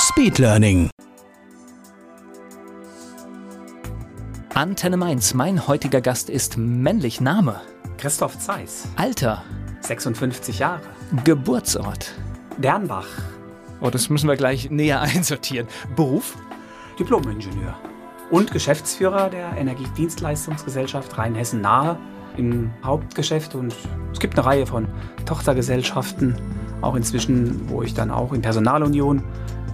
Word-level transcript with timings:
Speedlearning. 0.00 0.88
Antenne 4.54 4.96
Mainz. 4.96 5.34
Mein 5.34 5.68
heutiger 5.68 6.00
Gast 6.00 6.30
ist 6.30 6.56
männlich 6.56 7.20
Name, 7.20 7.60
Christoph 7.98 8.38
Zeiss, 8.38 8.88
Alter, 8.96 9.42
56 9.82 10.58
Jahre, 10.58 10.80
Geburtsort. 11.24 12.14
Dernbach, 12.56 13.08
Oh, 13.82 13.90
das 13.90 14.08
müssen 14.08 14.28
wir 14.28 14.36
gleich 14.36 14.70
näher 14.70 15.00
einsortieren. 15.02 15.68
Beruf? 15.96 16.34
Diplom-Ingenieur 16.98 17.76
und 18.30 18.52
Geschäftsführer 18.52 19.28
der 19.28 19.54
Energiedienstleistungsgesellschaft 19.58 21.18
Rheinhessen 21.18 21.60
Nahe 21.60 21.98
im 22.38 22.70
Hauptgeschäft 22.82 23.54
und 23.54 23.74
es 24.12 24.18
gibt 24.18 24.38
eine 24.38 24.46
Reihe 24.46 24.66
von 24.66 24.88
Tochtergesellschaften, 25.26 26.36
auch 26.80 26.94
inzwischen, 26.94 27.68
wo 27.68 27.82
ich 27.82 27.92
dann 27.92 28.10
auch 28.10 28.32
in 28.32 28.40
Personalunion 28.40 29.22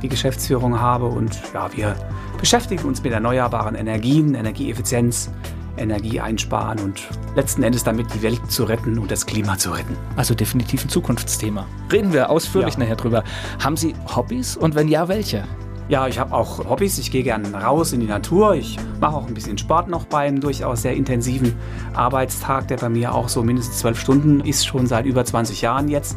die 0.02 0.08
Geschäftsführung 0.08 0.80
habe 0.80 1.06
und 1.06 1.38
ja, 1.54 1.68
wir 1.74 1.96
beschäftigen 2.38 2.84
uns 2.84 3.02
mit 3.02 3.12
erneuerbaren 3.12 3.74
Energien, 3.74 4.34
Energieeffizienz, 4.34 5.30
Energie 5.78 6.20
einsparen 6.20 6.78
und 6.80 7.02
letzten 7.34 7.62
Endes 7.62 7.84
damit 7.84 8.12
die 8.14 8.22
Welt 8.22 8.40
zu 8.50 8.64
retten 8.64 8.98
und 8.98 9.10
das 9.10 9.26
Klima 9.26 9.58
zu 9.58 9.70
retten. 9.70 9.96
Also 10.16 10.34
definitiv 10.34 10.84
ein 10.84 10.88
Zukunftsthema. 10.88 11.66
Reden 11.92 12.12
wir 12.12 12.30
ausführlich 12.30 12.74
Ja. 12.74 12.80
nachher 12.80 12.96
drüber. 12.96 13.24
Haben 13.62 13.76
Sie 13.76 13.94
Hobbys 14.14 14.56
und 14.56 14.74
wenn 14.74 14.88
ja, 14.88 15.08
welche? 15.08 15.44
Ja, 15.88 16.08
ich 16.08 16.18
habe 16.18 16.34
auch 16.34 16.68
Hobbys. 16.68 16.98
Ich 16.98 17.12
gehe 17.12 17.22
gerne 17.22 17.52
raus 17.54 17.92
in 17.92 18.00
die 18.00 18.06
Natur. 18.06 18.54
Ich 18.54 18.76
mache 19.00 19.14
auch 19.14 19.26
ein 19.28 19.34
bisschen 19.34 19.56
Sport 19.56 19.88
noch 19.88 20.06
beim 20.06 20.40
durchaus 20.40 20.82
sehr 20.82 20.94
intensiven 20.96 21.54
Arbeitstag, 21.94 22.66
der 22.68 22.78
bei 22.78 22.88
mir 22.88 23.14
auch 23.14 23.28
so 23.28 23.44
mindestens 23.44 23.78
zwölf 23.78 24.00
Stunden 24.00 24.40
ist, 24.40 24.66
schon 24.66 24.86
seit 24.86 25.06
über 25.06 25.24
20 25.24 25.60
Jahren 25.62 25.88
jetzt. 25.88 26.16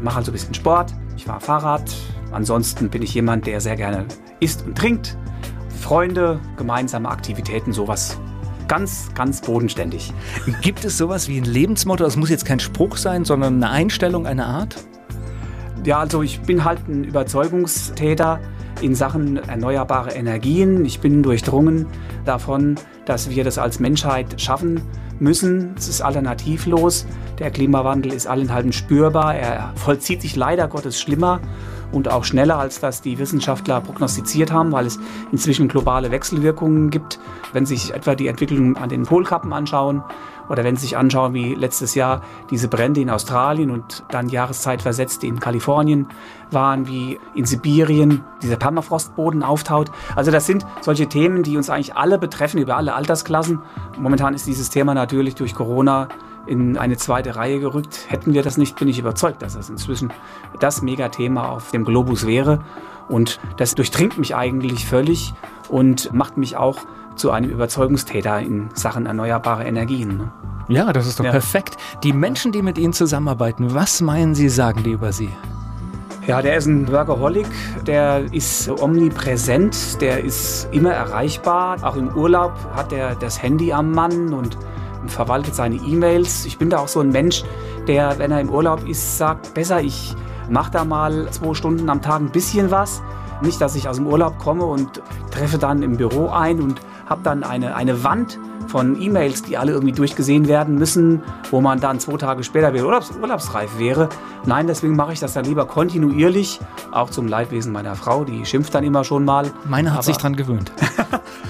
Mache 0.00 0.18
also 0.18 0.30
ein 0.30 0.34
bisschen 0.34 0.54
Sport. 0.54 0.94
Ich 1.16 1.24
fahre 1.24 1.40
Fahrrad. 1.40 1.82
Ansonsten 2.30 2.90
bin 2.90 3.02
ich 3.02 3.14
jemand, 3.14 3.46
der 3.46 3.60
sehr 3.60 3.76
gerne 3.76 4.06
isst 4.40 4.64
und 4.66 4.76
trinkt. 4.76 5.16
Freunde, 5.80 6.40
gemeinsame 6.56 7.08
Aktivitäten, 7.08 7.72
sowas. 7.72 8.18
Ganz, 8.66 9.08
ganz 9.14 9.40
bodenständig. 9.40 10.12
Gibt 10.60 10.84
es 10.84 10.98
sowas 10.98 11.28
wie 11.28 11.38
ein 11.38 11.44
Lebensmotto? 11.44 12.04
Das 12.04 12.16
muss 12.16 12.28
jetzt 12.28 12.44
kein 12.44 12.60
Spruch 12.60 12.96
sein, 12.96 13.24
sondern 13.24 13.56
eine 13.56 13.70
Einstellung, 13.70 14.26
eine 14.26 14.44
Art? 14.44 14.76
Ja, 15.84 16.00
also 16.00 16.22
ich 16.22 16.40
bin 16.40 16.64
halt 16.64 16.86
ein 16.88 17.04
Überzeugungstäter 17.04 18.40
in 18.82 18.94
Sachen 18.94 19.36
erneuerbare 19.36 20.10
Energien. 20.10 20.84
Ich 20.84 21.00
bin 21.00 21.22
durchdrungen 21.22 21.86
davon, 22.28 22.76
dass 23.06 23.30
wir 23.30 23.44
das 23.44 23.58
als 23.58 23.80
Menschheit 23.80 24.40
schaffen 24.40 24.82
müssen. 25.18 25.74
Es 25.76 25.88
ist 25.88 26.02
alternativlos. 26.02 27.06
Der 27.38 27.50
Klimawandel 27.50 28.12
ist 28.12 28.26
allenthalben 28.26 28.72
spürbar. 28.72 29.34
Er 29.34 29.72
vollzieht 29.76 30.22
sich 30.22 30.36
leider 30.36 30.68
Gottes 30.68 31.00
schlimmer 31.00 31.40
und 31.92 32.10
auch 32.10 32.24
schneller, 32.24 32.58
als 32.58 32.80
das 32.80 33.00
die 33.00 33.18
Wissenschaftler 33.18 33.80
prognostiziert 33.80 34.52
haben, 34.52 34.72
weil 34.72 34.86
es 34.86 34.98
inzwischen 35.32 35.68
globale 35.68 36.10
Wechselwirkungen 36.10 36.90
gibt. 36.90 37.18
Wenn 37.52 37.66
sich 37.66 37.94
etwa 37.94 38.14
die 38.14 38.28
Entwicklung 38.28 38.76
an 38.76 38.88
den 38.88 39.04
Polkappen 39.04 39.52
anschauen 39.52 40.02
oder 40.48 40.64
wenn 40.64 40.76
Sie 40.76 40.82
sich 40.82 40.96
anschauen, 40.96 41.34
wie 41.34 41.54
letztes 41.54 41.94
Jahr 41.94 42.22
diese 42.50 42.68
Brände 42.68 43.00
in 43.00 43.10
Australien 43.10 43.70
und 43.70 44.04
dann 44.10 44.28
Jahreszeitversetzt 44.28 45.24
in 45.24 45.40
Kalifornien 45.40 46.08
waren, 46.50 46.86
wie 46.88 47.18
in 47.34 47.44
Sibirien 47.44 48.24
dieser 48.42 48.56
Permafrostboden 48.56 49.42
auftaut. 49.42 49.90
Also 50.16 50.30
das 50.30 50.46
sind 50.46 50.66
solche 50.80 51.06
Themen, 51.06 51.42
die 51.42 51.56
uns 51.56 51.70
eigentlich 51.70 51.96
alle 51.96 52.17
betreffen, 52.18 52.58
über 52.60 52.76
alle 52.76 52.94
Altersklassen. 52.94 53.60
Momentan 53.98 54.34
ist 54.34 54.46
dieses 54.46 54.70
Thema 54.70 54.94
natürlich 54.94 55.34
durch 55.34 55.54
Corona 55.54 56.08
in 56.46 56.78
eine 56.78 56.96
zweite 56.96 57.36
Reihe 57.36 57.60
gerückt. 57.60 58.06
Hätten 58.08 58.32
wir 58.32 58.42
das 58.42 58.56
nicht, 58.56 58.76
bin 58.76 58.88
ich 58.88 58.98
überzeugt, 58.98 59.42
dass 59.42 59.54
das 59.54 59.68
inzwischen 59.68 60.10
das 60.60 60.82
Megathema 60.82 61.48
auf 61.48 61.70
dem 61.72 61.84
Globus 61.84 62.26
wäre. 62.26 62.60
Und 63.08 63.38
das 63.56 63.74
durchdringt 63.74 64.18
mich 64.18 64.34
eigentlich 64.36 64.86
völlig 64.86 65.34
und 65.68 66.12
macht 66.12 66.36
mich 66.36 66.56
auch 66.56 66.78
zu 67.16 67.30
einem 67.30 67.50
Überzeugungstäter 67.50 68.38
in 68.40 68.68
Sachen 68.74 69.06
erneuerbare 69.06 69.64
Energien. 69.64 70.16
ne? 70.18 70.32
Ja, 70.68 70.92
das 70.92 71.06
ist 71.06 71.18
doch 71.18 71.24
Ja. 71.24 71.30
perfekt. 71.30 71.76
Die 72.02 72.12
Menschen, 72.12 72.52
die 72.52 72.62
mit 72.62 72.78
Ihnen 72.78 72.92
zusammenarbeiten, 72.92 73.74
was 73.74 74.00
meinen 74.02 74.34
Sie, 74.34 74.48
sagen 74.48 74.82
die 74.82 74.92
über 74.92 75.12
Sie? 75.12 75.30
Ja, 76.28 76.42
der 76.42 76.58
ist 76.58 76.66
ein 76.66 76.92
Workaholic, 76.92 77.46
der 77.86 78.30
ist 78.34 78.68
omnipräsent, 78.68 79.98
der 80.02 80.22
ist 80.22 80.68
immer 80.72 80.90
erreichbar. 80.90 81.78
Auch 81.80 81.96
im 81.96 82.14
Urlaub 82.14 82.52
hat 82.74 82.92
er 82.92 83.14
das 83.14 83.42
Handy 83.42 83.72
am 83.72 83.92
Mann 83.92 84.34
und 84.34 84.58
verwaltet 85.06 85.54
seine 85.54 85.76
E-Mails. 85.76 86.44
Ich 86.44 86.58
bin 86.58 86.68
da 86.68 86.80
auch 86.80 86.88
so 86.88 87.00
ein 87.00 87.08
Mensch, 87.08 87.44
der, 87.86 88.18
wenn 88.18 88.30
er 88.30 88.42
im 88.42 88.50
Urlaub 88.50 88.86
ist, 88.86 89.16
sagt, 89.16 89.54
besser 89.54 89.80
ich 89.80 90.14
mache 90.50 90.70
da 90.70 90.84
mal 90.84 91.30
zwei 91.30 91.54
Stunden 91.54 91.88
am 91.88 92.02
Tag 92.02 92.20
ein 92.20 92.30
bisschen 92.30 92.70
was. 92.70 93.00
Nicht, 93.40 93.58
dass 93.62 93.74
ich 93.74 93.88
aus 93.88 93.96
dem 93.96 94.06
Urlaub 94.06 94.38
komme 94.38 94.66
und 94.66 95.00
treffe 95.30 95.56
dann 95.56 95.82
im 95.82 95.96
Büro 95.96 96.28
ein 96.28 96.60
und 96.60 96.82
habe 97.06 97.22
dann 97.22 97.42
eine, 97.42 97.74
eine 97.74 98.04
Wand 98.04 98.38
von 98.68 99.00
E-Mails, 99.00 99.42
die 99.42 99.56
alle 99.58 99.72
irgendwie 99.72 99.92
durchgesehen 99.92 100.46
werden 100.46 100.76
müssen, 100.76 101.22
wo 101.50 101.60
man 101.60 101.80
dann 101.80 101.98
zwei 102.00 102.16
Tage 102.16 102.44
später 102.44 102.72
wieder 102.72 102.84
urlaubs 102.84 103.10
urlaubsreif 103.20 103.78
wäre. 103.78 104.08
Nein, 104.46 104.66
deswegen 104.66 104.94
mache 104.94 105.12
ich 105.12 105.20
das 105.20 105.32
dann 105.32 105.44
lieber 105.44 105.66
kontinuierlich, 105.66 106.60
auch 106.92 107.10
zum 107.10 107.26
Leidwesen 107.26 107.72
meiner 107.72 107.96
Frau, 107.96 108.24
die 108.24 108.44
schimpft 108.46 108.74
dann 108.74 108.84
immer 108.84 109.04
schon 109.04 109.24
mal. 109.24 109.50
Meine 109.68 109.90
hat 109.90 109.98
Aber- 109.98 110.02
sich 110.04 110.16
dran 110.16 110.36
gewöhnt. 110.36 110.70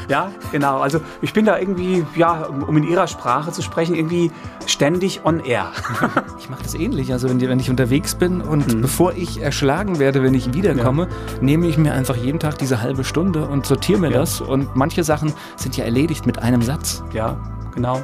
Ja, 0.09 0.31
genau. 0.53 0.79
Also 0.81 1.01
ich 1.21 1.35
bin 1.35 1.45
da 1.45 1.59
irgendwie, 1.59 2.03
ja, 2.17 2.47
um 2.67 2.75
in 2.79 2.85
ihrer 2.89 3.07
Sprache 3.07 3.53
zu 3.53 3.61
sprechen, 3.61 3.95
irgendwie 3.95 4.31
ständig 4.67 5.21
on 5.25 5.41
air. 5.41 5.67
Ich 6.39 6.49
mache 6.49 6.63
das 6.63 6.75
ähnlich. 6.75 7.13
Also 7.13 7.29
wenn, 7.29 7.39
wenn 7.43 7.61
ich 7.61 7.69
unterwegs 7.69 8.15
bin 8.15 8.41
und 8.41 8.73
Mhm. 8.75 8.81
bevor 8.81 9.13
ich 9.13 9.43
erschlagen 9.43 9.99
werde, 9.99 10.23
wenn 10.23 10.33
ich 10.33 10.55
wiederkomme, 10.55 11.09
nehme 11.43 11.67
ich 11.67 11.77
mir 11.77 11.93
einfach 11.93 12.17
jeden 12.17 12.39
Tag 12.39 12.57
diese 12.57 12.81
halbe 12.81 13.05
Stunde 13.05 13.45
und 13.47 13.67
sortiere 13.67 13.99
mir 14.01 14.11
Ja. 14.11 14.21
das. 14.21 14.41
Und 14.41 14.75
manche 14.77 15.05
Sachen 15.05 15.35
sind 15.57 15.77
ja 15.77 15.85
erledigt 15.85 16.25
mit 16.25 16.39
einem 16.39 16.63
Satz. 16.63 17.03
Ja, 17.13 17.37
genau. 17.75 18.03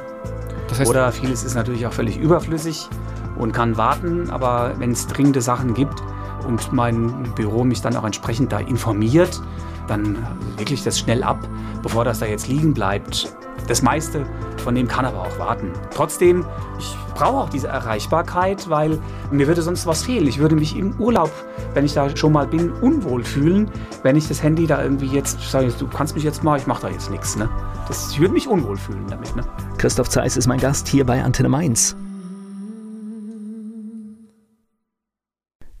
Das 0.67 0.79
heißt, 0.79 0.89
Oder 0.89 1.11
vieles 1.11 1.43
ist 1.43 1.55
natürlich 1.55 1.85
auch 1.85 1.93
völlig 1.93 2.17
überflüssig 2.17 2.89
und 3.37 3.51
kann 3.51 3.77
warten, 3.77 4.29
aber 4.29 4.73
wenn 4.77 4.91
es 4.91 5.07
dringende 5.07 5.41
Sachen 5.41 5.73
gibt 5.73 6.01
und 6.47 6.73
mein 6.73 7.31
Büro 7.35 7.63
mich 7.63 7.81
dann 7.81 7.95
auch 7.95 8.03
entsprechend 8.03 8.51
da 8.51 8.59
informiert, 8.59 9.41
dann 9.87 10.17
wirklich 10.57 10.83
das 10.83 10.99
schnell 10.99 11.23
ab, 11.23 11.39
bevor 11.81 12.05
das 12.05 12.19
da 12.19 12.25
jetzt 12.25 12.47
liegen 12.47 12.73
bleibt. 12.73 13.33
Das 13.67 13.81
meiste 13.81 14.25
von 14.57 14.75
dem 14.75 14.87
kann 14.87 15.05
aber 15.05 15.21
auch 15.21 15.39
warten. 15.39 15.71
Trotzdem, 15.93 16.45
ich 16.77 16.95
brauche 17.15 17.37
auch 17.37 17.49
diese 17.49 17.67
Erreichbarkeit, 17.67 18.69
weil 18.69 18.99
mir 19.31 19.47
würde 19.47 19.61
sonst 19.61 19.87
was 19.87 20.03
fehlen. 20.03 20.27
Ich 20.27 20.39
würde 20.39 20.55
mich 20.55 20.75
im 20.75 20.99
Urlaub, 20.99 21.31
wenn 21.73 21.85
ich 21.85 21.93
da 21.93 22.15
schon 22.15 22.33
mal 22.33 22.47
bin, 22.47 22.71
unwohl 22.71 23.23
fühlen, 23.23 23.69
wenn 24.03 24.15
ich 24.15 24.27
das 24.27 24.43
Handy 24.43 24.67
da 24.67 24.83
irgendwie 24.83 25.07
jetzt 25.07 25.41
sage, 25.49 25.71
du 25.77 25.87
kannst 25.87 26.15
mich 26.15 26.23
jetzt 26.23 26.43
mal, 26.43 26.59
ich 26.59 26.67
mache 26.67 26.83
da 26.83 26.89
jetzt 26.89 27.09
nichts. 27.09 27.35
Ne? 27.35 27.49
Das, 27.87 28.11
ich 28.11 28.19
würde 28.19 28.33
mich 28.33 28.47
unwohl 28.47 28.77
fühlen 28.77 29.05
damit. 29.09 29.35
Ne? 29.35 29.43
Christoph 29.77 30.09
Zeiss 30.09 30.37
ist 30.37 30.47
mein 30.47 30.59
Gast 30.59 30.87
hier 30.87 31.05
bei 31.05 31.23
Antenne 31.23 31.49
Mainz. 31.49 31.95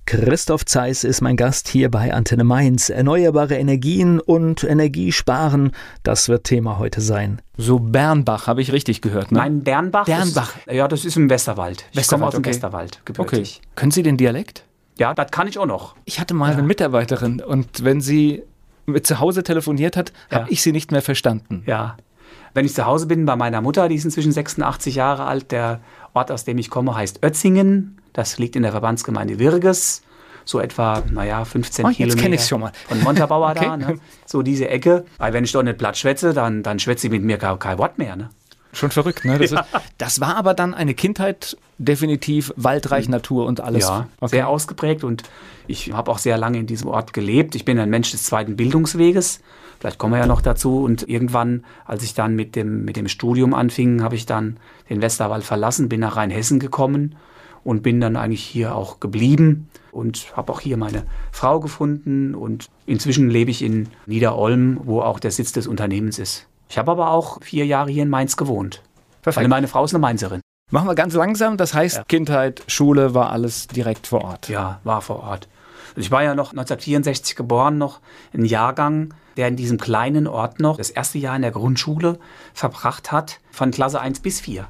Christoph 0.05 0.65
Zeiss 0.65 1.03
ist 1.03 1.21
mein 1.21 1.35
Gast 1.35 1.67
hier 1.67 1.89
bei 1.89 2.13
Antenne 2.13 2.43
Mainz. 2.43 2.89
Erneuerbare 2.89 3.55
Energien 3.55 4.19
und 4.19 4.63
Energiesparen, 4.63 5.71
das 6.03 6.29
wird 6.29 6.43
Thema 6.43 6.77
heute 6.77 7.01
sein. 7.01 7.41
So 7.57 7.79
Bernbach, 7.79 8.45
habe 8.45 8.61
ich 8.61 8.71
richtig 8.71 9.01
gehört, 9.01 9.31
ne? 9.31 9.39
Nein, 9.39 9.63
Dernbach. 9.63 10.05
Dernbach. 10.05 10.55
Ist, 10.67 10.71
ja, 10.75 10.87
das 10.87 11.05
ist 11.05 11.17
im 11.17 11.27
Westerwald. 11.31 11.85
Ich 11.91 12.07
komme 12.07 12.25
Westerwald, 12.25 12.27
aus 12.27 12.33
dem 12.35 12.41
okay. 12.41 12.49
Westerwald, 12.51 12.91
Okay. 13.01 13.01
gebürtig. 13.05 13.61
Können 13.73 13.91
Sie 13.91 14.03
den 14.03 14.17
Dialekt? 14.17 14.63
Ja, 14.99 15.15
das 15.15 15.31
kann 15.31 15.47
ich 15.47 15.57
auch 15.57 15.65
noch. 15.65 15.95
Ich 16.05 16.19
hatte 16.19 16.35
mal 16.35 16.53
eine 16.53 16.61
Mitarbeiterin 16.61 17.41
und 17.41 17.83
wenn 17.83 17.99
sie 17.99 18.43
mit 18.85 19.07
zu 19.07 19.19
Hause 19.19 19.41
telefoniert 19.41 19.97
hat, 19.97 20.13
Ja. 20.29 20.41
habe 20.41 20.51
ich 20.51 20.61
sie 20.61 20.71
nicht 20.71 20.91
mehr 20.91 21.01
verstanden. 21.01 21.63
Ja. 21.65 21.97
Wenn 22.53 22.65
ich 22.65 22.75
zu 22.75 22.85
Hause 22.85 23.07
bin 23.07 23.25
bei 23.25 23.35
meiner 23.35 23.59
Mutter, 23.61 23.89
die 23.89 23.95
ist 23.95 24.05
inzwischen 24.05 24.31
86 24.31 24.95
Jahre 24.95 25.25
alt, 25.25 25.51
der 25.51 25.81
Ort, 26.15 26.31
aus 26.31 26.45
dem 26.45 26.57
ich 26.57 26.69
komme, 26.69 26.95
heißt 26.95 27.23
Ötzingen. 27.23 27.97
Das 28.13 28.37
liegt 28.37 28.55
in 28.55 28.63
der 28.63 28.71
Verbandsgemeinde 28.71 29.37
Wirges. 29.37 30.01
So 30.45 30.59
etwa, 30.59 31.03
naja, 31.11 31.43
15 31.43 31.85
Oh, 31.85 31.89
jetzt 31.89 31.97
Kilometer. 31.97 32.21
kenn 32.21 32.33
ich's 32.33 32.47
schon 32.47 32.61
mal. 32.61 32.71
Von 32.87 33.01
Montabaur 33.01 33.53
da, 33.55 33.73
Okay. 33.73 33.77
ne? 33.77 33.99
So 34.25 34.41
diese 34.41 34.69
Ecke. 34.69 35.05
Weil 35.17 35.33
wenn 35.33 35.43
ich 35.43 35.51
dort 35.51 35.65
nicht 35.65 35.77
platt 35.77 35.97
schwätze, 35.97 36.33
dann, 36.33 36.63
dann 36.63 36.79
schwätze 36.79 37.07
ich 37.07 37.11
mit 37.11 37.23
mir 37.23 37.37
gar 37.37 37.57
kein 37.59 37.77
Wort 37.77 37.97
mehr, 37.97 38.15
ne? 38.15 38.29
Schon 38.71 38.91
verrückt, 38.91 39.25
ne? 39.25 39.39
Das, 39.39 39.51
ja. 39.51 39.61
ist, 39.61 39.69
das, 39.97 40.19
war 40.21 40.35
aber 40.35 40.53
dann 40.53 40.73
eine 40.73 40.93
Kindheit 40.93 41.57
definitiv 41.77 42.53
waldreich, 42.57 43.07
Natur 43.09 43.45
und 43.45 43.59
alles. 43.61 43.83
Ja, 43.83 44.07
okay. 44.19 44.35
sehr 44.35 44.47
ausgeprägt 44.49 45.03
und 45.03 45.23
ich 45.67 45.93
habe 45.93 46.11
auch 46.11 46.17
sehr 46.17 46.37
lange 46.37 46.59
in 46.59 46.67
diesem 46.67 46.89
Ort 46.89 47.13
gelebt. 47.13 47.55
Ich 47.55 47.65
bin 47.65 47.79
ein 47.79 47.89
Mensch 47.89 48.11
des 48.11 48.23
zweiten 48.23 48.55
Bildungsweges. 48.55 49.39
Vielleicht 49.79 49.97
kommen 49.97 50.13
wir 50.13 50.19
ja 50.19 50.25
noch 50.27 50.41
dazu. 50.41 50.83
Und 50.83 51.07
irgendwann, 51.07 51.63
als 51.85 52.03
ich 52.03 52.13
dann 52.13 52.35
mit 52.35 52.55
dem, 52.55 52.85
mit 52.85 52.97
dem 52.97 53.07
Studium 53.07 53.53
anfing, 53.53 54.03
habe 54.03 54.15
ich 54.15 54.25
dann 54.25 54.57
den 54.89 55.01
Westerwald 55.01 55.43
verlassen, 55.43 55.89
bin 55.89 55.99
nach 55.99 56.15
Rheinhessen 56.15 56.59
gekommen 56.59 57.15
und 57.63 57.81
bin 57.81 57.99
dann 57.99 58.15
eigentlich 58.15 58.43
hier 58.43 58.75
auch 58.75 58.99
geblieben 58.99 59.69
und 59.91 60.35
habe 60.37 60.53
auch 60.53 60.59
hier 60.59 60.77
meine 60.77 61.03
Frau 61.31 61.59
gefunden. 61.59 62.35
Und 62.35 62.67
inzwischen 62.85 63.29
lebe 63.29 63.51
ich 63.51 63.63
in 63.63 63.89
Niederolm, 64.05 64.79
wo 64.83 65.01
auch 65.01 65.19
der 65.19 65.31
Sitz 65.31 65.51
des 65.51 65.67
Unternehmens 65.67 66.19
ist. 66.19 66.47
Ich 66.69 66.77
habe 66.77 66.91
aber 66.91 67.11
auch 67.11 67.41
vier 67.41 67.65
Jahre 67.65 67.91
hier 67.91 68.03
in 68.03 68.09
Mainz 68.09 68.37
gewohnt. 68.37 68.81
Perfekt. 69.21 69.43
Weil 69.43 69.49
meine 69.49 69.67
Frau 69.67 69.83
ist 69.83 69.93
eine 69.93 69.99
Mainzerin. 69.99 70.41
Machen 70.71 70.87
wir 70.87 70.95
ganz 70.95 71.13
langsam. 71.13 71.57
Das 71.57 71.73
heißt, 71.73 71.97
ja. 71.97 72.03
Kindheit, 72.03 72.63
Schule 72.67 73.13
war 73.13 73.31
alles 73.31 73.67
direkt 73.67 74.07
vor 74.07 74.23
Ort. 74.23 74.49
Ja, 74.49 74.79
war 74.83 75.01
vor 75.01 75.23
Ort. 75.23 75.47
Ich 75.95 76.11
war 76.11 76.23
ja 76.23 76.35
noch 76.35 76.51
1964 76.51 77.35
geboren, 77.35 77.77
noch 77.77 77.99
ein 78.33 78.45
Jahrgang, 78.45 79.13
der 79.37 79.47
in 79.47 79.55
diesem 79.55 79.77
kleinen 79.77 80.27
Ort 80.27 80.59
noch 80.59 80.77
das 80.77 80.89
erste 80.89 81.17
Jahr 81.17 81.35
in 81.35 81.41
der 81.41 81.51
Grundschule 81.51 82.19
verbracht 82.53 83.11
hat, 83.11 83.39
von 83.51 83.71
Klasse 83.71 84.01
1 84.01 84.19
bis 84.19 84.41
4. 84.41 84.67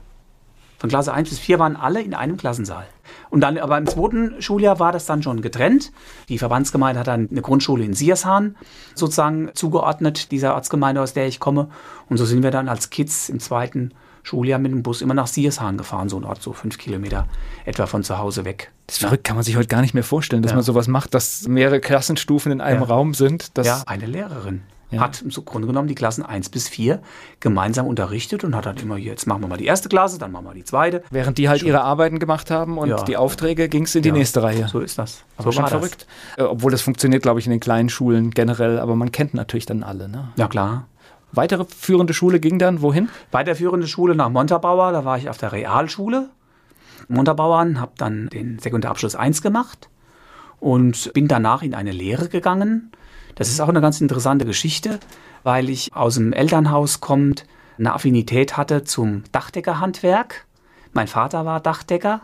Von 0.78 0.90
Klasse 0.90 1.14
1 1.14 1.30
bis 1.30 1.40
4 1.40 1.60
waren 1.60 1.76
alle 1.76 2.02
in 2.02 2.14
einem 2.14 2.38
Klassensaal. 2.38 2.86
Und 3.30 3.42
dann, 3.42 3.58
aber 3.58 3.78
im 3.78 3.88
zweiten 3.88 4.42
Schuljahr 4.42 4.80
war 4.80 4.92
das 4.92 5.06
dann 5.06 5.24
schon 5.24 5.42
getrennt. 5.42 5.92
Die 6.30 6.38
Verbandsgemeinde 6.38 7.00
hat 7.00 7.08
dann 7.08 7.30
eine 7.30 7.42
Grundschule 7.42 7.84
in 7.84 7.94
Siershahn 7.94 8.56
sozusagen 8.94 9.52
zugeordnet, 9.54 10.32
dieser 10.32 10.56
Ortsgemeinde, 10.56 11.02
aus 11.02 11.14
der 11.14 11.28
ich 11.28 11.40
komme. 11.40 11.70
Und 12.10 12.18
so 12.18 12.26
sind 12.26 12.44
wir 12.44 12.52
dann 12.52 12.70
als 12.70 12.90
Kids 12.90 13.30
im 13.30 13.40
zweiten 13.40 13.94
Schuljahr 14.24 14.60
mit 14.60 14.72
dem 14.72 14.84
Bus 14.84 15.02
immer 15.02 15.14
nach 15.14 15.28
Siershahn 15.28 15.78
gefahren, 15.78 16.10
so 16.10 16.18
ein 16.18 16.24
Ort, 16.24 16.42
so 16.42 16.52
fünf 16.52 16.78
Kilometer 16.78 17.28
etwa 17.64 17.86
von 17.86 18.04
zu 18.04 18.18
Hause 18.18 18.44
weg. 18.44 18.72
Das 18.88 18.96
ist 18.96 19.02
verrückt, 19.02 19.24
kann 19.24 19.36
man 19.36 19.44
sich 19.44 19.56
heute 19.56 19.68
gar 19.68 19.82
nicht 19.82 19.94
mehr 19.94 20.04
vorstellen, 20.04 20.42
dass 20.42 20.52
ja. 20.52 20.56
man 20.56 20.64
sowas 20.64 20.88
macht, 20.88 21.14
dass 21.14 21.48
mehrere 21.48 21.80
Klassenstufen 21.80 22.52
in 22.52 22.62
einem 22.62 22.82
ja. 22.82 22.88
Raum 22.88 23.14
sind. 23.14 23.58
ja, 23.68 23.84
eine 23.86 24.08
Lehrerin 24.08 24.64
ja. 24.92 25.02
hat 25.02 25.22
im 25.22 25.30
Grunde 25.30 25.68
genommen 25.68 25.88
die 25.88 25.96
Klassen 25.96 26.26
1 26.26 26.50
bis 26.50 26.70
4 26.70 27.02
gemeinsam 27.40 27.88
unterrichtet 27.88 28.44
und 28.44 28.56
hat 28.56 28.66
dann 28.66 28.78
immer, 28.78 28.98
jetzt 28.98 29.28
machen 29.28 29.42
wir 29.42 29.48
mal 29.48 29.58
die 29.58 29.66
erste 29.66 29.90
Klasse, 29.90 30.20
dann 30.20 30.32
machen 30.32 30.46
wir 30.46 30.54
die 30.54 30.64
zweite. 30.64 31.04
Während 31.10 31.38
die 31.38 31.50
halt 31.50 31.60
schon. 31.60 31.70
ihre 31.70 31.82
Arbeiten 31.82 32.20
gemacht 32.20 32.52
haben 32.52 32.78
und 32.78 32.90
ja. 32.90 33.04
die 33.04 33.18
Aufträge 33.18 33.70
ging 33.70 33.84
es 33.84 33.96
in 33.96 34.04
die 34.04 34.10
ja. 34.10 34.16
nächste 34.16 34.44
Reihe. 34.44 34.68
So 34.68 34.80
ist 34.80 34.98
das. 34.98 35.24
Aber 35.38 35.52
so 35.52 35.60
schon 35.60 35.68
verrückt. 35.68 36.08
Das. 36.38 36.46
Äh, 36.46 36.50
obwohl 36.50 36.72
das 36.72 36.82
funktioniert, 36.82 37.24
glaube 37.24 37.40
ich, 37.40 37.46
in 37.46 37.52
den 37.52 37.60
kleinen 37.60 37.90
Schulen 37.90 38.32
generell, 38.32 38.80
aber 38.80 38.96
man 38.96 39.12
kennt 39.12 39.34
natürlich 39.34 39.66
dann 39.66 39.84
alle. 39.84 40.08
Ne? 40.08 40.30
Ja, 40.36 40.48
klar. 40.48 40.88
Weitere 41.32 41.66
führende 41.66 42.14
Schule 42.14 42.40
ging 42.40 42.60
dann 42.60 42.82
wohin? 42.82 43.10
Weiterführende 43.32 43.88
Schule 43.88 44.16
nach 44.16 44.30
Montabaur, 44.30 44.92
da 44.92 45.04
war 45.04 45.18
ich 45.18 45.30
auf 45.30 45.38
der 45.38 45.52
Realschule. 45.52 46.30
Montabaur, 47.08 47.58
habe 47.58 47.92
dann 47.98 48.30
den 48.30 48.60
Sekundarabschluss 48.60 49.16
1 49.16 49.42
gemacht 49.42 49.90
und 50.60 51.14
bin 51.14 51.28
danach 51.28 51.62
in 51.62 51.76
eine 51.76 51.92
Lehre 51.92 52.30
gegangen 52.30 52.92
das 53.36 53.50
ist 53.50 53.60
auch 53.60 53.70
eine 53.70 53.82
ganz 53.82 54.02
interessante 54.02 54.46
Geschichte, 54.46 55.00
weil 55.44 55.70
ich 55.70 55.94
aus 55.96 56.16
dem 56.16 56.34
Elternhaus 56.34 57.02
kommend 57.02 57.46
eine 57.78 57.94
Affinität 57.94 58.58
hatte 58.58 58.84
zum 58.84 59.24
Dachdeckerhandwerk. 59.32 60.46
Mein 60.94 61.08
Vater 61.08 61.46
war 61.46 61.60
Dachdecker. 61.60 62.22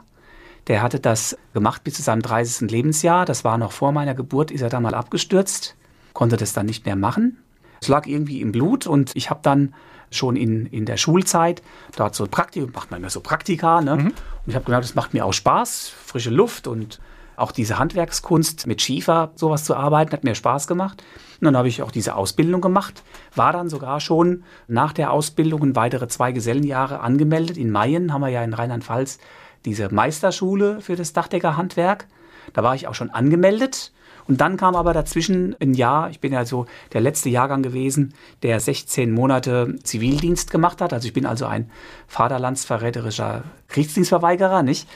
Der 0.67 0.81
hatte 0.81 0.99
das 0.99 1.37
gemacht 1.53 1.83
bis 1.83 1.95
zu 1.95 2.01
seinem 2.01 2.21
30. 2.21 2.71
Lebensjahr. 2.71 3.25
Das 3.25 3.43
war 3.43 3.57
noch 3.57 3.71
vor 3.71 3.91
meiner 3.91 4.15
Geburt, 4.15 4.51
ist 4.51 4.61
er 4.61 4.69
da 4.69 4.79
mal 4.79 4.93
abgestürzt, 4.93 5.75
konnte 6.13 6.37
das 6.37 6.53
dann 6.53 6.67
nicht 6.67 6.85
mehr 6.85 6.95
machen. 6.95 7.37
Es 7.81 7.87
lag 7.87 8.05
irgendwie 8.05 8.41
im 8.41 8.51
Blut 8.51 8.87
und 8.87 9.11
ich 9.15 9.29
habe 9.29 9.39
dann 9.43 9.73
schon 10.11 10.35
in, 10.35 10.67
in 10.67 10.85
der 10.85 10.97
Schulzeit 10.97 11.61
dort 11.95 12.15
so 12.15 12.27
Praktikum, 12.27 12.71
macht 12.73 12.91
man 12.91 12.99
immer 12.99 13.09
so 13.09 13.21
Praktika, 13.21 13.81
ne? 13.81 13.95
Mhm. 13.95 14.07
Und 14.07 14.13
ich 14.47 14.55
habe 14.55 14.65
gemerkt, 14.65 14.85
es 14.85 14.95
macht 14.95 15.13
mir 15.13 15.25
auch 15.25 15.33
Spaß, 15.33 15.91
frische 16.05 16.29
Luft 16.29 16.67
und 16.67 16.99
auch 17.41 17.51
diese 17.51 17.79
Handwerkskunst 17.79 18.67
mit 18.67 18.81
Schiefer, 18.81 19.31
sowas 19.35 19.63
zu 19.63 19.75
arbeiten, 19.75 20.11
hat 20.13 20.23
mir 20.23 20.35
Spaß 20.35 20.67
gemacht. 20.67 21.03
Und 21.39 21.45
dann 21.45 21.57
habe 21.57 21.67
ich 21.67 21.81
auch 21.81 21.91
diese 21.91 22.15
Ausbildung 22.15 22.61
gemacht, 22.61 23.03
war 23.35 23.51
dann 23.51 23.67
sogar 23.67 23.99
schon 23.99 24.43
nach 24.67 24.93
der 24.93 25.11
Ausbildung 25.11 25.75
weitere 25.75 26.07
zwei 26.07 26.31
Gesellenjahre 26.31 26.99
angemeldet. 26.99 27.57
In 27.57 27.71
Mayen 27.71 28.13
haben 28.13 28.21
wir 28.21 28.29
ja 28.29 28.43
in 28.43 28.53
Rheinland-Pfalz 28.53 29.17
diese 29.65 29.93
Meisterschule 29.93 30.81
für 30.81 30.95
das 30.95 31.13
Dachdeckerhandwerk. 31.13 32.07
Da 32.53 32.63
war 32.63 32.75
ich 32.75 32.87
auch 32.87 32.95
schon 32.95 33.09
angemeldet. 33.09 33.91
Und 34.31 34.39
dann 34.39 34.55
kam 34.55 34.77
aber 34.77 34.93
dazwischen 34.93 35.57
ein 35.59 35.73
Jahr, 35.73 36.09
ich 36.09 36.21
bin 36.21 36.31
ja 36.31 36.45
so 36.45 36.65
der 36.93 37.01
letzte 37.01 37.27
Jahrgang 37.27 37.63
gewesen, 37.63 38.13
der 38.43 38.61
16 38.61 39.11
Monate 39.11 39.75
Zivildienst 39.83 40.51
gemacht 40.51 40.79
hat. 40.79 40.93
Also 40.93 41.05
ich 41.05 41.11
bin 41.11 41.25
also 41.25 41.47
ein 41.47 41.69
vaterlandsverräterischer 42.07 43.43
Kriegsdienstverweigerer, 43.67 44.63
nicht? 44.63 44.87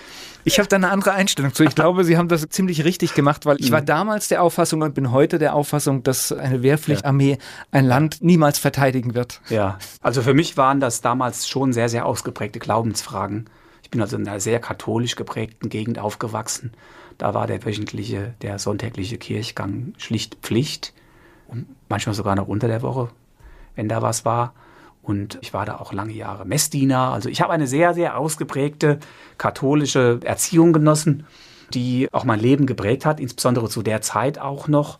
Ich 0.45 0.57
habe 0.57 0.69
da 0.69 0.77
eine 0.77 0.89
andere 0.89 1.11
Einstellung 1.11 1.53
zu. 1.53 1.65
Ich 1.65 1.75
glaube, 1.75 2.05
Sie 2.05 2.15
haben 2.15 2.29
das 2.29 2.47
ziemlich 2.47 2.85
richtig 2.85 3.13
gemacht, 3.13 3.45
weil 3.45 3.57
ich 3.59 3.71
war 3.71 3.81
mhm. 3.81 3.87
damals 3.87 4.29
der 4.29 4.41
Auffassung 4.41 4.83
und 4.83 4.95
bin 4.95 5.11
heute 5.11 5.37
der 5.37 5.53
Auffassung, 5.53 6.01
dass 6.01 6.31
eine 6.31 6.63
Wehrpflichtarmee 6.63 7.37
ein 7.71 7.85
Land 7.85 8.19
niemals 8.21 8.57
verteidigen 8.57 9.15
wird. 9.15 9.41
Ja, 9.49 9.79
also 9.99 10.21
für 10.21 10.33
mich 10.33 10.55
waren 10.55 10.79
das 10.79 11.01
damals 11.01 11.49
schon 11.49 11.73
sehr, 11.73 11.89
sehr 11.89 12.05
ausgeprägte 12.05 12.59
Glaubensfragen. 12.59 13.49
Ich 13.83 13.89
bin 13.89 13.99
also 13.99 14.15
in 14.15 14.25
einer 14.25 14.39
sehr 14.39 14.59
katholisch 14.59 15.17
geprägten 15.17 15.67
Gegend 15.67 15.99
aufgewachsen. 15.99 16.71
Da 17.17 17.33
war 17.33 17.47
der 17.47 17.63
wöchentliche, 17.65 18.33
der 18.41 18.59
sonntägliche 18.59 19.17
Kirchgang 19.17 19.93
schlicht 19.97 20.35
Pflicht 20.41 20.93
und 21.47 21.67
manchmal 21.89 22.15
sogar 22.15 22.35
noch 22.35 22.47
unter 22.47 22.67
der 22.67 22.81
Woche, 22.81 23.09
wenn 23.75 23.87
da 23.87 24.01
was 24.01 24.25
war. 24.25 24.53
Und 25.01 25.37
ich 25.41 25.53
war 25.53 25.65
da 25.65 25.77
auch 25.77 25.93
lange 25.93 26.13
Jahre 26.13 26.45
Messdiener. 26.45 27.11
Also 27.11 27.29
ich 27.29 27.41
habe 27.41 27.53
eine 27.53 27.67
sehr, 27.67 27.93
sehr 27.93 28.17
ausgeprägte 28.17 28.99
katholische 29.37 30.19
Erziehung 30.23 30.73
genossen, 30.73 31.25
die 31.73 32.09
auch 32.11 32.23
mein 32.23 32.39
Leben 32.39 32.65
geprägt 32.65 33.05
hat, 33.05 33.19
insbesondere 33.19 33.69
zu 33.69 33.83
der 33.83 34.01
Zeit 34.01 34.39
auch 34.39 34.67
noch. 34.67 34.97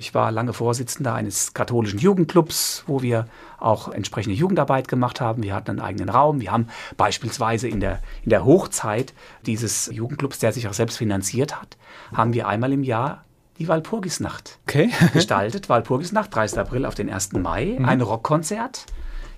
Ich 0.00 0.14
war 0.14 0.30
lange 0.30 0.52
Vorsitzender 0.52 1.12
eines 1.14 1.54
katholischen 1.54 1.98
Jugendclubs, 1.98 2.84
wo 2.86 3.02
wir 3.02 3.26
auch 3.58 3.88
entsprechende 3.88 4.36
Jugendarbeit 4.36 4.86
gemacht 4.86 5.20
haben. 5.20 5.42
Wir 5.42 5.56
hatten 5.56 5.72
einen 5.72 5.80
eigenen 5.80 6.08
Raum. 6.08 6.40
Wir 6.40 6.52
haben 6.52 6.68
beispielsweise 6.96 7.66
in 7.66 7.80
der, 7.80 7.98
in 8.22 8.30
der 8.30 8.44
Hochzeit 8.44 9.12
dieses 9.44 9.90
Jugendclubs, 9.92 10.38
der 10.38 10.52
sich 10.52 10.68
auch 10.68 10.72
selbst 10.72 10.98
finanziert 10.98 11.60
hat, 11.60 11.76
haben 12.14 12.32
wir 12.32 12.46
einmal 12.46 12.72
im 12.72 12.84
Jahr 12.84 13.24
die 13.58 13.66
Walpurgisnacht 13.66 14.60
okay. 14.68 14.88
gestaltet. 15.12 15.68
Walpurgisnacht, 15.68 16.32
30. 16.32 16.60
April 16.60 16.86
auf 16.86 16.94
den 16.94 17.10
1. 17.10 17.32
Mai, 17.32 17.74
mhm. 17.76 17.84
ein 17.84 18.00
Rockkonzert 18.00 18.86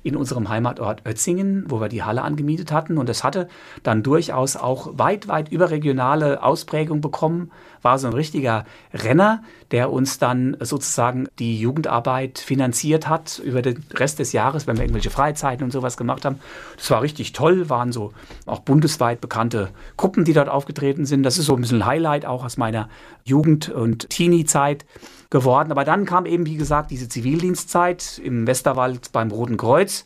in 0.02 0.16
unserem 0.16 0.48
Heimatort 0.48 1.06
Ötzingen, 1.06 1.64
wo 1.68 1.80
wir 1.80 1.88
die 1.88 2.02
Halle 2.02 2.22
angemietet 2.22 2.72
hatten. 2.72 2.98
Und 2.98 3.08
es 3.08 3.22
hatte 3.22 3.48
dann 3.82 4.02
durchaus 4.02 4.56
auch 4.56 4.98
weit, 4.98 5.28
weit 5.28 5.50
überregionale 5.50 6.42
Ausprägung 6.42 7.00
bekommen. 7.00 7.50
War 7.82 7.98
so 7.98 8.06
ein 8.06 8.14
richtiger 8.14 8.64
Renner, 8.92 9.42
der 9.70 9.90
uns 9.90 10.18
dann 10.18 10.56
sozusagen 10.60 11.28
die 11.38 11.58
Jugendarbeit 11.58 12.38
finanziert 12.38 13.08
hat 13.08 13.40
über 13.44 13.62
den 13.62 13.84
Rest 13.94 14.18
des 14.18 14.32
Jahres, 14.32 14.66
wenn 14.66 14.76
wir 14.76 14.84
irgendwelche 14.84 15.10
Freizeiten 15.10 15.64
und 15.64 15.70
sowas 15.70 15.96
gemacht 15.96 16.24
haben. 16.24 16.40
Das 16.76 16.90
war 16.90 17.02
richtig 17.02 17.32
toll, 17.32 17.70
waren 17.70 17.92
so 17.92 18.12
auch 18.46 18.60
bundesweit 18.60 19.20
bekannte 19.20 19.70
Gruppen, 19.96 20.24
die 20.24 20.32
dort 20.32 20.48
aufgetreten 20.48 21.06
sind. 21.06 21.22
Das 21.22 21.38
ist 21.38 21.46
so 21.46 21.54
ein 21.54 21.60
bisschen 21.60 21.82
ein 21.82 21.86
Highlight 21.86 22.26
auch 22.26 22.44
aus 22.44 22.56
meiner 22.56 22.88
Jugend- 23.24 23.68
und 23.68 24.10
Teenie-Zeit 24.10 24.84
geworden. 25.30 25.70
Aber 25.70 25.84
dann 25.84 26.04
kam 26.04 26.26
eben, 26.26 26.46
wie 26.46 26.56
gesagt, 26.56 26.90
diese 26.90 27.08
Zivildienstzeit 27.08 28.20
im 28.22 28.46
Westerwald 28.46 29.12
beim 29.12 29.30
Roten 29.30 29.56
Kreuz. 29.56 30.04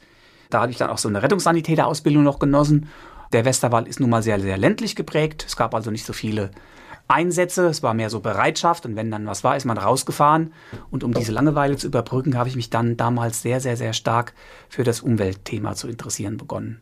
Da 0.51 0.61
hatte 0.61 0.71
ich 0.71 0.79
dann 0.79 0.91
auch 0.91 0.99
so 0.99 1.09
eine 1.09 1.23
Rettungssanitäterausbildung 1.23 2.23
noch 2.23 2.39
genossen. 2.39 2.89
Der 3.33 3.45
Westerwald 3.45 3.89
ist 3.89 3.99
nun 3.99 4.11
mal 4.11 4.23
sehr, 4.23 4.39
sehr 4.39 4.59
ländlich 4.59 4.95
geprägt. 4.95 5.45
Es 5.49 5.57
gab 5.57 5.75
also 5.75 5.91
nicht 5.91 6.07
so 6.07 6.13
viele 6.13 6.51
Einsätze. 7.09 7.67
Es 7.67 7.83
war 7.83 7.95
mehr 7.95 8.11
so 8.11 8.21
Bereitschaft. 8.21 8.87
Und 8.87 8.97
wenn 8.97 9.11
dann 9.11 9.27
was 9.27 9.43
war, 9.43 9.57
ist 9.57 9.65
man 9.65 9.79
rausgefahren. 9.79 10.53
Und 10.91 11.03
um 11.03 11.13
diese 11.13 11.33
Langeweile 11.33 11.77
zu 11.77 11.87
überbrücken, 11.87 12.37
habe 12.37 12.49
ich 12.49 12.57
mich 12.57 12.71
dann 12.71 12.97
damals 12.97 13.43
sehr, 13.43 13.61
sehr, 13.61 13.77
sehr 13.77 13.95
stark 13.95 14.35
für 14.69 14.85
das 14.85 15.01
Umweltthema 15.01 15.75
zu 15.75 15.89
interessieren 15.89 16.37
begonnen. 16.37 16.81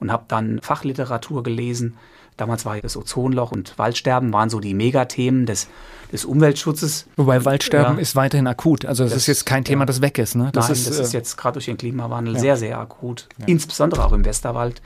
Und 0.00 0.12
habe 0.12 0.24
dann 0.28 0.60
Fachliteratur 0.60 1.42
gelesen 1.44 1.96
Damals 2.36 2.64
war 2.64 2.80
das 2.80 2.96
Ozonloch 2.96 3.52
und 3.52 3.78
Waldsterben 3.78 4.32
waren 4.32 4.50
so 4.50 4.58
die 4.58 4.74
Megathemen 4.74 5.46
des, 5.46 5.68
des 6.10 6.24
Umweltschutzes. 6.24 7.06
Wobei 7.16 7.44
Waldsterben 7.44 7.96
ja. 7.96 8.02
ist 8.02 8.16
weiterhin 8.16 8.46
akut. 8.48 8.84
Also 8.84 9.04
das, 9.04 9.12
das 9.12 9.22
ist 9.22 9.26
jetzt 9.28 9.46
kein 9.46 9.64
Thema, 9.64 9.82
ja. 9.82 9.86
das 9.86 10.00
weg 10.00 10.18
ist. 10.18 10.34
Ne? 10.34 10.50
Das 10.52 10.66
Nein, 10.66 10.72
ist, 10.72 10.88
das 10.88 10.98
ist 10.98 11.14
äh, 11.14 11.18
jetzt 11.18 11.36
gerade 11.36 11.54
durch 11.54 11.66
den 11.66 11.76
Klimawandel 11.76 12.34
ja. 12.34 12.40
sehr, 12.40 12.56
sehr 12.56 12.78
akut. 12.78 13.28
Insbesondere 13.46 14.04
auch 14.04 14.12
im 14.12 14.24
Westerwald 14.24 14.82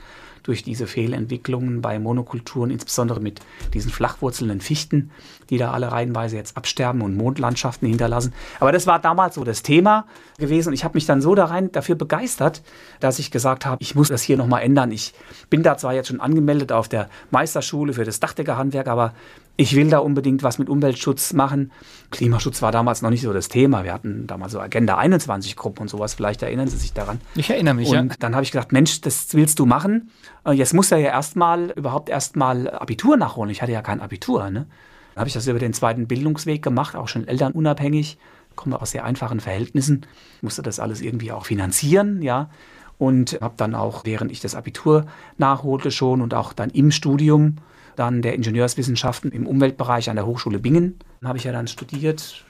durch 0.49 0.63
diese 0.63 0.87
Fehlentwicklungen 0.87 1.81
bei 1.81 1.99
Monokulturen, 1.99 2.71
insbesondere 2.71 3.19
mit 3.19 3.39
diesen 3.75 3.91
flachwurzelnden 3.91 4.61
Fichten, 4.61 5.11
die 5.51 5.59
da 5.59 5.71
alle 5.71 5.91
reihenweise 5.91 6.37
jetzt 6.37 6.57
absterben 6.57 7.01
und 7.01 7.15
Mondlandschaften 7.15 7.87
hinterlassen. 7.87 8.33
Aber 8.59 8.71
das 8.71 8.87
war 8.87 8.97
damals 8.97 9.35
so 9.35 9.43
das 9.43 9.61
Thema 9.61 10.07
gewesen 10.39 10.69
und 10.69 10.73
ich 10.73 10.83
habe 10.83 10.95
mich 10.95 11.05
dann 11.05 11.21
so 11.21 11.35
da 11.35 11.45
rein 11.45 11.71
dafür 11.71 11.93
begeistert, 11.93 12.63
dass 12.99 13.19
ich 13.19 13.29
gesagt 13.29 13.67
habe, 13.67 13.77
ich 13.79 13.93
muss 13.93 14.07
das 14.07 14.23
hier 14.23 14.37
nochmal 14.37 14.63
ändern. 14.63 14.91
Ich 14.91 15.13
bin 15.51 15.61
da 15.61 15.77
zwar 15.77 15.93
jetzt 15.93 16.07
schon 16.07 16.19
angemeldet 16.19 16.71
auf 16.71 16.89
der 16.89 17.09
Meisterschule 17.29 17.93
für 17.93 18.03
das 18.03 18.19
Dachdeckerhandwerk, 18.19 18.87
aber 18.87 19.13
ich 19.59 19.75
will 19.75 19.89
da 19.89 19.99
unbedingt 19.99 20.41
was 20.41 20.57
mit 20.57 20.69
Umweltschutz 20.69 21.33
machen. 21.33 21.73
Klimaschutz 22.11 22.61
war 22.61 22.71
damals 22.71 23.01
noch 23.01 23.09
nicht 23.09 23.23
so 23.23 23.33
das 23.33 23.49
Thema. 23.49 23.83
Wir 23.83 23.91
hatten 23.91 24.25
damals 24.25 24.53
so 24.53 24.61
Agenda 24.61 24.97
21 24.97 25.57
Gruppen 25.57 25.81
und 25.81 25.89
sowas. 25.89 26.13
Vielleicht 26.13 26.41
erinnern 26.41 26.69
Sie 26.69 26.77
sich 26.77 26.93
daran. 26.93 27.19
Ich 27.35 27.49
erinnere 27.49 27.73
mich, 27.73 27.89
und 27.89 27.95
ja. 28.09 28.15
dann 28.19 28.35
habe 28.35 28.45
ich 28.45 28.51
gedacht, 28.51 28.71
Mensch, 28.71 29.01
das 29.01 29.33
willst 29.33 29.59
du 29.59 29.65
machen. 29.65 30.11
Äh, 30.45 30.53
jetzt 30.53 30.73
muss 30.73 30.93
er 30.93 30.99
ja 30.99 31.09
erstmal, 31.09 31.71
überhaupt 31.71 32.07
erstmal 32.07 32.69
Abitur 32.69 33.17
nachholen. 33.17 33.51
Ich 33.51 33.61
hatte 33.61 33.73
ja 33.73 33.81
kein 33.81 33.99
Abitur. 33.99 34.49
Ne? 34.49 34.65
Dann 35.13 35.19
habe 35.19 35.27
ich 35.27 35.33
das 35.33 35.45
über 35.45 35.59
den 35.59 35.73
zweiten 35.73 36.07
Bildungsweg 36.07 36.63
gemacht, 36.63 36.95
auch 36.95 37.09
schon 37.09 37.27
elternunabhängig. 37.27 38.17
Komme 38.55 38.81
aus 38.81 38.91
sehr 38.91 39.03
einfachen 39.03 39.41
Verhältnissen. 39.41 40.05
Musste 40.41 40.61
das 40.61 40.79
alles 40.79 41.01
irgendwie 41.01 41.33
auch 41.33 41.45
finanzieren, 41.45 42.21
ja. 42.21 42.49
Und 42.97 43.39
habe 43.41 43.55
dann 43.57 43.75
auch, 43.75 44.05
während 44.05 44.31
ich 44.31 44.39
das 44.39 44.55
Abitur 44.55 45.05
nachholte 45.37 45.91
schon 45.91 46.21
und 46.21 46.33
auch 46.33 46.53
dann 46.53 46.69
im 46.69 46.91
Studium, 46.91 47.57
dann 47.99 48.21
der 48.21 48.33
Ingenieurswissenschaften 48.33 49.31
im 49.31 49.45
Umweltbereich 49.45 50.09
an 50.09 50.15
der 50.15 50.25
Hochschule 50.25 50.59
Bingen. 50.59 50.97
Dann 51.19 51.27
habe 51.27 51.37
ich 51.37 51.43
ja 51.43 51.51
dann 51.51 51.67
studiert, 51.67 52.45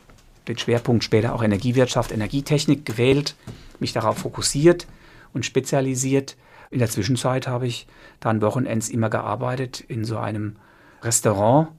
den 0.47 0.57
Schwerpunkt 0.57 1.03
später 1.03 1.33
auch 1.33 1.41
Energiewirtschaft, 1.41 2.11
Energietechnik 2.11 2.85
gewählt, 2.85 3.35
mich 3.79 3.91
darauf 3.91 4.19
fokussiert 4.19 4.85
und 5.33 5.45
spezialisiert. 5.45 6.37
In 6.69 6.77
der 6.77 6.89
Zwischenzeit 6.89 7.47
habe 7.47 7.65
ich 7.65 7.87
dann 8.19 8.43
Wochenends 8.43 8.89
immer 8.89 9.09
gearbeitet 9.09 9.81
in 9.81 10.05
so 10.05 10.17
einem 10.17 10.57
Restaurant 11.01 11.69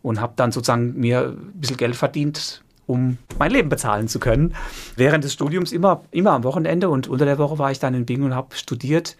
und 0.00 0.20
habe 0.20 0.32
dann 0.36 0.50
sozusagen 0.50 0.98
mir 0.98 1.36
ein 1.36 1.52
bisschen 1.52 1.76
Geld 1.76 1.96
verdient, 1.96 2.62
um 2.86 3.18
mein 3.38 3.50
Leben 3.50 3.68
bezahlen 3.68 4.08
zu 4.08 4.20
können. 4.20 4.54
Während 4.96 5.24
des 5.24 5.34
Studiums 5.34 5.72
immer, 5.72 6.02
immer 6.12 6.32
am 6.32 6.44
Wochenende 6.44 6.88
und 6.88 7.08
unter 7.08 7.26
der 7.26 7.36
Woche 7.36 7.58
war 7.58 7.70
ich 7.70 7.78
dann 7.78 7.92
in 7.92 8.06
Bingen 8.06 8.24
und 8.24 8.34
habe 8.34 8.56
studiert. 8.56 9.18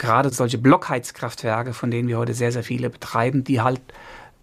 Gerade 0.00 0.30
solche 0.30 0.56
Blockheizkraftwerke, 0.56 1.74
von 1.74 1.90
denen 1.90 2.08
wir 2.08 2.16
heute 2.16 2.32
sehr, 2.32 2.52
sehr 2.52 2.64
viele 2.64 2.88
betreiben, 2.88 3.44
die 3.44 3.60
halt 3.60 3.82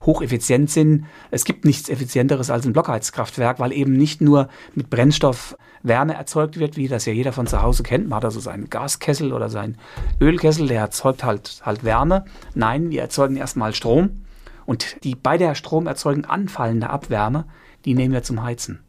hocheffizient 0.04 0.70
sind. 0.70 1.06
Es 1.32 1.46
gibt 1.46 1.66
nichts 1.66 1.90
Effizienteres 1.90 2.52
als 2.52 2.68
ein 2.68 2.74
Blockheizkraftwerk, 2.74 3.60
weil 3.60 3.74
eben 3.74 3.94
nicht 3.94 4.22
nur 4.22 4.50
mit 4.76 4.92
Brennstoff 4.92 5.58
Wärme 5.82 6.14
erzeugt 6.14 6.60
wird, 6.60 6.78
wie 6.78 6.88
das 6.88 7.08
ja 7.08 7.14
jeder 7.14 7.34
von 7.34 7.48
zu 7.48 7.64
Hause 7.64 7.82
kennt. 7.82 8.08
Man 8.08 8.18
hat 8.18 8.26
also 8.26 8.40
seinen 8.40 8.70
Gaskessel 8.70 9.34
oder 9.34 9.50
seinen 9.50 9.80
Ölkessel, 10.22 10.68
der 10.68 10.82
erzeugt 10.82 11.24
halt, 11.24 11.62
halt 11.64 11.84
Wärme. 11.84 12.26
Nein, 12.54 12.92
wir 12.92 13.02
erzeugen 13.02 13.36
erstmal 13.36 13.74
Strom 13.74 14.26
und 14.68 15.04
die 15.04 15.16
bei 15.16 15.40
der 15.40 15.56
Stromerzeugung 15.56 16.26
anfallende 16.26 16.92
Abwärme, 16.92 17.46
die 17.84 17.96
nehmen 17.96 18.14
wir 18.14 18.22
zum 18.22 18.44
Heizen. 18.44 18.84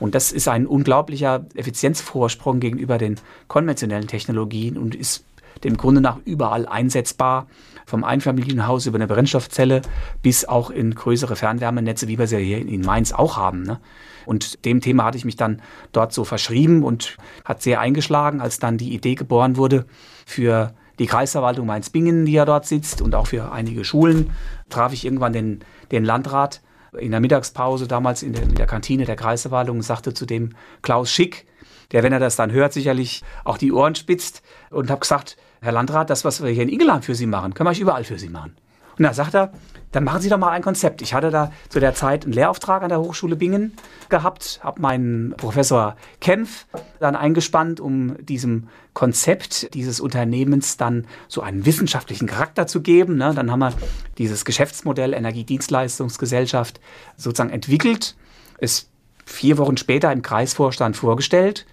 Und 0.00 0.14
das 0.14 0.32
ist 0.32 0.48
ein 0.48 0.66
unglaublicher 0.66 1.44
Effizienzvorsprung 1.54 2.58
gegenüber 2.58 2.96
den 2.96 3.16
konventionellen 3.48 4.08
Technologien 4.08 4.78
und 4.78 4.94
ist 4.94 5.24
dem 5.64 5.76
Grunde 5.76 6.00
nach 6.00 6.18
überall 6.24 6.66
einsetzbar, 6.66 7.46
vom 7.86 8.04
Einfamilienhaus 8.04 8.86
über 8.86 8.96
eine 8.96 9.06
Brennstoffzelle 9.06 9.82
bis 10.22 10.44
auch 10.44 10.70
in 10.70 10.94
größere 10.94 11.36
Fernwärmenetze, 11.36 12.08
wie 12.08 12.18
wir 12.18 12.26
sie 12.26 12.38
hier 12.38 12.58
in 12.58 12.82
Mainz 12.82 13.12
auch 13.12 13.36
haben. 13.36 13.62
Ne? 13.62 13.80
Und 14.26 14.64
dem 14.64 14.80
Thema 14.80 15.04
hatte 15.04 15.18
ich 15.18 15.24
mich 15.24 15.36
dann 15.36 15.60
dort 15.92 16.12
so 16.12 16.24
verschrieben 16.24 16.84
und 16.84 17.16
hat 17.44 17.62
sehr 17.62 17.80
eingeschlagen, 17.80 18.40
als 18.40 18.58
dann 18.58 18.78
die 18.78 18.94
Idee 18.94 19.16
geboren 19.16 19.56
wurde 19.56 19.86
für 20.24 20.72
die 21.00 21.06
Kreisverwaltung 21.06 21.66
Mainz-Bingen, 21.66 22.26
die 22.26 22.32
ja 22.32 22.44
dort 22.44 22.66
sitzt 22.66 23.00
und 23.02 23.14
auch 23.14 23.26
für 23.26 23.52
einige 23.52 23.84
Schulen, 23.84 24.30
traf 24.68 24.92
ich 24.92 25.04
irgendwann 25.04 25.32
den, 25.32 25.60
den 25.90 26.04
Landrat 26.04 26.60
in 26.98 27.10
der 27.10 27.20
Mittagspause 27.20 27.88
damals 27.88 28.22
in 28.22 28.34
der, 28.34 28.42
in 28.42 28.54
der 28.54 28.66
Kantine 28.66 29.04
der 29.04 29.16
Kreisverwaltung 29.16 29.78
und 29.78 29.82
sagte 29.82 30.12
zu 30.12 30.26
dem 30.26 30.50
Klaus 30.82 31.10
Schick, 31.10 31.46
der, 31.92 32.02
wenn 32.02 32.12
er 32.12 32.20
das 32.20 32.36
dann 32.36 32.52
hört, 32.52 32.72
sicherlich 32.72 33.22
auch 33.44 33.58
die 33.58 33.72
Ohren 33.72 33.94
spitzt 33.94 34.42
und 34.70 34.90
habe 34.90 35.00
gesagt, 35.00 35.36
Herr 35.60 35.72
Landrat, 35.72 36.10
das, 36.10 36.24
was 36.24 36.42
wir 36.42 36.50
hier 36.50 36.62
in 36.62 36.68
Ingelheim 36.68 37.02
für 37.02 37.14
Sie 37.14 37.26
machen, 37.26 37.54
können 37.54 37.66
wir 37.66 37.72
euch 37.72 37.80
überall 37.80 38.04
für 38.04 38.18
Sie 38.18 38.28
machen. 38.28 38.56
Und 38.96 39.04
da 39.04 39.14
sagt 39.14 39.34
er, 39.34 39.52
dann 39.92 40.04
machen 40.04 40.20
Sie 40.20 40.28
doch 40.28 40.38
mal 40.38 40.50
ein 40.50 40.62
Konzept. 40.62 41.02
Ich 41.02 41.14
hatte 41.14 41.30
da 41.30 41.52
zu 41.68 41.80
der 41.80 41.94
Zeit 41.94 42.24
einen 42.24 42.32
Lehrauftrag 42.32 42.82
an 42.82 42.90
der 42.90 43.00
Hochschule 43.00 43.34
Bingen 43.34 43.72
gehabt, 44.08 44.60
habe 44.62 44.80
meinen 44.80 45.34
Professor 45.36 45.96
Kempf 46.20 46.66
dann 46.98 47.16
eingespannt, 47.16 47.80
um 47.80 48.14
diesem 48.24 48.68
Konzept 48.92 49.74
dieses 49.74 50.00
Unternehmens 50.00 50.76
dann 50.76 51.06
so 51.28 51.40
einen 51.40 51.64
wissenschaftlichen 51.64 52.26
Charakter 52.26 52.66
zu 52.66 52.82
geben. 52.82 53.16
Ne? 53.16 53.32
Dann 53.34 53.50
haben 53.50 53.60
wir 53.60 53.72
dieses 54.18 54.44
Geschäftsmodell 54.44 55.14
Energiedienstleistungsgesellschaft 55.14 56.80
sozusagen 57.16 57.50
entwickelt, 57.50 58.16
es 58.58 58.90
vier 59.24 59.58
Wochen 59.58 59.76
später 59.76 60.12
im 60.12 60.22
Kreisvorstand 60.22 60.96
vorgestellt 60.96 61.66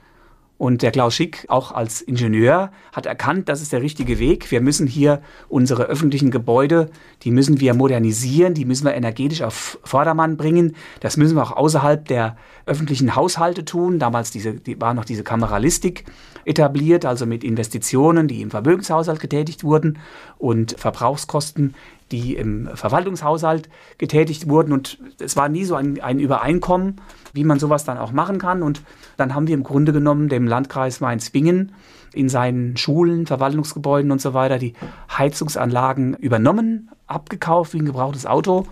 und 0.57 0.81
der 0.81 0.91
Klaus 0.91 1.13
Schick, 1.13 1.45
auch 1.49 1.71
als 1.71 2.01
Ingenieur, 2.01 2.71
hat 2.91 3.05
erkannt, 3.05 3.47
das 3.47 3.61
ist 3.61 3.73
der 3.73 3.81
richtige 3.81 4.17
Weg. 4.17 4.49
Wir 4.49 4.59
müssen 4.59 4.87
hier 4.87 5.21
unsere 5.49 5.83
öffentlichen 5.83 6.31
Gebäude, 6.31 6.89
die 7.21 7.31
müssen 7.31 7.59
wir 7.59 7.75
modernisieren, 7.75 8.55
die 8.55 8.65
müssen 8.65 8.85
wir 8.85 8.95
energetisch 8.95 9.43
auf 9.43 9.79
Vordermann 9.83 10.35
bringen. 10.35 10.75
Das 10.99 11.15
müssen 11.15 11.35
wir 11.35 11.43
auch 11.43 11.51
außerhalb 11.51 12.07
der 12.07 12.37
öffentlichen 12.65 13.15
Haushalte 13.15 13.65
tun. 13.65 13.99
Damals 13.99 14.31
diese, 14.31 14.53
die 14.53 14.81
war 14.81 14.95
noch 14.95 15.05
diese 15.05 15.23
Kameralistik 15.23 16.05
etabliert, 16.43 17.05
also 17.05 17.25
mit 17.25 17.43
Investitionen, 17.43 18.27
die 18.27 18.41
im 18.41 18.49
Vermögenshaushalt 18.49 19.19
getätigt 19.19 19.63
wurden 19.63 19.99
und 20.37 20.75
Verbrauchskosten, 20.79 21.75
die 22.11 22.35
im 22.35 22.69
Verwaltungshaushalt 22.73 23.69
getätigt 23.97 24.49
wurden. 24.49 24.71
Und 24.71 24.99
es 25.19 25.35
war 25.35 25.49
nie 25.49 25.65
so 25.65 25.75
ein, 25.75 26.01
ein 26.01 26.19
Übereinkommen, 26.19 27.01
wie 27.33 27.43
man 27.43 27.59
sowas 27.59 27.83
dann 27.83 27.97
auch 27.97 28.11
machen 28.11 28.39
kann. 28.39 28.63
Und 28.63 28.81
dann 29.17 29.35
haben 29.35 29.47
wir 29.47 29.55
im 29.55 29.63
Grunde 29.63 29.93
genommen 29.93 30.29
dem 30.29 30.47
Landkreis 30.47 30.99
Mainz-Bingen 30.99 31.73
in 32.13 32.29
seinen 32.29 32.77
Schulen, 32.77 33.27
Verwaltungsgebäuden 33.27 34.11
und 34.11 34.21
so 34.21 34.33
weiter 34.33 34.57
die 34.57 34.73
Heizungsanlagen 35.15 36.15
übernommen, 36.15 36.89
abgekauft 37.05 37.73
wie 37.73 37.79
ein 37.79 37.85
gebrauchtes 37.85 38.25
Auto 38.25 38.65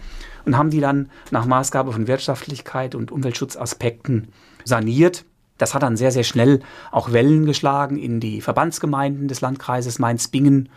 und 0.46 0.58
haben 0.58 0.70
die 0.70 0.80
dann 0.80 1.10
nach 1.32 1.46
Maßgabe 1.46 1.92
von 1.92 2.08
Wirtschaftlichkeit 2.08 2.96
und 2.96 3.12
Umweltschutzaspekten 3.12 4.30
saniert. 4.64 5.26
Das 5.58 5.74
hat 5.74 5.84
dann 5.84 5.96
sehr, 5.96 6.12
sehr 6.12 6.24
schnell 6.24 6.62
auch 6.92 7.12
Wellen 7.12 7.46
geschlagen 7.46 7.98
in 7.98 8.20
die 8.20 8.42
Verbandsgemeinden 8.42 9.28
des 9.28 9.42
Landkreises 9.42 10.00
Mainz-Bingen 10.00 10.70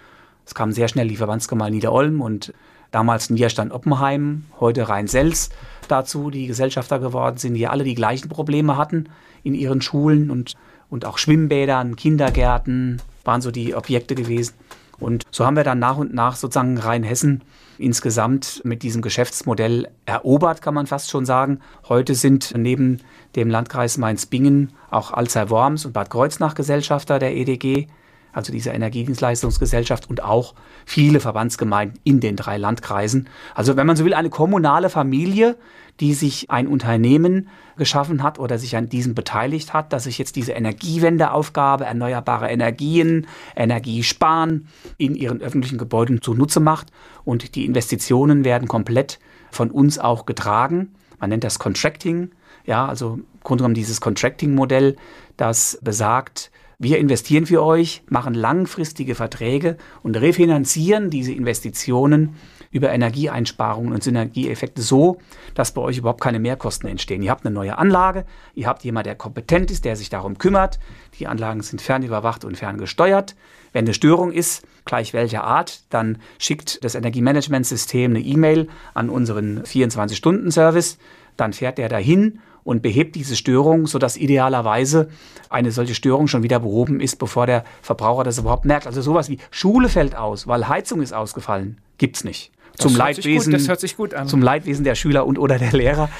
es 0.48 0.54
kam 0.54 0.72
sehr 0.72 0.88
schnell 0.88 1.08
die 1.08 1.16
Verbandsgemeinde 1.16 1.74
Niederolm 1.76 2.22
und 2.22 2.54
damals 2.90 3.28
Niederstand 3.28 3.70
Oppenheim, 3.70 4.46
heute 4.58 4.88
Rhein-Selz 4.88 5.50
dazu, 5.88 6.30
die 6.30 6.46
Gesellschafter 6.46 6.98
geworden 6.98 7.36
sind, 7.36 7.52
die 7.52 7.66
alle 7.66 7.84
die 7.84 7.94
gleichen 7.94 8.30
Probleme 8.30 8.78
hatten 8.78 9.10
in 9.42 9.54
ihren 9.54 9.82
Schulen 9.82 10.30
und, 10.30 10.54
und 10.88 11.04
auch 11.04 11.18
Schwimmbädern, 11.18 11.96
Kindergärten 11.96 13.02
waren 13.24 13.42
so 13.42 13.50
die 13.50 13.74
Objekte 13.74 14.14
gewesen. 14.14 14.54
Und 14.98 15.24
so 15.30 15.44
haben 15.44 15.54
wir 15.54 15.64
dann 15.64 15.80
nach 15.80 15.98
und 15.98 16.14
nach 16.14 16.34
sozusagen 16.34 16.78
Rheinhessen 16.78 17.42
insgesamt 17.76 18.62
mit 18.64 18.82
diesem 18.82 19.02
Geschäftsmodell 19.02 19.88
erobert, 20.06 20.62
kann 20.62 20.72
man 20.72 20.86
fast 20.86 21.10
schon 21.10 21.26
sagen. 21.26 21.60
Heute 21.90 22.14
sind 22.14 22.54
neben 22.56 23.02
dem 23.36 23.50
Landkreis 23.50 23.98
Mainz-Bingen 23.98 24.72
auch 24.90 25.12
Alzey-Worms 25.12 25.84
und 25.84 25.92
Bad 25.92 26.08
Kreuznach 26.08 26.54
Gesellschafter 26.54 27.18
der 27.18 27.36
EDG 27.36 27.86
also 28.32 28.52
dieser 28.52 28.74
Energiedienstleistungsgesellschaft 28.74 30.08
und 30.08 30.22
auch 30.22 30.54
viele 30.84 31.20
Verbandsgemeinden 31.20 31.98
in 32.04 32.20
den 32.20 32.36
drei 32.36 32.56
Landkreisen. 32.56 33.28
Also 33.54 33.76
wenn 33.76 33.86
man 33.86 33.96
so 33.96 34.04
will, 34.04 34.14
eine 34.14 34.30
kommunale 34.30 34.90
Familie, 34.90 35.56
die 36.00 36.14
sich 36.14 36.50
ein 36.50 36.68
Unternehmen 36.68 37.48
geschaffen 37.76 38.22
hat 38.22 38.38
oder 38.38 38.58
sich 38.58 38.76
an 38.76 38.88
diesem 38.88 39.14
beteiligt 39.14 39.72
hat, 39.72 39.92
dass 39.92 40.04
sich 40.04 40.18
jetzt 40.18 40.36
diese 40.36 40.52
Energiewendeaufgabe, 40.52 41.84
erneuerbare 41.84 42.48
Energien, 42.48 43.26
Energiesparen 43.56 44.68
in 44.96 45.14
ihren 45.14 45.40
öffentlichen 45.40 45.78
Gebäuden 45.78 46.22
zunutze 46.22 46.60
macht. 46.60 46.88
Und 47.24 47.54
die 47.54 47.64
Investitionen 47.64 48.44
werden 48.44 48.68
komplett 48.68 49.18
von 49.50 49.70
uns 49.70 49.98
auch 49.98 50.26
getragen. 50.26 50.94
Man 51.18 51.30
nennt 51.30 51.44
das 51.44 51.58
Contracting. 51.58 52.30
Ja, 52.64 52.86
also 52.86 53.14
im 53.14 53.24
Grunde 53.42 53.62
genommen 53.62 53.74
dieses 53.74 54.00
Contracting-Modell, 54.00 54.96
das 55.36 55.78
besagt, 55.82 56.50
wir 56.80 56.98
investieren 56.98 57.44
für 57.44 57.64
euch, 57.64 58.02
machen 58.08 58.34
langfristige 58.34 59.16
Verträge 59.16 59.76
und 60.04 60.16
refinanzieren 60.16 61.10
diese 61.10 61.32
Investitionen 61.32 62.36
über 62.70 62.90
Energieeinsparungen 62.90 63.92
und 63.92 64.04
Synergieeffekte 64.04 64.80
so, 64.80 65.18
dass 65.54 65.72
bei 65.72 65.80
euch 65.80 65.98
überhaupt 65.98 66.20
keine 66.20 66.38
Mehrkosten 66.38 66.88
entstehen. 66.88 67.22
Ihr 67.22 67.32
habt 67.32 67.44
eine 67.44 67.52
neue 67.52 67.78
Anlage, 67.78 68.24
ihr 68.54 68.68
habt 68.68 68.84
jemanden, 68.84 69.08
der 69.08 69.16
kompetent 69.16 69.72
ist, 69.72 69.84
der 69.84 69.96
sich 69.96 70.08
darum 70.08 70.38
kümmert. 70.38 70.78
Die 71.18 71.26
Anlagen 71.26 71.62
sind 71.62 71.82
fernüberwacht 71.82 72.44
und 72.44 72.56
ferngesteuert. 72.56 73.34
Wenn 73.72 73.84
eine 73.84 73.94
Störung 73.94 74.30
ist, 74.30 74.64
gleich 74.84 75.12
welcher 75.12 75.42
Art, 75.42 75.82
dann 75.90 76.18
schickt 76.38 76.84
das 76.84 76.94
Energiemanagementsystem 76.94 78.12
eine 78.12 78.20
E-Mail 78.20 78.68
an 78.94 79.10
unseren 79.10 79.62
24-Stunden-Service. 79.62 80.98
Dann 81.36 81.52
fährt 81.52 81.78
der 81.78 81.88
dahin 81.88 82.38
und 82.68 82.82
behebt 82.82 83.14
diese 83.14 83.34
Störung, 83.34 83.86
sodass 83.86 84.18
idealerweise 84.18 85.08
eine 85.48 85.70
solche 85.70 85.94
Störung 85.94 86.28
schon 86.28 86.42
wieder 86.42 86.60
behoben 86.60 87.00
ist, 87.00 87.16
bevor 87.16 87.46
der 87.46 87.64
Verbraucher 87.80 88.24
das 88.24 88.36
überhaupt 88.36 88.66
merkt. 88.66 88.86
Also 88.86 89.00
sowas 89.00 89.30
wie 89.30 89.38
Schule 89.50 89.88
fällt 89.88 90.14
aus, 90.14 90.46
weil 90.46 90.68
Heizung 90.68 91.00
ist 91.00 91.14
ausgefallen, 91.14 91.78
gibt 91.96 92.16
es 92.16 92.24
nicht 92.24 92.52
zum 92.78 92.94
Leidwesen, 92.94 93.52
gut, 93.52 93.60
das 93.60 93.68
hört 93.68 93.80
sich 93.80 93.96
gut 93.96 94.14
an. 94.14 94.28
Zum 94.28 94.40
Leidwesen 94.40 94.84
der 94.84 94.94
Schüler 94.94 95.26
und 95.26 95.38
oder 95.38 95.58
der 95.58 95.72
Lehrer. 95.72 96.08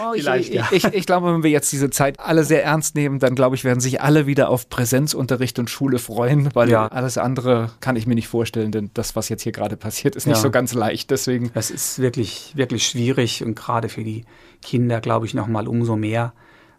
Oh, 0.00 0.14
ich, 0.14 0.28
ich, 0.28 0.50
ja. 0.50 0.68
ich, 0.70 0.84
ich, 0.84 1.06
glaube, 1.06 1.34
wenn 1.34 1.42
wir 1.42 1.50
jetzt 1.50 1.72
diese 1.72 1.90
Zeit 1.90 2.20
alle 2.20 2.44
sehr 2.44 2.62
ernst 2.62 2.94
nehmen, 2.94 3.18
dann 3.18 3.34
glaube 3.34 3.56
ich, 3.56 3.64
werden 3.64 3.80
sich 3.80 4.00
alle 4.00 4.28
wieder 4.28 4.48
auf 4.48 4.68
Präsenzunterricht 4.68 5.58
und 5.58 5.68
Schule 5.68 5.98
freuen, 5.98 6.54
weil 6.54 6.70
ja. 6.70 6.86
alles 6.86 7.18
andere 7.18 7.72
kann 7.80 7.96
ich 7.96 8.06
mir 8.06 8.14
nicht 8.14 8.28
vorstellen, 8.28 8.70
denn 8.70 8.92
das, 8.94 9.16
was 9.16 9.28
jetzt 9.28 9.42
hier 9.42 9.50
gerade 9.50 9.76
passiert, 9.76 10.14
ist 10.14 10.28
nicht 10.28 10.36
ja. 10.36 10.42
so 10.42 10.52
ganz 10.52 10.72
leicht. 10.72 11.10
Deswegen. 11.10 11.50
Das 11.52 11.72
ist 11.72 11.98
wirklich, 11.98 12.52
wirklich 12.54 12.86
schwierig 12.86 13.42
und 13.42 13.56
gerade 13.56 13.88
für 13.88 14.04
die 14.04 14.24
Kinder, 14.62 15.00
glaube 15.00 15.26
ich, 15.26 15.34
noch 15.34 15.46
mal 15.46 15.68
umso 15.68 15.96
mehr, 15.96 16.32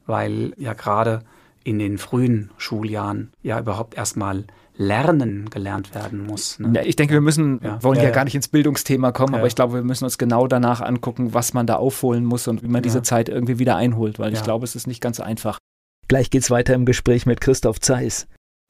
weil 0.05 0.53
ja 0.57 0.73
gerade 0.73 1.23
in 1.63 1.79
den 1.79 1.97
frühen 1.97 2.51
Schuljahren 2.57 3.31
ja 3.43 3.59
überhaupt 3.59 3.95
erstmal 3.95 4.45
Lernen 4.75 5.49
gelernt 5.49 5.93
werden 5.93 6.25
muss. 6.25 6.57
Ne? 6.57 6.71
Ja, 6.73 6.83
ich 6.83 6.95
denke, 6.95 7.13
wir 7.13 7.21
müssen, 7.21 7.59
ja. 7.61 7.83
wollen 7.83 7.97
ja, 7.97 8.05
ja, 8.05 8.09
gar 8.11 8.23
nicht 8.23 8.35
ins 8.35 8.47
Bildungsthema 8.47 9.11
kommen, 9.11 9.35
aber 9.35 9.45
ich 9.45 9.55
glaube, 9.55 9.73
wir 9.73 9.83
müssen 9.83 10.05
uns 10.05 10.17
genau 10.17 10.47
danach 10.47 10.79
angucken, 10.79 11.33
was 11.33 11.53
man 11.53 11.67
da 11.67 11.75
aufholen 11.75 12.23
muss 12.23 12.47
und 12.47 12.63
wie 12.63 12.69
man 12.69 12.81
diese 12.81 13.01
Zeit 13.01 13.27
irgendwie 13.27 13.59
wieder 13.59 13.75
einholt, 13.75 14.19
weil 14.19 14.31
ich 14.33 14.41
glaube, 14.41 14.63
es 14.63 14.75
ist 14.75 14.87
nicht 14.87 15.01
ganz 15.01 15.19
einfach. 15.19 15.59
Gleich 16.07 16.29
geht's 16.29 16.49
weiter 16.49 16.73
im 16.73 16.85
Gespräch 16.85 17.25
mit 17.25 17.41
Christoph 17.41 17.81
Zeiss. 17.81 18.27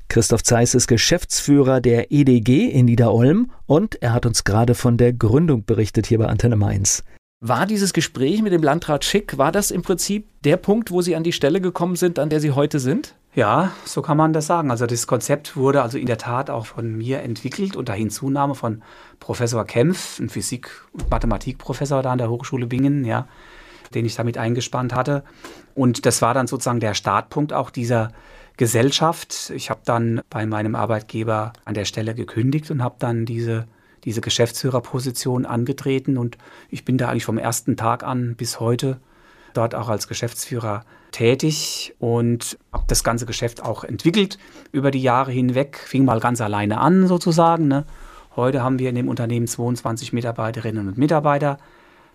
Christoph 0.10 0.44
Zeiss 0.44 0.74
ist 0.74 0.88
Geschäftsführer 0.88 1.80
der 1.80 2.12
EDG 2.12 2.68
in 2.68 2.88
Niederolm 2.88 3.52
und 3.68 4.02
er 4.02 4.12
hat 4.12 4.26
uns 4.26 4.44
gerade 4.44 4.74
von 4.74 4.98
der 4.98 5.14
Gründung 5.14 5.64
berichtet 5.64 6.08
hier 6.08 6.18
bei 6.18 6.26
Antenne 6.26 6.56
Mainz. 6.56 7.04
War 7.42 7.66
dieses 7.66 7.94
Gespräch 7.94 8.42
mit 8.42 8.52
dem 8.52 8.62
Landrat 8.62 9.06
Schick, 9.06 9.38
war 9.38 9.54
das 9.54 9.72
im 9.72 9.82
Prinzip 9.82 10.28
der 10.44 10.58
Punkt, 10.58 10.92
wo 10.92 11.02
Sie 11.02 11.16
an 11.16 11.24
die 11.24 11.32
Stelle 11.32 11.62
gekommen 11.62 11.96
sind, 11.96 12.20
an 12.20 12.30
der 12.30 12.42
Sie 12.42 12.52
heute 12.52 12.80
sind? 12.80 13.16
Ja, 13.34 13.72
so 13.86 14.02
kann 14.02 14.18
man 14.18 14.34
das 14.34 14.48
sagen. 14.48 14.72
Also 14.72 14.86
das 14.86 15.08
Konzept 15.08 15.56
wurde 15.56 15.82
also 15.82 15.98
in 15.98 16.06
der 16.06 16.18
Tat 16.18 16.50
auch 16.50 16.66
von 16.66 16.98
mir 16.98 17.22
entwickelt 17.22 17.78
unter 17.78 17.94
Hinzunahme 17.94 18.56
von 18.56 18.82
Professor 19.22 19.64
Kempf, 19.64 20.20
ein 20.20 20.28
Physik- 20.28 20.70
und 20.92 21.10
Mathematikprofessor 21.10 22.04
da 22.04 22.12
an 22.12 22.18
der 22.18 22.30
Hochschule 22.30 22.68
Bingen, 22.68 23.06
ja, 23.06 23.26
den 23.94 24.06
ich 24.06 24.16
damit 24.16 24.38
eingespannt 24.38 24.94
hatte. 24.94 25.24
Und 25.76 26.06
das 26.06 26.22
war 26.22 26.34
dann 26.34 26.48
sozusagen 26.48 26.82
der 26.82 26.94
Startpunkt 26.94 27.54
auch 27.54 27.70
dieser 27.70 28.12
Gesellschaft. 28.58 29.54
Ich 29.56 29.70
habe 29.70 29.80
dann 29.86 30.20
bei 30.30 30.46
meinem 30.46 30.76
Arbeitgeber 30.76 31.54
an 31.64 31.74
der 31.74 31.86
Stelle 31.86 32.16
gekündigt 32.16 32.70
und 32.70 32.84
habe 32.84 32.96
dann 33.00 33.26
diese 33.26 33.66
diese 34.04 34.22
Geschäftsführerposition 34.22 35.46
angetreten 35.46 36.18
und 36.18 36.38
ich 36.70 36.86
bin 36.86 36.98
da 36.98 37.10
eigentlich 37.10 37.26
vom 37.26 37.38
ersten 37.38 37.78
Tag 37.78 38.04
an 38.04 38.36
bis 38.36 38.60
heute 38.60 39.00
dort 39.54 39.76
auch 39.76 39.90
als 39.90 40.08
Geschäftsführer 40.08 40.86
tätig 41.12 41.96
und 42.00 42.58
habe 42.72 42.86
das 42.88 43.04
ganze 43.04 43.26
Geschäft 43.26 43.64
auch 43.64 43.84
entwickelt 43.84 44.38
über 44.72 44.92
die 44.92 45.02
Jahre 45.02 45.32
hinweg. 45.32 45.78
Fing 45.78 46.06
mal 46.06 46.20
ganz 46.20 46.42
alleine 46.42 46.80
an 46.80 47.08
sozusagen. 47.08 47.68
Ne? 47.68 47.86
Heute 48.36 48.64
haben 48.64 48.80
wir 48.80 48.90
in 48.90 48.96
dem 48.96 49.10
Unternehmen 49.10 49.48
22 49.48 50.14
Mitarbeiterinnen 50.14 50.88
und 50.88 50.98
Mitarbeiter 50.98 51.58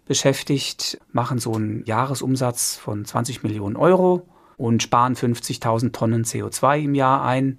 beschäftigt, 0.07 0.99
machen 1.12 1.38
so 1.38 1.55
einen 1.55 1.85
Jahresumsatz 1.87 2.76
von 2.76 3.05
20 3.05 3.43
Millionen 3.43 3.76
Euro 3.76 4.26
und 4.57 4.83
sparen 4.83 5.14
50.000 5.14 5.93
Tonnen 5.93 6.25
CO2 6.25 6.85
im 6.85 6.95
Jahr 6.95 7.25
ein. 7.25 7.59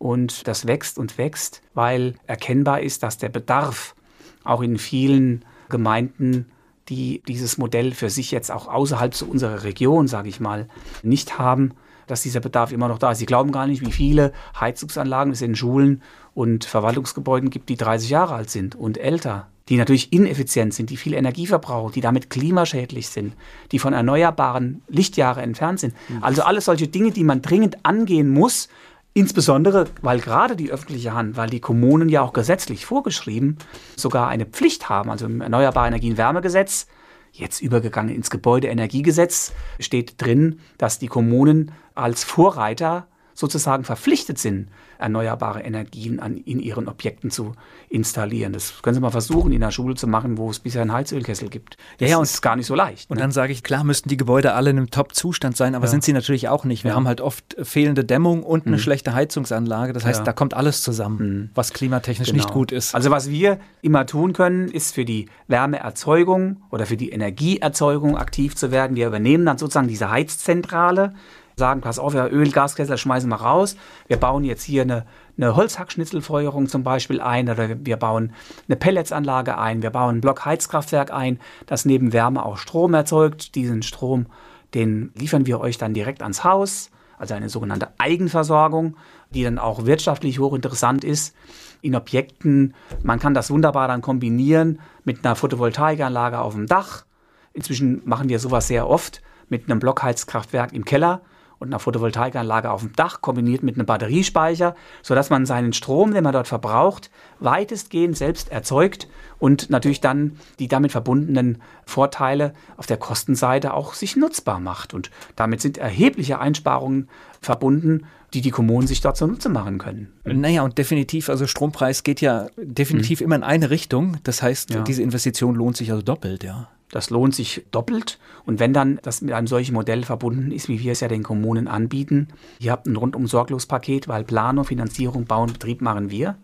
Und 0.00 0.48
das 0.48 0.66
wächst 0.66 0.98
und 0.98 1.18
wächst, 1.18 1.60
weil 1.74 2.14
erkennbar 2.26 2.80
ist, 2.80 3.04
dass 3.04 3.18
der 3.18 3.28
Bedarf 3.28 3.94
auch 4.42 4.62
in 4.62 4.78
vielen 4.78 5.44
Gemeinden 5.68 6.46
die 6.88 7.22
dieses 7.28 7.56
Modell 7.56 7.92
für 7.92 8.10
sich 8.10 8.32
jetzt 8.32 8.50
auch 8.50 8.66
außerhalb 8.66 9.14
zu 9.14 9.30
unserer 9.30 9.62
Region, 9.62 10.08
sage 10.08 10.28
ich 10.28 10.40
mal, 10.40 10.68
nicht 11.02 11.38
haben, 11.38 11.72
dass 12.06 12.22
dieser 12.22 12.40
Bedarf 12.40 12.72
immer 12.72 12.88
noch 12.88 12.98
da 12.98 13.12
ist. 13.12 13.18
Sie 13.18 13.26
glauben 13.26 13.52
gar 13.52 13.66
nicht, 13.66 13.86
wie 13.86 13.92
viele 13.92 14.32
Heizungsanlagen 14.58 15.32
es 15.32 15.42
in 15.42 15.54
Schulen 15.54 16.02
und 16.34 16.64
Verwaltungsgebäuden 16.64 17.50
gibt, 17.50 17.68
die 17.68 17.76
30 17.76 18.10
Jahre 18.10 18.34
alt 18.34 18.50
sind 18.50 18.74
und 18.74 18.98
älter, 18.98 19.48
die 19.68 19.76
natürlich 19.76 20.12
ineffizient 20.12 20.74
sind, 20.74 20.90
die 20.90 20.96
viel 20.96 21.14
Energie 21.14 21.46
verbrauchen, 21.46 21.92
die 21.92 22.00
damit 22.00 22.30
klimaschädlich 22.30 23.08
sind, 23.08 23.34
die 23.70 23.78
von 23.78 23.92
erneuerbaren 23.92 24.82
Lichtjahre 24.88 25.42
entfernt 25.42 25.78
sind. 25.78 25.94
Also 26.20 26.42
alles 26.42 26.64
solche 26.64 26.88
Dinge, 26.88 27.12
die 27.12 27.22
man 27.22 27.42
dringend 27.42 27.84
angehen 27.84 28.30
muss, 28.30 28.68
Insbesondere, 29.12 29.86
weil 30.02 30.20
gerade 30.20 30.54
die 30.54 30.70
öffentliche 30.70 31.14
Hand, 31.14 31.36
weil 31.36 31.50
die 31.50 31.60
Kommunen 31.60 32.08
ja 32.08 32.22
auch 32.22 32.32
gesetzlich 32.32 32.86
vorgeschrieben 32.86 33.58
sogar 33.96 34.28
eine 34.28 34.46
Pflicht 34.46 34.88
haben, 34.88 35.10
also 35.10 35.26
im 35.26 35.40
Erneuerbare 35.40 35.88
Energien 35.88 36.16
Wärmegesetz, 36.16 36.86
jetzt 37.32 37.60
übergegangen 37.60 38.14
ins 38.14 38.30
Gebäudeenergiegesetz, 38.30 39.52
steht 39.80 40.20
drin, 40.22 40.60
dass 40.78 40.98
die 40.98 41.08
Kommunen 41.08 41.72
als 41.94 42.22
Vorreiter 42.22 43.08
sozusagen 43.40 43.84
verpflichtet 43.84 44.38
sind, 44.38 44.68
erneuerbare 44.98 45.62
Energien 45.62 46.20
an, 46.20 46.36
in 46.36 46.60
ihren 46.60 46.86
Objekten 46.88 47.30
zu 47.30 47.54
installieren. 47.88 48.52
Das 48.52 48.82
können 48.82 48.94
Sie 48.94 49.00
mal 49.00 49.10
versuchen, 49.10 49.50
in 49.50 49.62
einer 49.62 49.72
Schule 49.72 49.94
zu 49.94 50.06
machen, 50.06 50.36
wo 50.38 50.50
es 50.50 50.60
bisher 50.60 50.82
einen 50.82 50.92
Heizölkessel 50.92 51.48
gibt. 51.48 51.76
Das 51.98 52.10
ja, 52.10 52.18
ja, 52.18 52.22
ist 52.22 52.42
gar 52.42 52.54
nicht 52.54 52.66
so 52.66 52.74
leicht. 52.74 53.10
Und 53.10 53.16
ne? 53.16 53.22
dann 53.22 53.32
sage 53.32 53.52
ich, 53.52 53.62
klar 53.62 53.82
müssten 53.82 54.10
die 54.10 54.18
Gebäude 54.18 54.52
alle 54.52 54.70
in 54.70 54.76
einem 54.76 54.90
Top-Zustand 54.90 55.56
sein, 55.56 55.74
aber 55.74 55.86
ja. 55.86 55.90
sind 55.90 56.04
sie 56.04 56.12
natürlich 56.12 56.48
auch 56.48 56.64
nicht. 56.64 56.84
Wir 56.84 56.90
ja. 56.90 56.94
haben 56.96 57.08
halt 57.08 57.20
oft 57.20 57.56
fehlende 57.62 58.04
Dämmung 58.04 58.42
und 58.42 58.66
eine 58.66 58.76
mhm. 58.76 58.80
schlechte 58.80 59.14
Heizungsanlage. 59.14 59.92
Das 59.94 60.04
heißt, 60.04 60.26
da 60.26 60.32
kommt 60.32 60.54
alles 60.54 60.82
zusammen, 60.82 61.18
mhm. 61.18 61.50
was 61.54 61.72
klimatechnisch 61.72 62.28
genau. 62.28 62.36
nicht 62.36 62.52
gut 62.52 62.70
ist. 62.70 62.94
Also 62.94 63.10
was 63.10 63.30
wir 63.30 63.58
immer 63.80 64.04
tun 64.04 64.34
können, 64.34 64.68
ist 64.68 64.94
für 64.94 65.06
die 65.06 65.26
Wärmeerzeugung 65.48 66.62
oder 66.70 66.84
für 66.84 66.98
die 66.98 67.10
Energieerzeugung 67.10 68.18
aktiv 68.18 68.54
zu 68.54 68.70
werden. 68.70 68.96
Wir 68.96 69.06
übernehmen 69.06 69.46
dann 69.46 69.56
sozusagen 69.56 69.88
diese 69.88 70.10
Heizzentrale 70.10 71.14
sagen, 71.60 71.80
pass 71.80 72.00
auf, 72.00 72.14
ja, 72.14 72.26
Öl, 72.26 72.50
Gaskessel 72.50 72.98
schmeißen 72.98 73.30
wir 73.30 73.36
raus. 73.36 73.76
Wir 74.08 74.16
bauen 74.16 74.42
jetzt 74.42 74.64
hier 74.64 74.82
eine, 74.82 75.06
eine 75.36 75.54
Holzhackschnitzelfeuerung 75.54 76.66
zum 76.66 76.82
Beispiel 76.82 77.20
ein 77.20 77.48
oder 77.48 77.68
wir 77.84 77.96
bauen 77.96 78.32
eine 78.66 78.76
Pelletsanlage 78.76 79.56
ein, 79.56 79.82
wir 79.82 79.90
bauen 79.90 80.16
ein 80.16 80.20
Blockheizkraftwerk 80.20 81.12
ein, 81.12 81.38
das 81.66 81.84
neben 81.84 82.12
Wärme 82.12 82.44
auch 82.44 82.56
Strom 82.56 82.94
erzeugt. 82.94 83.54
Diesen 83.54 83.82
Strom, 83.82 84.26
den 84.74 85.12
liefern 85.14 85.46
wir 85.46 85.60
euch 85.60 85.78
dann 85.78 85.94
direkt 85.94 86.22
ans 86.22 86.42
Haus, 86.42 86.90
also 87.16 87.34
eine 87.34 87.48
sogenannte 87.48 87.90
Eigenversorgung, 87.98 88.96
die 89.30 89.44
dann 89.44 89.58
auch 89.58 89.86
wirtschaftlich 89.86 90.40
hochinteressant 90.40 91.04
ist. 91.04 91.36
In 91.82 91.94
Objekten, 91.94 92.74
man 93.02 93.20
kann 93.20 93.34
das 93.34 93.50
wunderbar 93.50 93.86
dann 93.86 94.02
kombinieren 94.02 94.80
mit 95.04 95.24
einer 95.24 95.36
Photovoltaikanlage 95.36 96.40
auf 96.40 96.54
dem 96.54 96.66
Dach. 96.66 97.04
Inzwischen 97.52 98.02
machen 98.04 98.28
wir 98.28 98.38
sowas 98.38 98.66
sehr 98.68 98.88
oft 98.88 99.22
mit 99.48 99.68
einem 99.68 99.80
Blockheizkraftwerk 99.80 100.72
im 100.72 100.84
Keller 100.84 101.20
und 101.60 101.68
einer 101.68 101.78
Photovoltaikanlage 101.78 102.70
auf 102.70 102.80
dem 102.80 102.94
Dach 102.94 103.20
kombiniert 103.20 103.62
mit 103.62 103.76
einem 103.76 103.86
Batteriespeicher, 103.86 104.74
sodass 105.02 105.28
man 105.28 105.44
seinen 105.44 105.74
Strom, 105.74 106.12
den 106.12 106.24
man 106.24 106.32
dort 106.32 106.48
verbraucht, 106.48 107.10
weitestgehend 107.38 108.16
selbst 108.16 108.50
erzeugt 108.50 109.08
und 109.38 109.68
natürlich 109.68 110.00
dann 110.00 110.38
die 110.58 110.68
damit 110.68 110.90
verbundenen 110.90 111.60
Vorteile 111.84 112.54
auf 112.78 112.86
der 112.86 112.96
Kostenseite 112.96 113.74
auch 113.74 113.92
sich 113.92 114.16
nutzbar 114.16 114.58
macht. 114.58 114.94
Und 114.94 115.10
damit 115.36 115.60
sind 115.60 115.76
erhebliche 115.76 116.40
Einsparungen 116.40 117.08
verbunden, 117.42 118.06
die 118.32 118.40
die 118.40 118.50
Kommunen 118.50 118.86
sich 118.86 119.02
dort 119.02 119.18
zunutze 119.18 119.50
machen 119.50 119.76
können. 119.78 120.12
Naja, 120.24 120.62
und 120.62 120.78
definitiv, 120.78 121.28
also 121.28 121.46
Strompreis 121.46 122.04
geht 122.04 122.22
ja 122.22 122.46
definitiv 122.56 123.20
mhm. 123.20 123.26
immer 123.26 123.36
in 123.36 123.42
eine 123.42 123.68
Richtung. 123.68 124.16
Das 124.24 124.42
heißt, 124.42 124.72
ja. 124.72 124.82
diese 124.82 125.02
Investition 125.02 125.54
lohnt 125.56 125.76
sich 125.76 125.90
also 125.90 126.02
doppelt, 126.02 126.42
ja. 126.42 126.68
Das 126.90 127.10
lohnt 127.10 127.34
sich 127.34 127.64
doppelt. 127.70 128.18
Und 128.44 128.58
wenn 128.58 128.72
dann 128.72 128.98
das 129.02 129.22
mit 129.22 129.32
einem 129.32 129.46
solchen 129.46 129.74
Modell 129.74 130.04
verbunden 130.04 130.50
ist, 130.50 130.68
wie 130.68 130.80
wir 130.80 130.92
es 130.92 131.00
ja 131.00 131.08
den 131.08 131.22
Kommunen 131.22 131.68
anbieten, 131.68 132.28
ihr 132.58 132.72
habt 132.72 132.86
ein 132.86 132.96
rundum 132.96 133.26
sorglos 133.26 133.66
Paket, 133.66 134.08
weil 134.08 134.24
Planung, 134.24 134.64
Finanzierung, 134.64 135.24
Bauen, 135.24 135.52
Betrieb 135.52 135.80
machen 135.80 136.10
wir. 136.10 136.36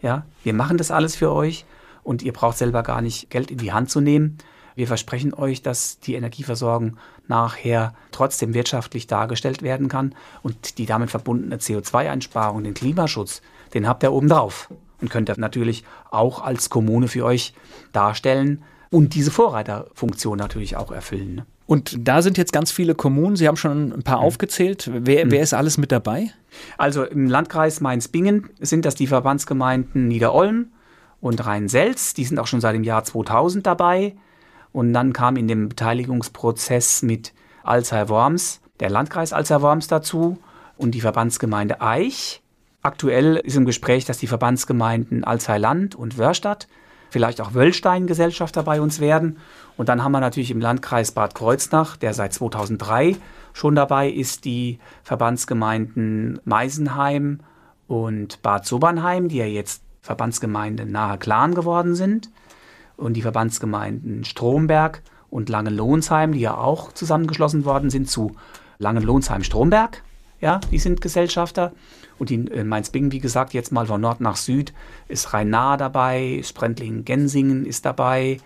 Ja, 0.00 0.26
wir 0.42 0.54
machen 0.54 0.78
das 0.78 0.90
alles 0.90 1.14
für 1.14 1.30
euch 1.30 1.64
und 2.02 2.22
ihr 2.22 2.32
braucht 2.32 2.58
selber 2.58 2.82
gar 2.82 3.00
nicht 3.00 3.30
Geld 3.30 3.50
in 3.50 3.58
die 3.58 3.72
Hand 3.72 3.90
zu 3.90 4.00
nehmen. 4.00 4.38
Wir 4.74 4.86
versprechen 4.86 5.34
euch, 5.34 5.62
dass 5.62 6.00
die 6.00 6.14
Energieversorgung 6.14 6.96
nachher 7.28 7.94
trotzdem 8.10 8.54
wirtschaftlich 8.54 9.06
dargestellt 9.06 9.62
werden 9.62 9.88
kann 9.88 10.14
und 10.42 10.78
die 10.78 10.86
damit 10.86 11.10
verbundene 11.10 11.56
CO2-Einsparung, 11.56 12.64
den 12.64 12.74
Klimaschutz, 12.74 13.42
den 13.74 13.86
habt 13.86 14.02
ihr 14.02 14.12
oben 14.12 14.28
drauf 14.28 14.72
und 15.00 15.10
könnt 15.10 15.28
ihr 15.28 15.38
natürlich 15.38 15.84
auch 16.10 16.42
als 16.42 16.70
Kommune 16.70 17.06
für 17.06 17.24
euch 17.24 17.54
darstellen 17.92 18.62
und 18.92 19.14
diese 19.14 19.30
Vorreiterfunktion 19.30 20.38
natürlich 20.38 20.76
auch 20.76 20.92
erfüllen. 20.92 21.34
Ne? 21.36 21.46
Und 21.66 21.96
da 22.06 22.22
sind 22.22 22.36
jetzt 22.38 22.52
ganz 22.52 22.70
viele 22.70 22.94
Kommunen, 22.94 23.34
Sie 23.34 23.48
haben 23.48 23.56
schon 23.56 23.92
ein 23.92 24.02
paar 24.02 24.18
mhm. 24.18 24.26
aufgezählt. 24.26 24.90
Wer, 24.92 25.24
mhm. 25.24 25.30
wer 25.30 25.42
ist 25.42 25.54
alles 25.54 25.78
mit 25.78 25.90
dabei? 25.90 26.30
Also 26.76 27.02
im 27.04 27.28
Landkreis 27.28 27.80
Mainz-Bingen 27.80 28.50
sind 28.60 28.84
das 28.84 28.94
die 28.94 29.06
Verbandsgemeinden 29.06 30.06
Niederolm 30.06 30.66
und 31.20 31.44
Rhein-Selz. 31.44 32.14
Die 32.14 32.24
sind 32.24 32.38
auch 32.38 32.46
schon 32.46 32.60
seit 32.60 32.74
dem 32.74 32.84
Jahr 32.84 33.02
2000 33.02 33.66
dabei. 33.66 34.14
Und 34.72 34.92
dann 34.92 35.12
kam 35.12 35.36
in 35.36 35.48
dem 35.48 35.70
Beteiligungsprozess 35.70 37.02
mit 37.02 37.32
Alzey-Worms 37.62 38.60
der 38.80 38.90
Landkreis 38.90 39.32
Alzey-Worms 39.32 39.86
dazu 39.86 40.38
und 40.76 40.90
die 40.90 41.00
Verbandsgemeinde 41.00 41.80
Eich. 41.80 42.42
Aktuell 42.82 43.36
ist 43.36 43.56
im 43.56 43.64
Gespräch, 43.64 44.04
dass 44.04 44.18
die 44.18 44.26
Verbandsgemeinden 44.26 45.24
Alzey-Land 45.24 45.94
und 45.94 46.18
Wörstadt, 46.18 46.66
vielleicht 47.12 47.40
auch 47.40 47.54
Wöllstein 47.54 48.06
Gesellschafter 48.06 48.62
bei 48.62 48.80
uns 48.80 48.98
werden. 48.98 49.38
Und 49.76 49.88
dann 49.88 50.02
haben 50.02 50.12
wir 50.12 50.20
natürlich 50.20 50.50
im 50.50 50.60
Landkreis 50.60 51.12
Bad 51.12 51.34
Kreuznach, 51.34 51.96
der 51.96 52.14
seit 52.14 52.32
2003 52.32 53.16
schon 53.52 53.74
dabei 53.74 54.08
ist, 54.08 54.44
die 54.44 54.78
Verbandsgemeinden 55.02 56.40
Meisenheim 56.44 57.40
und 57.86 58.40
Bad 58.42 58.66
Sobernheim, 58.66 59.28
die 59.28 59.36
ja 59.36 59.46
jetzt 59.46 59.82
Verbandsgemeinden 60.00 60.90
nahe 60.90 61.18
Clan 61.18 61.54
geworden 61.54 61.94
sind. 61.94 62.30
Und 62.96 63.14
die 63.14 63.22
Verbandsgemeinden 63.22 64.24
Stromberg 64.24 65.02
und 65.30 65.48
Langenlohnsheim, 65.48 66.32
die 66.32 66.40
ja 66.40 66.56
auch 66.56 66.92
zusammengeschlossen 66.92 67.64
worden 67.64 67.90
sind 67.90 68.08
zu 68.08 68.36
Langenlohnsheim-Stromberg. 68.78 70.02
Ja, 70.42 70.60
die 70.72 70.78
sind 70.78 71.00
Gesellschafter. 71.00 71.72
Und 72.18 72.30
in 72.32 72.68
Mainz-Bingen, 72.68 73.12
wie 73.12 73.20
gesagt, 73.20 73.54
jetzt 73.54 73.70
mal 73.70 73.86
von 73.86 74.00
Nord 74.00 74.20
nach 74.20 74.36
Süd, 74.36 74.74
ist 75.06 75.32
Rhein-Nahe 75.32 75.76
dabei, 75.76 76.40
Sprendlingen-Gensingen 76.42 77.64
ist 77.64 77.86
dabei, 77.86 78.38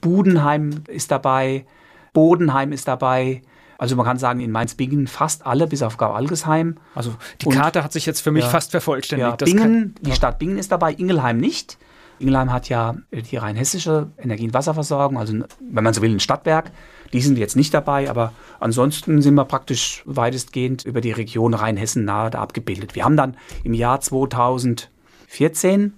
Budenheim 0.00 0.84
ist 0.88 1.10
dabei, 1.10 1.66
Bodenheim 2.14 2.72
ist 2.72 2.88
dabei. 2.88 3.42
Also 3.76 3.94
man 3.94 4.06
kann 4.06 4.18
sagen, 4.18 4.40
in 4.40 4.50
Mainz-Bingen 4.52 5.06
fast 5.06 5.44
alle, 5.44 5.66
bis 5.66 5.82
auf 5.82 5.98
Gau-Algesheim. 5.98 6.76
Also 6.94 7.14
die 7.42 7.50
Karte 7.50 7.84
hat 7.84 7.92
sich 7.92 8.06
jetzt 8.06 8.20
für 8.20 8.30
mich 8.30 8.44
ja, 8.44 8.50
fast 8.50 8.70
vervollständigt. 8.70 9.42
Ja, 9.42 9.44
Bingen, 9.44 9.62
kann, 9.62 9.94
die 10.00 10.12
Stadt 10.12 10.38
Bingen 10.38 10.56
ist 10.56 10.72
dabei, 10.72 10.94
Ingelheim 10.94 11.36
nicht. 11.36 11.76
Ingelheim 12.18 12.52
hat 12.52 12.70
ja 12.70 12.94
die 13.12 13.36
rhein-hessische 13.36 14.12
Energie- 14.16 14.46
und 14.46 14.54
Wasserversorgung, 14.54 15.18
also 15.18 15.34
wenn 15.60 15.84
man 15.84 15.92
so 15.92 16.00
will, 16.00 16.10
ein 16.10 16.20
Stadtwerk. 16.20 16.70
Die 17.14 17.20
sind 17.20 17.38
jetzt 17.38 17.54
nicht 17.54 17.72
dabei, 17.72 18.10
aber 18.10 18.32
ansonsten 18.58 19.22
sind 19.22 19.36
wir 19.36 19.44
praktisch 19.44 20.02
weitestgehend 20.04 20.84
über 20.84 21.00
die 21.00 21.12
Region 21.12 21.54
Rheinhessen 21.54 22.04
nahe 22.04 22.28
da 22.28 22.40
abgebildet. 22.40 22.96
Wir 22.96 23.04
haben 23.04 23.16
dann 23.16 23.36
im 23.62 23.72
Jahr 23.72 24.00
2014 24.00 25.92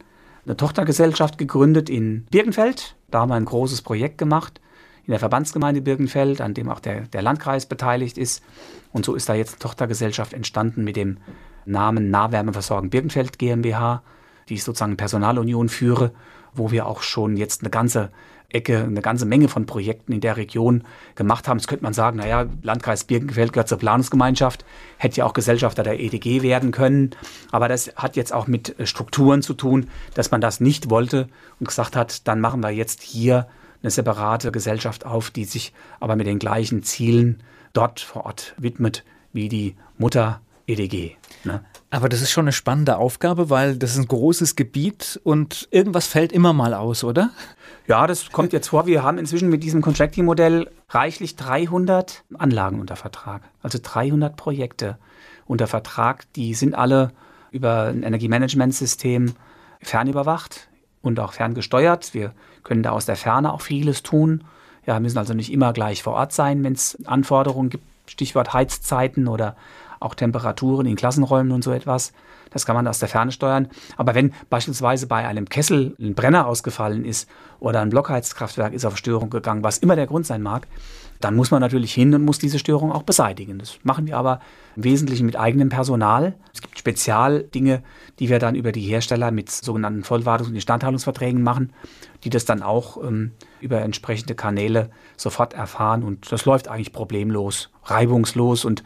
eine 0.45 0.57
Tochtergesellschaft 0.59 1.39
gegründet 1.39 1.89
in 1.89 2.27
Birkenfeld. 2.31 2.97
Da 3.11 3.21
haben 3.21 3.31
wir 3.31 3.37
ein 3.37 3.47
großes 3.47 3.81
Projekt 3.81 4.19
gemacht 4.19 4.61
in 5.07 5.13
der 5.13 5.19
Verbandsgemeinde 5.19 5.81
Birkenfeld, 5.81 6.43
an 6.43 6.53
dem 6.53 6.69
auch 6.69 6.81
der, 6.81 7.07
der 7.07 7.23
Landkreis 7.23 7.65
beteiligt 7.65 8.19
ist. 8.19 8.45
Und 8.93 9.07
so 9.07 9.15
ist 9.15 9.31
da 9.31 9.35
jetzt 9.35 9.55
eine 9.55 9.61
Tochtergesellschaft 9.61 10.35
entstanden 10.35 10.85
mit 10.85 10.97
dem 10.97 11.17
Namen 11.65 12.11
Nahwärmeversorgung 12.11 12.91
Birkenfeld 12.91 13.39
GmbH, 13.39 14.03
die 14.51 14.55
ich 14.55 14.65
sozusagen 14.65 14.99
Personalunion 14.99 15.71
führe, 15.71 16.13
wo 16.57 16.71
wir 16.71 16.87
auch 16.87 17.03
schon 17.03 17.37
jetzt 17.37 17.63
eine 17.63 17.71
ganze 17.71 18.11
Ecke 18.49 18.85
eine 18.85 19.03
ganze 19.03 19.27
Menge 19.27 19.49
von 19.49 19.67
Projekten 19.67 20.13
in 20.13 20.21
der 20.21 20.37
Region 20.37 20.85
gemacht 21.15 21.49
haben. 21.49 21.59
Jetzt 21.59 21.67
könnte 21.67 21.85
man 21.85 21.93
sagen, 21.93 22.19
naja, 22.19 22.47
Landkreis 22.63 23.05
Birkenfeld 23.05 23.53
gehört 23.53 23.69
zur 23.69 23.79
Planungsgemeinschaft, 23.79 24.65
hätte 24.99 25.17
ja 25.17 25.25
auch 25.25 25.33
Gesellschafter 25.33 25.83
der 25.83 25.99
EDG 25.99 26.43
werden 26.43 26.71
können. 26.71 27.11
Aber 27.51 27.69
das 27.69 27.93
hat 27.97 28.17
jetzt 28.17 28.33
auch 28.33 28.47
mit 28.47 28.77
Strukturen 28.85 29.43
zu 29.43 29.55
tun, 29.55 29.89
dass 30.15 30.31
man 30.31 30.41
das 30.41 30.61
nicht 30.61 30.91
wollte 30.91 31.29
und 31.59 31.69
gesagt 31.69 31.97
hat, 31.97 32.27
dann 32.29 32.41
machen 32.41 32.63
wir 32.63 32.71
jetzt 32.71 33.03
hier 33.03 33.49
eine 33.83 33.91
separate 33.91 34.53
Gesellschaft 34.53 35.05
auf, 35.05 35.31
die 35.31 35.45
sich 35.45 35.73
aber 36.01 36.17
mit 36.17 36.27
den 36.27 36.39
gleichen 36.39 36.83
Zielen 36.83 37.43
dort 37.73 38.01
vor 38.01 38.27
Ort 38.27 38.55
widmet 38.57 39.05
wie 39.33 39.49
die 39.49 39.77
Mutter 39.99 40.41
EDG. 40.67 41.17
Ne? 41.45 41.65
Aber 41.91 42.09
das 42.09 42.21
ist 42.23 42.31
schon 42.31 42.45
eine 42.45 42.53
spannende 42.53 42.97
Aufgabe, 42.97 43.51
weil 43.51 43.77
das 43.77 43.93
ist 43.93 43.99
ein 43.99 44.09
großes 44.09 44.57
Gebiet 44.57 45.21
und 45.23 45.69
irgendwas 45.71 46.07
fällt 46.07 46.33
immer 46.33 46.53
mal 46.53 46.75
aus, 46.75 47.05
oder? 47.05 47.31
Ja, 47.87 48.07
das 48.07 48.33
kommt 48.33 48.53
jetzt 48.53 48.69
vor. 48.69 48.87
Wir 48.87 49.05
haben 49.05 49.19
inzwischen 49.19 49.49
mit 49.49 49.63
diesem 49.63 49.81
Contracting-Modell 49.81 50.71
reichlich 50.89 51.37
300 51.37 52.25
Anlagen 52.37 52.81
unter 52.81 52.97
Vertrag. 52.97 53.43
Also 53.63 53.79
300 53.81 54.37
Projekte 54.37 54.99
unter 55.47 55.69
Vertrag. 55.69 56.25
Die 56.35 56.55
sind 56.55 56.75
alle 56.75 57.13
über 57.53 57.85
ein 57.85 58.03
Energiemanagementsystem 58.03 59.35
fernüberwacht 59.81 60.69
und 61.01 61.21
auch 61.21 61.33
ferngesteuert. 61.33 62.13
Wir 62.13 62.33
können 62.65 62.83
da 62.83 62.91
aus 62.91 63.07
der 63.07 63.17
Ferne 63.17 63.53
auch 63.53 63.61
vieles 63.61 64.03
tun. 64.03 64.43
Ja, 64.85 64.99
müssen 64.99 65.19
also 65.19 65.35
nicht 65.35 65.53
immer 65.53 65.73
gleich 65.73 66.03
vor 66.03 66.15
Ort 66.15 66.33
sein, 66.33 66.65
wenn 66.65 66.73
es 66.73 66.99
Anforderungen 67.07 67.71
gibt. 67.71 67.85
Stichwort 68.09 68.53
Heizzeiten 68.53 69.27
oder 69.27 69.57
auch 70.07 70.15
Temperaturen 70.15 70.87
in 70.87 70.97
Klassenräumen 70.97 71.53
und 71.53 71.63
so 71.63 71.73
etwas. 71.73 72.13
Das 72.51 72.65
kann 72.65 72.77
man 72.77 72.87
aus 72.87 73.01
der 73.01 73.09
Ferne 73.09 73.33
steuern. 73.33 73.69
Aber 73.97 74.15
wenn 74.15 74.33
beispielsweise 74.49 75.07
bei 75.07 75.27
einem 75.27 75.49
Kessel 75.49 75.95
ein 76.01 76.15
Brenner 76.15 76.47
ausgefallen 76.47 77.05
ist 77.05 77.29
oder 77.59 77.81
ein 77.81 77.91
Blockheizkraftwerk 77.91 78.73
ist 78.73 78.85
auf 78.85 78.97
Störung 78.97 79.31
gegangen, 79.31 79.65
was 79.65 79.79
immer 79.79 79.97
der 79.97 80.07
Grund 80.07 80.27
sein 80.27 80.43
mag, 80.43 80.67
dann 81.21 81.35
muss 81.35 81.51
man 81.51 81.61
natürlich 81.61 81.95
hin 81.95 82.15
und 82.15 82.25
muss 82.25 82.39
diese 82.39 82.59
Störung 82.59 82.93
auch 82.93 83.03
beseitigen. 83.03 83.59
Das 83.59 83.79
machen 83.83 84.07
wir 84.07 84.17
aber 84.17 84.41
im 84.77 84.85
Wesentlichen 84.85 85.27
mit 85.27 85.37
eigenem 85.37 85.69
Personal. 85.69 86.35
Es 86.53 86.61
gibt 86.61 86.79
Spezialdinge, 86.79 87.83
die 88.19 88.29
wir 88.29 88.39
dann 88.39 88.55
über 88.55 88.73
die 88.73 88.83
Hersteller 88.83 89.31
mit 89.31 89.51
sogenannten 89.51 90.03
Vollwartungs- 90.03 90.49
und 90.49 90.55
Instandhaltungsverträgen 90.55 91.43
machen, 91.43 91.73
die 92.25 92.31
das 92.31 92.45
dann 92.45 92.63
auch 92.63 93.03
ähm, 93.03 93.33
über 93.61 93.81
entsprechende 93.81 94.35
Kanäle 94.35 94.91
sofort 95.17 95.55
erfahren. 95.55 96.03
Und 96.03 96.31
das 96.31 96.45
läuft 96.45 96.69
eigentlich 96.69 96.93
problemlos, 96.93 97.71
reibungslos 97.85 98.65
und 98.65 98.83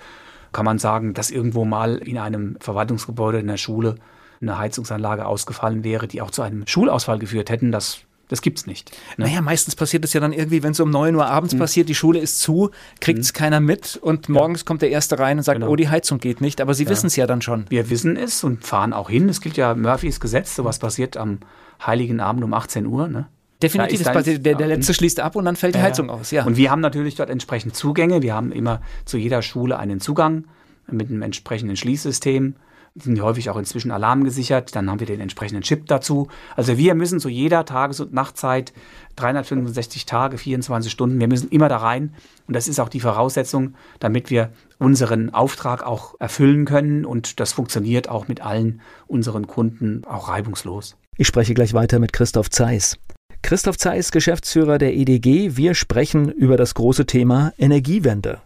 kann 0.52 0.64
man 0.64 0.78
sagen, 0.78 1.14
dass 1.14 1.30
irgendwo 1.30 1.64
mal 1.64 1.98
in 1.98 2.18
einem 2.18 2.56
Verwaltungsgebäude 2.60 3.38
in 3.38 3.46
der 3.46 3.56
Schule 3.56 3.96
eine 4.40 4.58
Heizungsanlage 4.58 5.26
ausgefallen 5.26 5.84
wäre, 5.84 6.08
die 6.08 6.22
auch 6.22 6.30
zu 6.30 6.42
einem 6.42 6.66
Schulausfall 6.66 7.18
geführt 7.18 7.50
hätten. 7.50 7.72
Das 7.72 8.00
das 8.30 8.42
gibt's 8.42 8.64
nicht. 8.64 8.92
Ne? 9.16 9.24
Naja, 9.26 9.42
meistens 9.42 9.74
passiert 9.74 10.04
es 10.04 10.12
ja 10.12 10.20
dann 10.20 10.32
irgendwie, 10.32 10.62
wenn 10.62 10.70
es 10.70 10.78
um 10.78 10.88
9 10.88 11.16
Uhr 11.16 11.26
abends 11.26 11.52
mhm. 11.52 11.58
passiert, 11.58 11.88
die 11.88 11.96
Schule 11.96 12.20
ist 12.20 12.40
zu, 12.40 12.70
kriegt 13.00 13.18
es 13.18 13.32
mhm. 13.32 13.36
keiner 13.36 13.60
mit 13.60 13.96
und 13.96 14.28
morgens 14.28 14.60
ja. 14.60 14.64
kommt 14.66 14.82
der 14.82 14.90
Erste 14.90 15.18
rein 15.18 15.38
und 15.38 15.42
sagt, 15.42 15.58
genau. 15.58 15.72
oh, 15.72 15.74
die 15.74 15.88
Heizung 15.88 16.18
geht 16.18 16.40
nicht, 16.40 16.60
aber 16.60 16.74
sie 16.74 16.84
ja. 16.84 16.90
wissen 16.90 17.08
es 17.08 17.16
ja 17.16 17.26
dann 17.26 17.42
schon. 17.42 17.64
Wir 17.70 17.90
wissen 17.90 18.16
es 18.16 18.44
und 18.44 18.64
fahren 18.64 18.92
auch 18.92 19.10
hin. 19.10 19.28
Es 19.28 19.40
gilt 19.40 19.56
ja 19.56 19.74
Murphys 19.74 20.20
Gesetz, 20.20 20.54
sowas 20.54 20.78
passiert 20.78 21.16
am 21.16 21.40
Heiligen 21.84 22.20
Abend 22.20 22.44
um 22.44 22.54
18 22.54 22.86
Uhr. 22.86 23.08
Ne? 23.08 23.26
Definitiv, 23.62 24.02
da 24.02 24.22
der, 24.22 24.38
der, 24.38 24.66
letzte 24.66 24.94
schließt 24.94 25.20
ab 25.20 25.36
und 25.36 25.44
dann 25.44 25.56
fällt 25.56 25.74
die 25.74 25.82
Heizung 25.82 26.08
aus. 26.08 26.30
Ja. 26.30 26.44
Und 26.44 26.56
wir 26.56 26.70
haben 26.70 26.80
natürlich 26.80 27.16
dort 27.16 27.28
entsprechend 27.28 27.76
Zugänge. 27.76 28.22
Wir 28.22 28.34
haben 28.34 28.52
immer 28.52 28.80
zu 29.04 29.18
jeder 29.18 29.42
Schule 29.42 29.78
einen 29.78 30.00
Zugang 30.00 30.44
mit 30.90 31.10
einem 31.10 31.22
entsprechenden 31.22 31.76
Schließsystem. 31.76 32.56
Die 32.94 33.04
sind 33.04 33.20
häufig 33.20 33.50
auch 33.50 33.56
inzwischen 33.56 33.92
alarmgesichert. 33.92 34.74
Dann 34.74 34.90
haben 34.90 34.98
wir 34.98 35.06
den 35.06 35.20
entsprechenden 35.20 35.62
Chip 35.62 35.86
dazu. 35.86 36.28
Also 36.56 36.76
wir 36.76 36.94
müssen 36.94 37.20
zu 37.20 37.28
jeder 37.28 37.64
Tages- 37.64 38.00
und 38.00 38.12
Nachtzeit 38.12 38.72
365 39.16 40.06
Tage, 40.06 40.38
24 40.38 40.90
Stunden, 40.90 41.20
wir 41.20 41.28
müssen 41.28 41.50
immer 41.50 41.68
da 41.68 41.76
rein. 41.76 42.14
Und 42.48 42.56
das 42.56 42.66
ist 42.66 42.80
auch 42.80 42.88
die 42.88 43.00
Voraussetzung, 43.00 43.74
damit 44.00 44.30
wir 44.30 44.50
unseren 44.78 45.32
Auftrag 45.32 45.84
auch 45.84 46.14
erfüllen 46.18 46.64
können. 46.64 47.04
Und 47.04 47.38
das 47.38 47.52
funktioniert 47.52 48.08
auch 48.08 48.26
mit 48.26 48.40
allen 48.40 48.80
unseren 49.06 49.46
Kunden 49.46 50.04
auch 50.04 50.28
reibungslos. 50.28 50.96
Ich 51.16 51.26
spreche 51.26 51.54
gleich 51.54 51.74
weiter 51.74 51.98
mit 51.98 52.12
Christoph 52.12 52.50
Zeiss. 52.50 52.98
Christoph 53.42 53.78
Zeiss, 53.78 54.12
Geschäftsführer 54.12 54.78
der 54.78 54.94
EDG. 54.94 55.56
Wir 55.56 55.74
sprechen 55.74 56.30
über 56.30 56.56
das 56.56 56.74
große 56.74 57.06
Thema 57.06 57.52
Energiewende. 57.58 58.40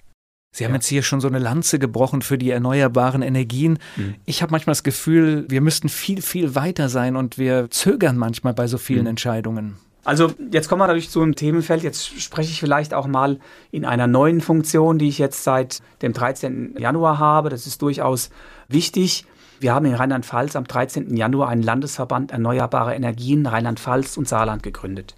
Sie 0.52 0.64
haben 0.64 0.72
ja. 0.72 0.76
jetzt 0.76 0.87
hier 0.87 1.02
schon 1.02 1.20
so 1.20 1.26
eine 1.26 1.40
Lanze 1.40 1.80
gebrochen 1.80 2.22
für 2.22 2.38
die 2.38 2.50
erneuerbaren 2.50 3.22
Energien. 3.22 3.78
Mhm. 3.96 4.14
Ich 4.24 4.40
habe 4.40 4.52
manchmal 4.52 4.72
das 4.72 4.85
Gefühl, 4.85 5.46
wir 5.48 5.61
müssten 5.61 5.88
viel, 5.88 6.22
viel 6.22 6.54
weiter 6.54 6.88
sein 6.88 7.16
und 7.16 7.38
wir 7.38 7.70
zögern 7.70 8.16
manchmal 8.16 8.54
bei 8.54 8.68
so 8.68 8.78
vielen 8.78 9.02
mhm. 9.02 9.09
Entscheidungen. 9.09 9.76
Also 10.04 10.33
jetzt 10.52 10.68
kommen 10.68 10.80
wir 10.80 10.87
natürlich 10.87 11.11
zu 11.11 11.22
einem 11.22 11.35
Themenfeld. 11.35 11.83
Jetzt 11.83 12.20
spreche 12.20 12.50
ich 12.50 12.61
vielleicht 12.61 12.94
auch 12.94 13.07
mal 13.07 13.40
in 13.70 13.85
einer 13.85 14.07
neuen 14.07 14.40
Funktion, 14.40 14.98
die 14.98 15.09
ich 15.09 15.18
jetzt 15.18 15.42
seit 15.42 15.80
dem 16.02 16.12
13. 16.12 16.76
Januar 16.78 17.18
habe. 17.18 17.48
Das 17.48 17.66
ist 17.66 17.83
durchaus 17.83 18.30
wichtig. 18.68 19.24
Wir 19.60 19.74
haben 19.74 19.86
in 19.86 19.94
Rheinland-Pfalz 19.94 20.56
am 20.56 20.64
13. 20.64 21.16
Januar 21.16 21.48
einen 21.48 21.62
Landesverband 21.62 22.32
Erneuerbare 22.32 22.94
Energien 22.94 23.46
Rheinland-Pfalz 23.46 24.16
und 24.16 24.28
Saarland 24.28 24.62
gegründet. 24.62 25.14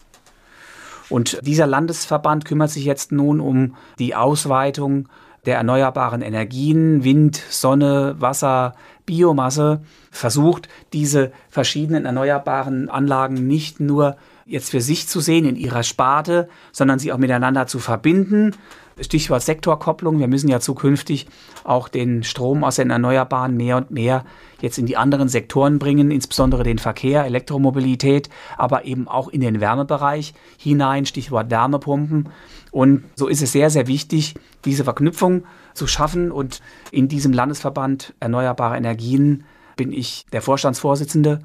Und 1.09 1.39
dieser 1.47 1.67
Landesverband 1.67 2.45
kümmert 2.45 2.71
sich 2.71 2.85
jetzt 2.85 3.13
nun 3.13 3.41
um 3.41 3.77
die 3.99 4.15
Ausweitung 4.15 5.09
der 5.47 5.57
erneuerbaren 5.57 6.23
Energien, 6.23 7.05
Wind, 7.05 7.41
Sonne, 7.49 8.17
Wasser, 8.19 8.75
Biomasse, 9.07 9.81
versucht, 10.11 10.69
diese 10.93 11.31
verschiedenen 11.49 12.05
erneuerbaren 12.05 12.89
Anlagen 12.89 13.47
nicht 13.47 13.79
nur 13.79 14.17
jetzt 14.45 14.71
für 14.71 14.81
sich 14.81 15.09
zu 15.09 15.21
sehen 15.21 15.45
in 15.45 15.57
ihrer 15.57 15.85
Sparte, 15.85 16.49
sondern 16.73 16.99
sie 16.99 17.13
auch 17.13 17.19
miteinander 17.19 17.69
zu 17.69 17.79
verbinden. 17.79 18.55
Stichwort 18.99 19.43
Sektorkopplung. 19.43 20.19
Wir 20.19 20.29
müssen 20.29 20.49
ja 20.49 20.59
zukünftig 20.59 21.27
auch 21.65 21.89
den 21.89 22.23
Strom 22.23 22.65
aus 22.65 22.77
den 22.77 22.89
Erneuerbaren 22.89 23.55
mehr 23.55 23.77
und 23.77 23.91
mehr 23.91 24.25
jetzt 24.63 24.79
in 24.79 24.87
die 24.87 24.97
anderen 24.97 25.29
Sektoren 25.29 25.79
bringen, 25.79 26.11
insbesondere 26.11 26.63
den 26.63 26.79
Verkehr, 26.79 27.27
Elektromobilität, 27.27 28.31
aber 28.57 28.87
eben 28.87 29.07
auch 29.07 29.29
in 29.29 29.43
den 29.43 29.61
Wärmebereich 29.61 30.33
hinein, 30.59 31.05
Stichwort 31.05 31.51
Wärmepumpen. 31.51 32.31
Und 32.71 33.05
so 33.15 33.27
ist 33.29 33.43
es 33.43 33.53
sehr, 33.53 33.69
sehr 33.69 33.87
wichtig, 33.87 34.35
diese 34.65 34.85
Verknüpfung 34.85 35.45
zu 35.75 35.87
schaffen. 35.87 36.33
Und 36.33 36.63
in 36.91 37.09
diesem 37.09 37.35
Landesverband 37.35 38.15
Erneuerbare 38.19 38.79
Energien 38.79 39.45
bin 39.77 39.93
ich 39.93 40.25
der 40.33 40.41
Vorstandsvorsitzende 40.41 41.41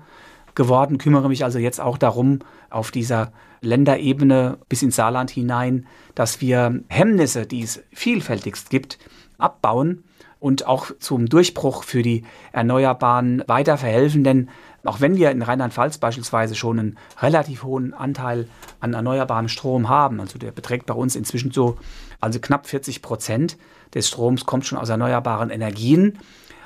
geworden, 0.56 0.98
kümmere 0.98 1.30
mich 1.30 1.44
also 1.44 1.60
jetzt 1.60 1.80
auch 1.80 1.98
darum, 1.98 2.40
auf 2.70 2.92
dieser 2.92 3.32
Länderebene 3.62 4.58
bis 4.70 4.82
ins 4.82 4.96
Saarland 4.96 5.30
hinein, 5.30 5.86
dass 6.16 6.42
wir 6.42 6.82
Hemmnisse, 6.90 7.46
die 7.46 7.62
es 7.62 7.84
vielfältigst 7.94 8.70
gibt, 8.70 8.98
abbauen 9.38 10.04
und 10.40 10.66
auch 10.66 10.92
zum 11.00 11.30
Durchbruch 11.30 11.84
für 11.84 12.02
die 12.02 12.24
Erneuerbaren 12.52 13.44
weiter 13.48 13.78
verhelfen. 13.78 14.24
Denn 14.24 14.50
auch 14.84 15.00
wenn 15.00 15.16
wir 15.16 15.30
in 15.30 15.44
Rheinland-Pfalz 15.44 16.00
beispielsweise 16.00 16.56
schon 16.56 16.80
einen 16.80 16.98
relativ 17.20 17.64
hohen 17.64 17.94
Anteil 17.94 18.48
an 18.80 18.96
erneuerbarem 18.96 19.48
Strom 19.48 19.88
haben, 19.88 20.20
also 20.20 20.40
der 20.40 20.52
beträgt 20.52 20.88
bei 20.88 20.96
uns 20.96 21.16
inzwischen 21.16 21.52
so, 21.52 21.78
also 22.20 22.40
knapp 22.40 22.66
40 22.66 23.04
Prozent 23.04 23.58
des 23.94 24.08
Stroms 24.08 24.48
kommt 24.48 24.66
schon 24.66 24.80
aus 24.80 24.90
erneuerbaren 24.90 25.52
Energien. 25.52 26.18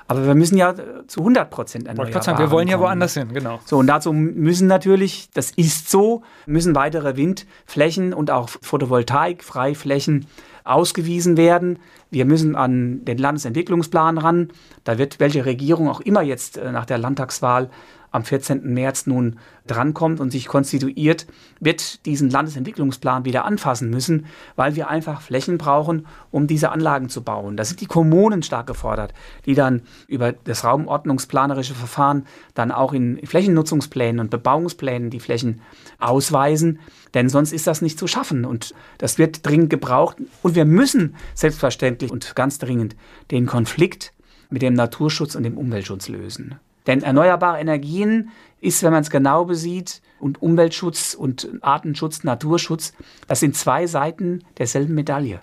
Aber 0.08 0.26
wir 0.26 0.36
müssen 0.36 0.58
ja 0.58 0.74
zu 1.08 1.22
100 1.22 1.50
Prozent 1.50 1.88
erneuerbaren 1.88 2.22
sagen, 2.22 2.38
Wir 2.40 2.52
wollen 2.52 2.68
ja 2.68 2.80
woanders 2.80 3.16
hin, 3.16 3.34
genau. 3.34 3.60
So, 3.66 3.78
und 3.78 3.88
dazu 3.88 4.14
müssen 4.14 4.68
natürlich, 4.68 5.30
das 5.34 5.52
ist 5.52 5.90
so, 5.90 6.22
müssen 6.46 6.76
weitere 6.76 7.18
Windflächen 7.18 8.14
und 8.14 8.30
auch 8.30 8.50
Photovoltaik-Freiflächen 8.50 10.28
ausgewiesen 10.64 11.38
werden. 11.38 11.80
Wir 12.12 12.26
müssen 12.26 12.56
an 12.56 13.06
den 13.06 13.18
Landesentwicklungsplan 13.18 14.18
ran. 14.18 14.50
Da 14.84 14.98
wird 14.98 15.20
welche 15.20 15.46
Regierung 15.46 15.90
auch 15.90 16.02
immer 16.02 16.22
jetzt 16.22 16.58
äh, 16.58 16.72
nach 16.72 16.86
der 16.86 16.98
Landtagswahl 16.98 17.70
am 18.16 18.24
14. 18.24 18.74
März 18.74 19.08
nun 19.08 19.40
drankommt 19.68 20.22
und 20.22 20.32
sich 20.32 20.48
konstituiert, 20.48 21.28
wird 21.60 22.06
diesen 22.06 22.30
Landesentwicklungsplan 22.30 23.26
wieder 23.26 23.44
anfassen 23.44 23.90
müssen, 23.90 24.28
weil 24.56 24.76
wir 24.76 24.88
einfach 24.88 25.22
Flächen 25.22 25.58
brauchen, 25.58 26.08
um 26.32 26.48
diese 26.48 26.72
Anlagen 26.72 27.10
zu 27.10 27.24
bauen. 27.24 27.58
Da 27.58 27.66
sind 27.66 27.82
die 27.82 27.88
Kommunen 27.88 28.42
stark 28.42 28.68
gefordert, 28.68 29.14
die 29.46 29.54
dann 29.54 29.82
über 30.08 30.32
das 30.32 30.64
raumordnungsplanerische 30.64 31.76
Verfahren 31.76 32.26
dann 32.54 32.72
auch 32.72 32.94
in 32.94 33.20
Flächennutzungsplänen 33.26 34.22
und 34.22 34.30
Bebauungsplänen 34.30 35.10
die 35.10 35.20
Flächen 35.20 35.62
ausweisen, 36.00 36.80
denn 37.14 37.28
sonst 37.28 37.52
ist 37.52 37.68
das 37.68 37.82
nicht 37.82 38.00
zu 38.00 38.08
schaffen 38.08 38.46
und 38.46 38.74
das 38.98 39.18
wird 39.18 39.46
dringend 39.46 39.70
gebraucht 39.70 40.18
und 40.42 40.56
wir 40.56 40.66
müssen 40.66 41.16
selbstverständlich 41.34 42.12
und 42.12 42.34
ganz 42.34 42.60
dringend 42.60 42.96
den 43.32 43.46
Konflikt 43.46 44.14
mit 44.50 44.62
dem 44.62 44.74
Naturschutz 44.74 45.36
und 45.36 45.44
dem 45.44 45.58
Umweltschutz 45.58 46.08
lösen. 46.08 46.56
Denn 46.88 47.02
erneuerbare 47.02 47.60
Energien 47.60 48.30
ist, 48.62 48.84
wenn 48.84 48.92
man 48.92 49.02
es 49.02 49.10
genau 49.10 49.46
besieht, 49.46 50.02
und 50.20 50.42
Umweltschutz 50.42 51.14
und 51.14 51.50
Artenschutz, 51.62 52.24
Naturschutz, 52.24 52.94
das 53.28 53.40
sind 53.40 53.56
zwei 53.56 53.86
Seiten 53.86 54.44
derselben 54.58 54.96
Medaille. 54.96 55.42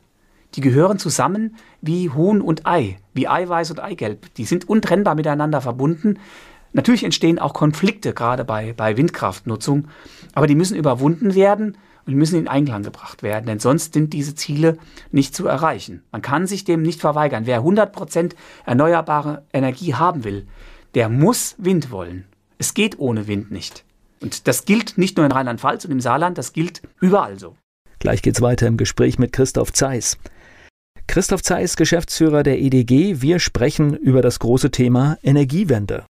Die 0.54 0.60
gehören 0.60 0.98
zusammen 0.98 1.56
wie 1.80 2.10
Huhn 2.10 2.40
und 2.40 2.66
Ei, 2.66 2.98
wie 3.14 3.28
Eiweiß 3.28 3.70
und 3.70 3.80
Eigelb. 3.80 4.34
Die 4.34 4.44
sind 4.44 4.68
untrennbar 4.68 5.14
miteinander 5.14 5.60
verbunden. 5.60 6.18
Natürlich 6.72 7.04
entstehen 7.04 7.38
auch 7.38 7.54
Konflikte, 7.54 8.12
gerade 8.12 8.44
bei, 8.44 8.72
bei 8.72 8.96
Windkraftnutzung, 8.96 9.88
aber 10.34 10.46
die 10.46 10.54
müssen 10.54 10.76
überwunden 10.76 11.34
werden 11.34 11.76
und 12.06 12.14
müssen 12.14 12.38
in 12.38 12.48
Einklang 12.48 12.82
gebracht 12.82 13.22
werden, 13.22 13.46
denn 13.46 13.60
sonst 13.60 13.94
sind 13.94 14.12
diese 14.12 14.34
Ziele 14.34 14.78
nicht 15.10 15.34
zu 15.34 15.46
erreichen. 15.46 16.02
Man 16.10 16.22
kann 16.22 16.46
sich 16.46 16.64
dem 16.64 16.82
nicht 16.82 17.00
verweigern. 17.00 17.46
Wer 17.46 17.62
100% 17.62 18.34
erneuerbare 18.66 19.44
Energie 19.52 19.94
haben 19.94 20.24
will, 20.24 20.46
der 20.94 21.08
muss 21.08 21.54
Wind 21.58 21.90
wollen. 21.90 22.24
Es 22.58 22.74
geht 22.74 22.98
ohne 22.98 23.26
Wind 23.26 23.50
nicht. 23.50 23.84
Und 24.20 24.46
das 24.46 24.64
gilt 24.64 24.98
nicht 24.98 25.16
nur 25.16 25.26
in 25.26 25.32
Rheinland-Pfalz 25.32 25.84
und 25.84 25.90
im 25.90 26.00
Saarland, 26.00 26.38
das 26.38 26.52
gilt 26.52 26.82
überall 27.00 27.38
so. 27.38 27.56
Gleich 27.98 28.22
geht's 28.22 28.40
weiter 28.40 28.66
im 28.66 28.76
Gespräch 28.76 29.18
mit 29.18 29.32
Christoph 29.32 29.72
Zeiss. 29.72 30.18
Christoph 31.06 31.42
Zeiss, 31.42 31.76
Geschäftsführer 31.76 32.42
der 32.42 32.58
EDG. 32.58 33.20
Wir 33.20 33.38
sprechen 33.38 33.94
über 33.94 34.22
das 34.22 34.38
große 34.38 34.70
Thema 34.70 35.18
Energiewende. 35.22 36.04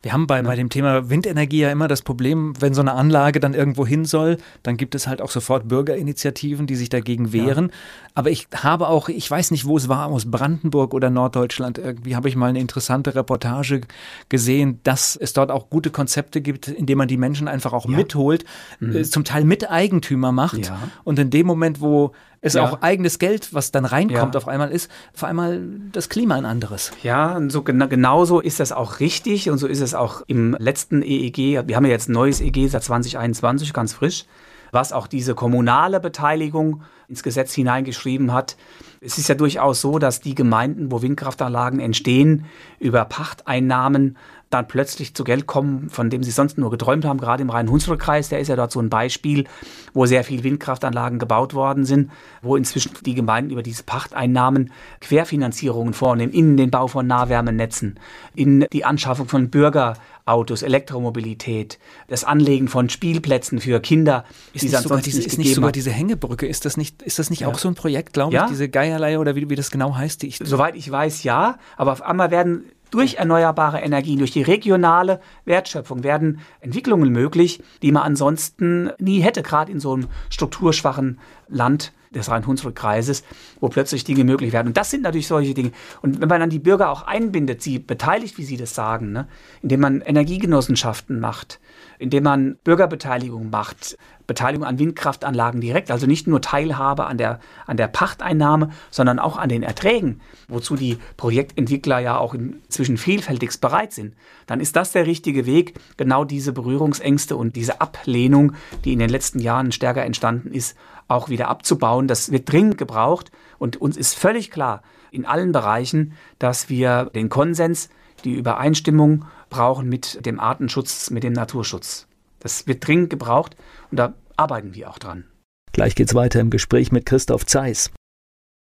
Wir 0.00 0.12
haben 0.12 0.28
bei, 0.28 0.40
bei 0.42 0.54
dem 0.54 0.68
Thema 0.68 1.10
Windenergie 1.10 1.58
ja 1.58 1.72
immer 1.72 1.88
das 1.88 2.02
Problem, 2.02 2.52
wenn 2.60 2.72
so 2.72 2.80
eine 2.80 2.92
Anlage 2.92 3.40
dann 3.40 3.52
irgendwo 3.52 3.84
hin 3.84 4.04
soll, 4.04 4.36
dann 4.62 4.76
gibt 4.76 4.94
es 4.94 5.08
halt 5.08 5.20
auch 5.20 5.30
sofort 5.32 5.66
Bürgerinitiativen, 5.66 6.68
die 6.68 6.76
sich 6.76 6.88
dagegen 6.88 7.32
wehren. 7.32 7.70
Ja. 7.70 7.74
Aber 8.14 8.30
ich 8.30 8.46
habe 8.54 8.86
auch, 8.86 9.08
ich 9.08 9.28
weiß 9.28 9.50
nicht, 9.50 9.64
wo 9.64 9.76
es 9.76 9.88
war, 9.88 10.06
aus 10.06 10.30
Brandenburg 10.30 10.94
oder 10.94 11.10
Norddeutschland, 11.10 11.78
irgendwie 11.78 12.14
habe 12.14 12.28
ich 12.28 12.36
mal 12.36 12.46
eine 12.46 12.60
interessante 12.60 13.16
Reportage 13.16 13.80
gesehen, 14.28 14.78
dass 14.84 15.16
es 15.16 15.32
dort 15.32 15.50
auch 15.50 15.68
gute 15.68 15.90
Konzepte 15.90 16.40
gibt, 16.42 16.68
in 16.68 16.86
denen 16.86 16.98
man 16.98 17.08
die 17.08 17.16
Menschen 17.16 17.48
einfach 17.48 17.72
auch 17.72 17.88
ja. 17.88 17.96
mitholt, 17.96 18.44
mhm. 18.78 18.94
Äh, 18.94 19.02
zum 19.02 19.24
Teil 19.24 19.42
Miteigentümer 19.42 20.30
macht. 20.30 20.68
Ja. 20.68 20.78
Und 21.02 21.18
in 21.18 21.30
dem 21.30 21.48
Moment, 21.48 21.80
wo 21.80 22.12
es 22.40 22.54
ja. 22.54 22.64
auch 22.64 22.82
eigenes 22.82 23.18
Geld, 23.18 23.52
was 23.52 23.72
dann 23.72 23.84
reinkommt 23.84 24.34
ja. 24.34 24.38
auf 24.38 24.48
einmal 24.48 24.70
ist, 24.70 24.90
vor 25.12 25.28
einmal 25.28 25.60
das 25.92 26.08
Klima 26.08 26.36
ein 26.36 26.44
anderes. 26.44 26.92
Ja, 27.02 27.36
und 27.36 27.50
so 27.50 27.62
genau, 27.62 27.88
genauso 27.88 28.40
ist 28.40 28.60
das 28.60 28.72
auch 28.72 29.00
richtig 29.00 29.50
und 29.50 29.58
so 29.58 29.66
ist 29.66 29.80
es 29.80 29.94
auch 29.94 30.22
im 30.26 30.56
letzten 30.58 31.02
EEG. 31.02 31.66
Wir 31.66 31.76
haben 31.76 31.84
ja 31.84 31.90
jetzt 31.90 32.08
ein 32.08 32.12
neues 32.12 32.40
EEG 32.40 32.68
seit 32.68 32.84
2021, 32.84 33.72
ganz 33.72 33.92
frisch, 33.92 34.26
was 34.70 34.92
auch 34.92 35.06
diese 35.06 35.34
kommunale 35.34 36.00
Beteiligung 36.00 36.82
ins 37.08 37.22
Gesetz 37.22 37.54
hineingeschrieben 37.54 38.32
hat. 38.32 38.56
Es 39.00 39.16
ist 39.16 39.28
ja 39.28 39.34
durchaus 39.34 39.80
so, 39.80 39.98
dass 39.98 40.20
die 40.20 40.34
Gemeinden, 40.34 40.92
wo 40.92 41.00
Windkraftanlagen 41.00 41.80
entstehen, 41.80 42.44
über 42.78 43.04
Pachteinnahmen 43.06 44.18
dann 44.50 44.66
plötzlich 44.66 45.14
zu 45.14 45.24
Geld 45.24 45.46
kommen, 45.46 45.90
von 45.90 46.08
dem 46.08 46.22
sie 46.22 46.30
sonst 46.30 46.56
nur 46.56 46.70
geträumt 46.70 47.04
haben, 47.04 47.18
gerade 47.18 47.42
im 47.42 47.50
Rhein-Hunsrück-Kreis, 47.50 48.30
der 48.30 48.40
ist 48.40 48.48
ja 48.48 48.56
dort 48.56 48.72
so 48.72 48.80
ein 48.80 48.88
Beispiel, 48.88 49.44
wo 49.92 50.06
sehr 50.06 50.24
viel 50.24 50.42
Windkraftanlagen 50.42 51.18
gebaut 51.18 51.52
worden 51.52 51.84
sind, 51.84 52.10
wo 52.40 52.56
inzwischen 52.56 52.92
die 53.04 53.14
Gemeinden 53.14 53.50
über 53.50 53.62
diese 53.62 53.82
Pachteinnahmen 53.82 54.72
Querfinanzierungen 55.00 55.92
vornehmen 55.92 56.32
in 56.32 56.56
den 56.56 56.70
Bau 56.70 56.86
von 56.86 57.06
Nahwärmenetzen, 57.06 58.00
in 58.34 58.66
die 58.72 58.86
Anschaffung 58.86 59.28
von 59.28 59.50
Bürgerautos, 59.50 60.62
Elektromobilität, 60.62 61.78
das 62.08 62.24
Anlegen 62.24 62.68
von 62.68 62.88
Spielplätzen 62.88 63.60
für 63.60 63.80
Kinder. 63.80 64.24
Ist, 64.54 64.62
nicht 64.62 64.78
sogar, 64.78 65.02
diese, 65.02 65.22
ist 65.22 65.36
nicht 65.36 65.54
sogar 65.54 65.72
diese 65.72 65.90
Hängebrücke, 65.90 66.46
ist 66.46 66.64
das 66.64 66.78
nicht, 66.78 67.02
ist 67.02 67.18
das 67.18 67.28
nicht 67.28 67.40
ja. 67.40 67.48
auch 67.48 67.58
so 67.58 67.68
ein 67.68 67.74
Projekt, 67.74 68.14
glaube 68.14 68.34
ja? 68.34 68.44
ich, 68.44 68.50
diese 68.50 68.70
Geierlei 68.70 69.18
oder 69.18 69.36
wie, 69.36 69.50
wie 69.50 69.56
das 69.56 69.70
genau 69.70 69.94
heißt? 69.94 70.22
Die 70.22 70.28
ich 70.28 70.38
Soweit 70.42 70.74
ich 70.74 70.90
weiß, 70.90 71.22
ja, 71.24 71.58
aber 71.76 71.92
auf 71.92 72.00
einmal 72.00 72.30
werden 72.30 72.64
durch 72.90 73.14
erneuerbare 73.14 73.80
Energien, 73.80 74.18
durch 74.18 74.30
die 74.30 74.42
regionale 74.42 75.20
Wertschöpfung 75.44 76.04
werden 76.04 76.40
Entwicklungen 76.60 77.10
möglich, 77.10 77.62
die 77.82 77.92
man 77.92 78.02
ansonsten 78.02 78.90
nie 78.98 79.20
hätte, 79.20 79.42
gerade 79.42 79.72
in 79.72 79.80
so 79.80 79.94
einem 79.94 80.08
strukturschwachen 80.30 81.18
Land 81.48 81.92
des 82.14 82.30
Rhein-Hunsrück-Kreises, 82.30 83.24
wo 83.60 83.68
plötzlich 83.68 84.04
Dinge 84.04 84.24
möglich 84.24 84.52
werden. 84.52 84.68
Und 84.68 84.76
das 84.76 84.90
sind 84.90 85.02
natürlich 85.02 85.26
solche 85.26 85.54
Dinge. 85.54 85.72
Und 86.02 86.20
wenn 86.20 86.28
man 86.28 86.40
dann 86.40 86.50
die 86.50 86.58
Bürger 86.58 86.90
auch 86.90 87.02
einbindet, 87.02 87.62
sie 87.62 87.78
beteiligt, 87.78 88.38
wie 88.38 88.44
sie 88.44 88.56
das 88.56 88.74
sagen, 88.74 89.12
ne? 89.12 89.28
indem 89.62 89.80
man 89.80 90.00
Energiegenossenschaften 90.00 91.20
macht, 91.20 91.60
indem 91.98 92.24
man 92.24 92.56
Bürgerbeteiligung 92.64 93.50
macht, 93.50 93.96
Beteiligung 94.26 94.66
an 94.66 94.78
Windkraftanlagen 94.78 95.60
direkt, 95.60 95.90
also 95.90 96.06
nicht 96.06 96.26
nur 96.26 96.42
Teilhabe 96.42 97.06
an 97.06 97.16
der, 97.16 97.40
an 97.66 97.78
der 97.78 97.88
Pachteinnahme, 97.88 98.70
sondern 98.90 99.18
auch 99.18 99.38
an 99.38 99.48
den 99.48 99.62
Erträgen, 99.62 100.20
wozu 100.48 100.76
die 100.76 100.98
Projektentwickler 101.16 101.98
ja 101.98 102.18
auch 102.18 102.34
inzwischen 102.34 102.98
vielfältigst 102.98 103.60
bereit 103.60 103.92
sind, 103.92 104.14
dann 104.46 104.60
ist 104.60 104.76
das 104.76 104.92
der 104.92 105.06
richtige 105.06 105.46
Weg, 105.46 105.74
genau 105.96 106.24
diese 106.24 106.52
Berührungsängste 106.52 107.36
und 107.36 107.56
diese 107.56 107.80
Ablehnung, 107.80 108.52
die 108.84 108.92
in 108.92 108.98
den 108.98 109.10
letzten 109.10 109.40
Jahren 109.40 109.72
stärker 109.72 110.04
entstanden 110.04 110.52
ist, 110.52 110.76
auch 111.08 111.30
wieder 111.30 111.48
abzubauen. 111.48 112.06
Das 112.06 112.30
wird 112.30 112.52
dringend 112.52 112.76
gebraucht 112.76 113.32
und 113.58 113.80
uns 113.80 113.96
ist 113.96 114.14
völlig 114.14 114.50
klar 114.50 114.82
in 115.10 115.24
allen 115.24 115.52
Bereichen, 115.52 116.12
dass 116.38 116.68
wir 116.68 117.06
den 117.14 117.30
Konsens, 117.30 117.88
die 118.24 118.34
Übereinstimmung 118.34 119.24
brauchen 119.50 119.88
mit 119.88 120.24
dem 120.24 120.40
Artenschutz, 120.40 121.10
mit 121.10 121.22
dem 121.22 121.32
Naturschutz. 121.32 122.06
Das 122.40 122.66
wird 122.66 122.86
dringend 122.86 123.10
gebraucht 123.10 123.56
und 123.90 123.98
da 123.98 124.14
arbeiten 124.36 124.74
wir 124.74 124.90
auch 124.90 124.98
dran. 124.98 125.24
Gleich 125.72 125.94
geht's 125.94 126.14
weiter 126.14 126.40
im 126.40 126.50
Gespräch 126.50 126.92
mit 126.92 127.06
Christoph 127.06 127.46
Zeiss. 127.46 127.90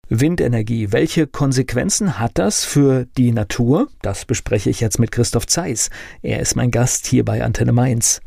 Windenergie, 0.08 0.92
welche 0.92 1.26
Konsequenzen 1.26 2.18
hat 2.18 2.32
das 2.34 2.64
für 2.64 3.06
die 3.16 3.32
Natur? 3.32 3.88
Das 4.02 4.24
bespreche 4.24 4.68
ich 4.68 4.80
jetzt 4.80 4.98
mit 4.98 5.10
Christoph 5.10 5.46
Zeiss. 5.46 5.90
Er 6.20 6.40
ist 6.40 6.54
mein 6.54 6.70
Gast 6.70 7.06
hier 7.06 7.24
bei 7.24 7.42
Antenne 7.42 7.72
Mainz. 7.72 8.20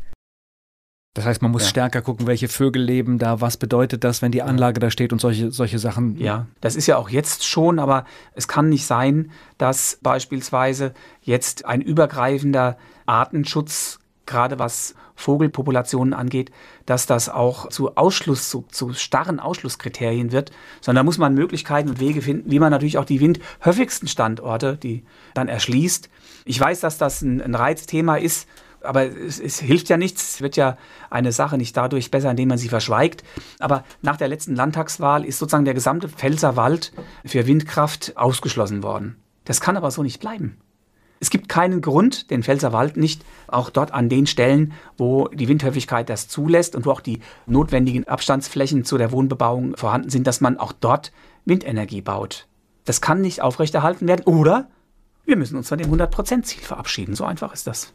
Das 1.16 1.24
heißt, 1.24 1.40
man 1.40 1.50
muss 1.50 1.62
ja. 1.62 1.68
stärker 1.70 2.02
gucken, 2.02 2.26
welche 2.26 2.46
Vögel 2.46 2.82
leben 2.82 3.18
da, 3.18 3.40
was 3.40 3.56
bedeutet 3.56 4.04
das, 4.04 4.20
wenn 4.20 4.32
die 4.32 4.42
Anlage 4.42 4.80
da 4.80 4.90
steht 4.90 5.14
und 5.14 5.18
solche, 5.18 5.50
solche 5.50 5.78
Sachen. 5.78 6.18
Ja, 6.18 6.44
das 6.60 6.76
ist 6.76 6.86
ja 6.86 6.98
auch 6.98 7.08
jetzt 7.08 7.46
schon, 7.46 7.78
aber 7.78 8.04
es 8.34 8.48
kann 8.48 8.68
nicht 8.68 8.84
sein, 8.84 9.30
dass 9.56 9.98
beispielsweise 10.02 10.92
jetzt 11.22 11.64
ein 11.64 11.80
übergreifender 11.80 12.76
Artenschutz, 13.06 13.98
gerade 14.26 14.58
was 14.58 14.94
Vogelpopulationen 15.14 16.12
angeht, 16.12 16.50
dass 16.84 17.06
das 17.06 17.30
auch 17.30 17.70
zu 17.70 17.96
Ausschluss, 17.96 18.50
zu, 18.50 18.66
zu 18.70 18.92
starren 18.92 19.40
Ausschlusskriterien 19.40 20.32
wird, 20.32 20.50
sondern 20.82 21.02
da 21.02 21.06
muss 21.06 21.16
man 21.16 21.32
Möglichkeiten 21.32 21.88
und 21.88 21.98
Wege 21.98 22.20
finden, 22.20 22.50
wie 22.50 22.58
man 22.58 22.70
natürlich 22.70 22.98
auch 22.98 23.06
die 23.06 23.20
windhöfigsten 23.20 24.06
Standorte, 24.06 24.76
die 24.76 25.02
dann 25.32 25.48
erschließt. 25.48 26.10
Ich 26.44 26.60
weiß, 26.60 26.80
dass 26.80 26.98
das 26.98 27.22
ein, 27.22 27.40
ein 27.40 27.54
Reizthema 27.54 28.16
ist, 28.16 28.46
aber 28.86 29.04
es, 29.04 29.38
es, 29.40 29.58
hilft 29.58 29.88
ja 29.88 29.96
nichts. 29.96 30.34
Es 30.34 30.40
wird 30.40 30.56
ja 30.56 30.76
eine 31.10 31.32
Sache 31.32 31.58
nicht 31.58 31.76
dadurch 31.76 32.10
besser, 32.10 32.30
indem 32.30 32.48
man 32.48 32.58
sie 32.58 32.68
verschweigt. 32.68 33.24
Aber 33.58 33.84
nach 34.02 34.16
der 34.16 34.28
letzten 34.28 34.54
Landtagswahl 34.54 35.24
ist 35.24 35.38
sozusagen 35.38 35.64
der 35.64 35.74
gesamte 35.74 36.08
Pfälzerwald 36.08 36.92
für 37.24 37.46
Windkraft 37.46 38.16
ausgeschlossen 38.16 38.82
worden. 38.82 39.16
Das 39.44 39.60
kann 39.60 39.76
aber 39.76 39.90
so 39.90 40.02
nicht 40.02 40.20
bleiben. 40.20 40.58
Es 41.18 41.30
gibt 41.30 41.48
keinen 41.48 41.80
Grund, 41.80 42.30
den 42.30 42.42
Pfälzerwald 42.42 42.96
nicht 42.96 43.24
auch 43.46 43.70
dort 43.70 43.92
an 43.92 44.08
den 44.08 44.26
Stellen, 44.26 44.72
wo 44.98 45.28
die 45.28 45.48
Windhäufigkeit 45.48 46.10
das 46.10 46.28
zulässt 46.28 46.76
und 46.76 46.84
wo 46.84 46.90
auch 46.90 47.00
die 47.00 47.20
notwendigen 47.46 48.06
Abstandsflächen 48.06 48.84
zu 48.84 48.98
der 48.98 49.12
Wohnbebauung 49.12 49.76
vorhanden 49.76 50.10
sind, 50.10 50.26
dass 50.26 50.40
man 50.40 50.58
auch 50.58 50.72
dort 50.72 51.12
Windenergie 51.46 52.02
baut. 52.02 52.46
Das 52.84 53.00
kann 53.00 53.20
nicht 53.20 53.40
aufrechterhalten 53.40 54.06
werden. 54.06 54.24
Oder 54.26 54.68
wir 55.24 55.36
müssen 55.36 55.56
uns 55.56 55.68
von 55.68 55.78
dem 55.78 55.90
100%-Ziel 55.92 56.62
verabschieden. 56.62 57.14
So 57.14 57.24
einfach 57.24 57.52
ist 57.52 57.66
das 57.66 57.94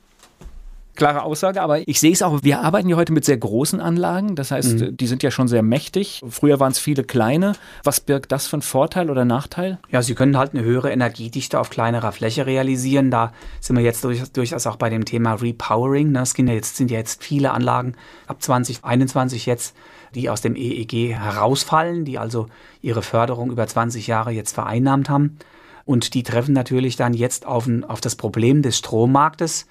klare 0.96 1.24
Aussage, 1.24 1.62
aber 1.62 1.88
ich 1.88 2.00
sehe 2.00 2.12
es 2.12 2.22
auch, 2.22 2.44
wir 2.44 2.62
arbeiten 2.62 2.90
ja 2.90 2.96
heute 2.96 3.14
mit 3.14 3.26
sehr 3.26 3.38
großen 3.38 3.80
Anlagen, 3.80 4.36
das 4.36 4.52
heißt, 4.52 4.80
mhm. 4.80 4.98
die 4.98 5.08
sind 5.08 5.24
ja 5.24 5.32
schon 5.32 5.48
sehr 5.48 5.64
mächtig. 5.64 6.22
Früher 6.30 6.60
waren 6.60 6.72
es 6.72 6.80
viele 6.80 7.04
kleine. 7.04 7.54
Was 7.84 8.00
birgt 8.00 8.32
das 8.32 8.48
für 8.48 8.58
einen 8.58 8.62
Vorteil 8.62 9.10
oder 9.10 9.26
Nachteil? 9.26 9.80
Ja, 9.90 10.02
sie 10.02 10.16
können 10.16 10.38
halt 10.38 10.54
eine 10.54 10.64
höhere 10.64 10.92
Energiedichte 10.92 11.60
auf 11.60 11.70
kleinerer 11.70 12.12
Fläche 12.12 12.46
realisieren. 12.46 13.12
Da 13.12 13.34
sind 13.60 13.78
wir 13.78 13.84
jetzt 13.84 14.04
durch, 14.04 14.22
durchaus 14.32 14.68
auch 14.68 14.76
bei 14.76 14.90
dem 14.90 15.06
Thema 15.06 15.34
Repowering. 15.34 16.14
Das 16.14 16.32
sind 16.32 16.48
ja 16.48 16.54
jetzt, 16.54 16.78
sind 16.78 16.92
ja 16.92 16.98
jetzt 16.98 17.24
viele 17.24 17.52
Anlagen 17.52 17.96
ab 18.28 18.42
2021 18.42 19.46
jetzt, 19.46 19.76
die 20.14 20.30
aus 20.30 20.42
dem 20.42 20.56
EEG 20.56 21.14
herausfallen, 21.14 22.06
die 22.06 22.20
also 22.20 22.48
ihre 22.82 23.02
Förderung 23.02 23.52
über 23.52 23.66
20 23.66 24.08
Jahre 24.08 24.32
jetzt 24.32 24.54
vereinnahmt 24.54 25.10
haben. 25.10 25.38
Und 25.86 26.14
die 26.14 26.24
treffen 26.24 26.54
natürlich 26.54 26.96
dann 26.96 27.14
jetzt 27.14 27.46
auf, 27.46 27.66
ein, 27.66 27.84
auf 27.84 28.02
das 28.02 28.16
Problem 28.16 28.62
des 28.62 28.78
Strommarktes. 28.78 29.68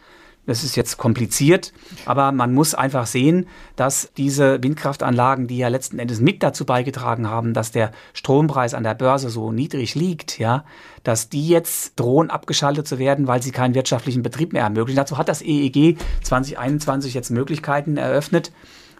Das 0.50 0.64
ist 0.64 0.74
jetzt 0.74 0.98
kompliziert, 0.98 1.72
aber 2.06 2.32
man 2.32 2.52
muss 2.52 2.74
einfach 2.74 3.06
sehen, 3.06 3.46
dass 3.76 4.10
diese 4.16 4.60
Windkraftanlagen, 4.60 5.46
die 5.46 5.58
ja 5.58 5.68
letzten 5.68 6.00
Endes 6.00 6.20
mit 6.20 6.42
dazu 6.42 6.66
beigetragen 6.66 7.30
haben, 7.30 7.54
dass 7.54 7.70
der 7.70 7.92
Strompreis 8.14 8.74
an 8.74 8.82
der 8.82 8.94
Börse 8.94 9.30
so 9.30 9.52
niedrig 9.52 9.94
liegt, 9.94 10.40
ja, 10.40 10.64
dass 11.04 11.28
die 11.28 11.46
jetzt 11.46 12.00
drohen 12.00 12.30
abgeschaltet 12.30 12.88
zu 12.88 12.98
werden, 12.98 13.28
weil 13.28 13.40
sie 13.40 13.52
keinen 13.52 13.76
wirtschaftlichen 13.76 14.24
Betrieb 14.24 14.52
mehr 14.52 14.64
ermöglichen. 14.64 14.96
Dazu 14.96 15.18
hat 15.18 15.28
das 15.28 15.40
EEG 15.40 15.98
2021 16.24 17.14
jetzt 17.14 17.30
Möglichkeiten 17.30 17.96
eröffnet, 17.96 18.50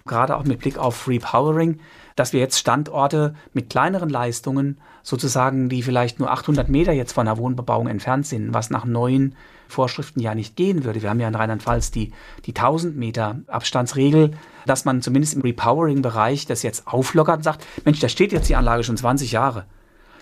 gerade 0.07 0.37
auch 0.37 0.45
mit 0.45 0.61
Blick 0.61 0.79
auf 0.79 1.09
Repowering, 1.09 1.81
dass 2.15 2.33
wir 2.33 2.39
jetzt 2.39 2.61
Standorte 2.61 3.35
mit 3.55 3.71
kleineren 3.71 4.09
Leistungen 4.09 4.79
sozusagen, 5.03 5.69
die 5.69 5.83
vielleicht 5.83 6.21
nur 6.21 6.31
800 6.31 6.69
Meter 6.69 6.93
jetzt 6.93 7.13
von 7.13 7.27
der 7.27 7.39
Wohnbebauung 7.39 7.89
entfernt 7.89 8.25
sind, 8.25 8.55
was 8.55 8.71
nach 8.71 8.85
neuen 8.85 9.35
Vorschriften 9.71 10.21
ja 10.21 10.35
nicht 10.35 10.57
gehen 10.57 10.85
würde. 10.85 11.03
Wir 11.03 11.11
haben 11.11 11.21
ja 11.21 11.29
in 11.29 11.35
Rheinland-Pfalz 11.35 11.91
die, 11.91 12.13
die 12.45 12.55
1000 12.55 12.97
Meter 12.97 13.41
Abstandsregel, 13.47 14.33
dass 14.67 14.85
man 14.85 15.03
zumindest 15.03 15.35
im 15.35 15.43
Repowering-Bereich 15.43 16.47
das 16.47 16.63
jetzt 16.63 16.87
auflockert 16.87 17.39
und 17.39 17.43
sagt, 17.43 17.67
Mensch, 17.85 18.01
da 18.01 18.09
steht 18.09 18.33
jetzt 18.33 18.49
die 18.49 18.57
Anlage 18.57 18.85
schon 18.85 18.97
20 18.97 19.33
Jahre. 19.33 19.65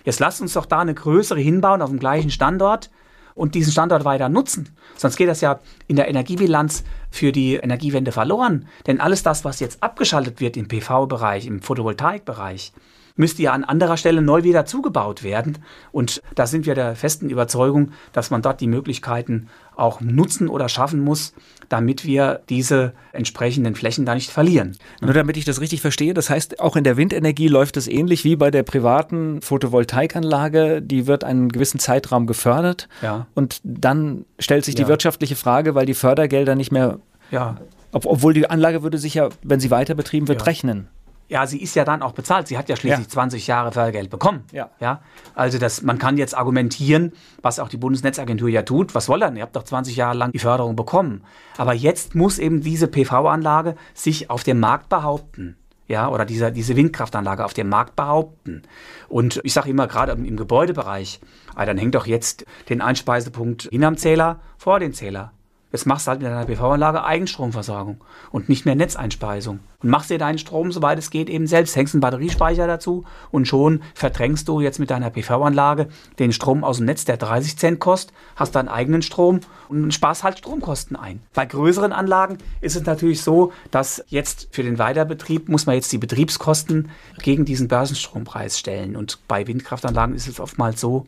Jetzt 0.05 0.19
lasst 0.19 0.41
uns 0.41 0.53
doch 0.53 0.65
da 0.65 0.79
eine 0.79 0.93
größere 0.93 1.39
hinbauen 1.39 1.81
auf 1.81 1.89
dem 1.89 1.99
gleichen 1.99 2.31
Standort 2.31 2.89
und 3.35 3.55
diesen 3.55 3.71
Standort 3.71 4.05
weiter 4.05 4.29
nutzen. 4.29 4.75
Sonst 4.97 5.15
geht 5.15 5.29
das 5.29 5.41
ja 5.41 5.59
in 5.87 5.95
der 5.95 6.09
Energiebilanz 6.09 6.83
für 7.09 7.31
die 7.31 7.55
Energiewende 7.55 8.11
verloren. 8.11 8.67
Denn 8.85 8.99
alles 8.99 9.23
das, 9.23 9.45
was 9.45 9.59
jetzt 9.59 9.81
abgeschaltet 9.81 10.41
wird 10.41 10.57
im 10.57 10.67
PV-Bereich, 10.67 11.45
im 11.45 11.61
Photovoltaik-Bereich, 11.61 12.73
müsste 13.19 13.43
ja 13.43 13.51
an 13.51 13.65
anderer 13.65 13.97
Stelle 13.97 14.21
neu 14.21 14.43
wieder 14.43 14.65
zugebaut 14.65 15.23
werden. 15.23 15.57
Und 15.91 16.21
da 16.35 16.47
sind 16.47 16.65
wir 16.65 16.73
der 16.73 16.95
festen 16.95 17.29
Überzeugung, 17.29 17.91
dass 18.13 18.31
man 18.31 18.41
dort 18.41 18.61
die 18.61 18.67
Möglichkeiten 18.67 19.49
auch 19.75 19.99
nutzen 19.99 20.47
oder 20.47 20.69
schaffen 20.69 21.01
muss, 21.01 21.33
damit 21.67 22.05
wir 22.05 22.41
diese 22.47 22.93
entsprechenden 23.11 23.75
Flächen 23.75 24.05
da 24.05 24.15
nicht 24.15 24.31
verlieren. 24.31 24.77
Nur 25.01 25.13
damit 25.13 25.35
ich 25.35 25.43
das 25.43 25.59
richtig 25.59 25.81
verstehe, 25.81 26.13
das 26.13 26.29
heißt, 26.29 26.61
auch 26.61 26.77
in 26.77 26.85
der 26.85 26.95
Windenergie 26.95 27.49
läuft 27.49 27.75
es 27.75 27.87
ähnlich 27.87 28.23
wie 28.23 28.37
bei 28.37 28.51
der 28.51 28.63
privaten 28.63 29.41
Photovoltaikanlage. 29.41 30.81
Die 30.81 31.05
wird 31.05 31.25
einen 31.25 31.49
gewissen 31.49 31.79
Zeitraum 31.79 32.25
gefördert 32.25 32.87
ja. 33.01 33.27
und 33.35 33.59
dann 33.63 34.25
stellt 34.39 34.63
sich 34.63 34.75
die 34.75 34.83
ja. 34.83 34.87
wirtschaftliche 34.87 35.35
Frage, 35.35 35.75
weil 35.75 35.85
die 35.85 35.93
Fördergelder 35.93 36.55
nicht 36.55 36.71
mehr 36.71 36.99
ja. 37.31 37.57
Ob, 37.91 38.05
obwohl 38.05 38.33
die 38.33 38.49
Anlage 38.49 38.83
würde 38.83 38.97
sich 38.97 39.15
ja, 39.15 39.29
wenn 39.41 39.59
sie 39.59 39.71
weiter 39.71 39.95
betrieben 39.95 40.27
wird, 40.27 40.41
ja. 40.41 40.45
rechnen. 40.45 40.87
Ja, 41.29 41.45
sie 41.45 41.61
ist 41.61 41.75
ja 41.75 41.85
dann 41.85 42.01
auch 42.01 42.13
bezahlt. 42.13 42.47
Sie 42.47 42.57
hat 42.57 42.69
ja 42.69 42.75
schließlich 42.75 43.05
ja. 43.05 43.11
20 43.11 43.45
Jahre 43.45 43.71
Fördergeld 43.71 44.09
bekommen. 44.09 44.43
Ja. 44.51 44.71
ja. 44.79 45.01
Also 45.35 45.59
das, 45.59 45.83
man 45.83 45.99
kann 45.99 46.17
jetzt 46.17 46.35
argumentieren, 46.35 47.13
was 47.43 47.59
auch 47.59 47.69
die 47.69 47.77
Bundesnetzagentur 47.77 48.49
ja 48.49 48.63
tut. 48.63 48.95
Was 48.95 49.05
soll 49.05 49.19
dann? 49.19 49.37
Ihr 49.37 49.43
habt 49.43 49.55
doch 49.55 49.63
20 49.63 49.95
Jahre 49.95 50.17
lang 50.17 50.31
die 50.31 50.39
Förderung 50.39 50.75
bekommen. 50.75 51.23
Aber 51.57 51.73
jetzt 51.73 52.15
muss 52.15 52.39
eben 52.39 52.61
diese 52.61 52.87
PV-Anlage 52.87 53.75
sich 53.93 54.31
auf 54.31 54.43
dem 54.43 54.59
Markt 54.59 54.89
behaupten. 54.89 55.55
Ja, 55.87 56.09
oder 56.09 56.25
diese, 56.25 56.51
diese 56.51 56.75
Windkraftanlage 56.75 57.45
auf 57.45 57.53
dem 57.53 57.69
Markt 57.69 57.95
behaupten. 57.95 58.63
Und 59.07 59.39
ich 59.43 59.53
sage 59.53 59.69
immer, 59.69 59.87
gerade 59.87 60.11
im 60.11 60.37
Gebäudebereich, 60.37 61.19
ah, 61.55 61.65
dann 61.65 61.77
hängt 61.77 61.95
doch 61.95 62.05
jetzt 62.05 62.45
den 62.69 62.81
Einspeisepunkt 62.81 63.69
hin 63.71 63.83
am 63.83 63.97
Zähler 63.97 64.39
vor 64.57 64.79
den 64.79 64.93
Zähler. 64.93 65.31
Jetzt 65.71 65.85
machst 65.85 66.07
du 66.07 66.09
halt 66.09 66.21
mit 66.21 66.29
deiner 66.31 66.45
PV-Anlage 66.45 67.03
Eigenstromversorgung 67.03 68.03
und 68.31 68.49
nicht 68.49 68.65
mehr 68.65 68.73
Netzeinspeisung. 68.73 69.59
Und 69.81 69.89
machst 69.89 70.09
dir 70.09 70.17
deinen 70.17 70.39
Strom, 70.39 70.71
soweit 70.71 70.97
es 70.97 71.11
geht, 71.11 71.29
eben 71.29 71.45
selbst. 71.45 71.75
Hängst 71.75 71.93
einen 71.93 72.01
Batteriespeicher 72.01 72.65
dazu 72.65 73.05
und 73.29 73.47
schon 73.47 73.83
verdrängst 73.93 74.47
du 74.47 74.61
jetzt 74.61 74.79
mit 74.79 74.89
deiner 74.89 75.11
PV-Anlage 75.11 75.89
den 76.17 76.33
Strom 76.33 76.63
aus 76.63 76.77
dem 76.77 76.87
Netz, 76.87 77.05
der 77.05 77.17
30 77.17 77.57
Cent 77.57 77.79
kostet, 77.79 78.15
hast 78.35 78.55
deinen 78.55 78.67
eigenen 78.67 79.03
Strom 79.03 79.41
und 79.67 79.93
sparst 79.93 80.23
halt 80.23 80.39
Stromkosten 80.39 80.95
ein. 80.95 81.21
Bei 81.35 81.45
größeren 81.45 81.93
Anlagen 81.93 82.39
ist 82.61 82.75
es 82.75 82.85
natürlich 82.85 83.21
so, 83.21 83.53
dass 83.69 84.03
jetzt 84.07 84.47
für 84.51 84.63
den 84.63 84.79
Weiterbetrieb 84.79 85.49
muss 85.49 85.67
man 85.67 85.75
jetzt 85.75 85.91
die 85.91 85.99
Betriebskosten 85.99 86.89
gegen 87.21 87.45
diesen 87.45 87.67
Börsenstrompreis 87.67 88.57
stellen. 88.57 88.95
Und 88.95 89.19
bei 89.27 89.45
Windkraftanlagen 89.45 90.15
ist 90.15 90.27
es 90.27 90.39
oftmals 90.39 90.81
so, 90.81 91.05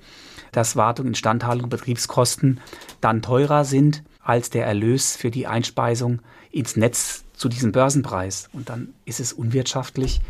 dass 0.51 0.75
Wartung, 0.75 1.07
Instandhaltung, 1.07 1.69
Betriebskosten 1.69 2.59
dann 2.99 3.23
teurer 3.23 3.65
sind 3.65 4.03
als 4.23 4.49
der 4.49 4.65
Erlös 4.65 5.15
für 5.15 5.31
die 5.31 5.47
Einspeisung 5.47 6.21
ins 6.51 6.75
Netz 6.75 7.23
zu 7.33 7.49
diesem 7.49 7.71
Börsenpreis. 7.71 8.49
Und 8.53 8.69
dann 8.69 8.93
ist 9.05 9.19
es 9.19 9.33
unwirtschaftlich 9.33 10.21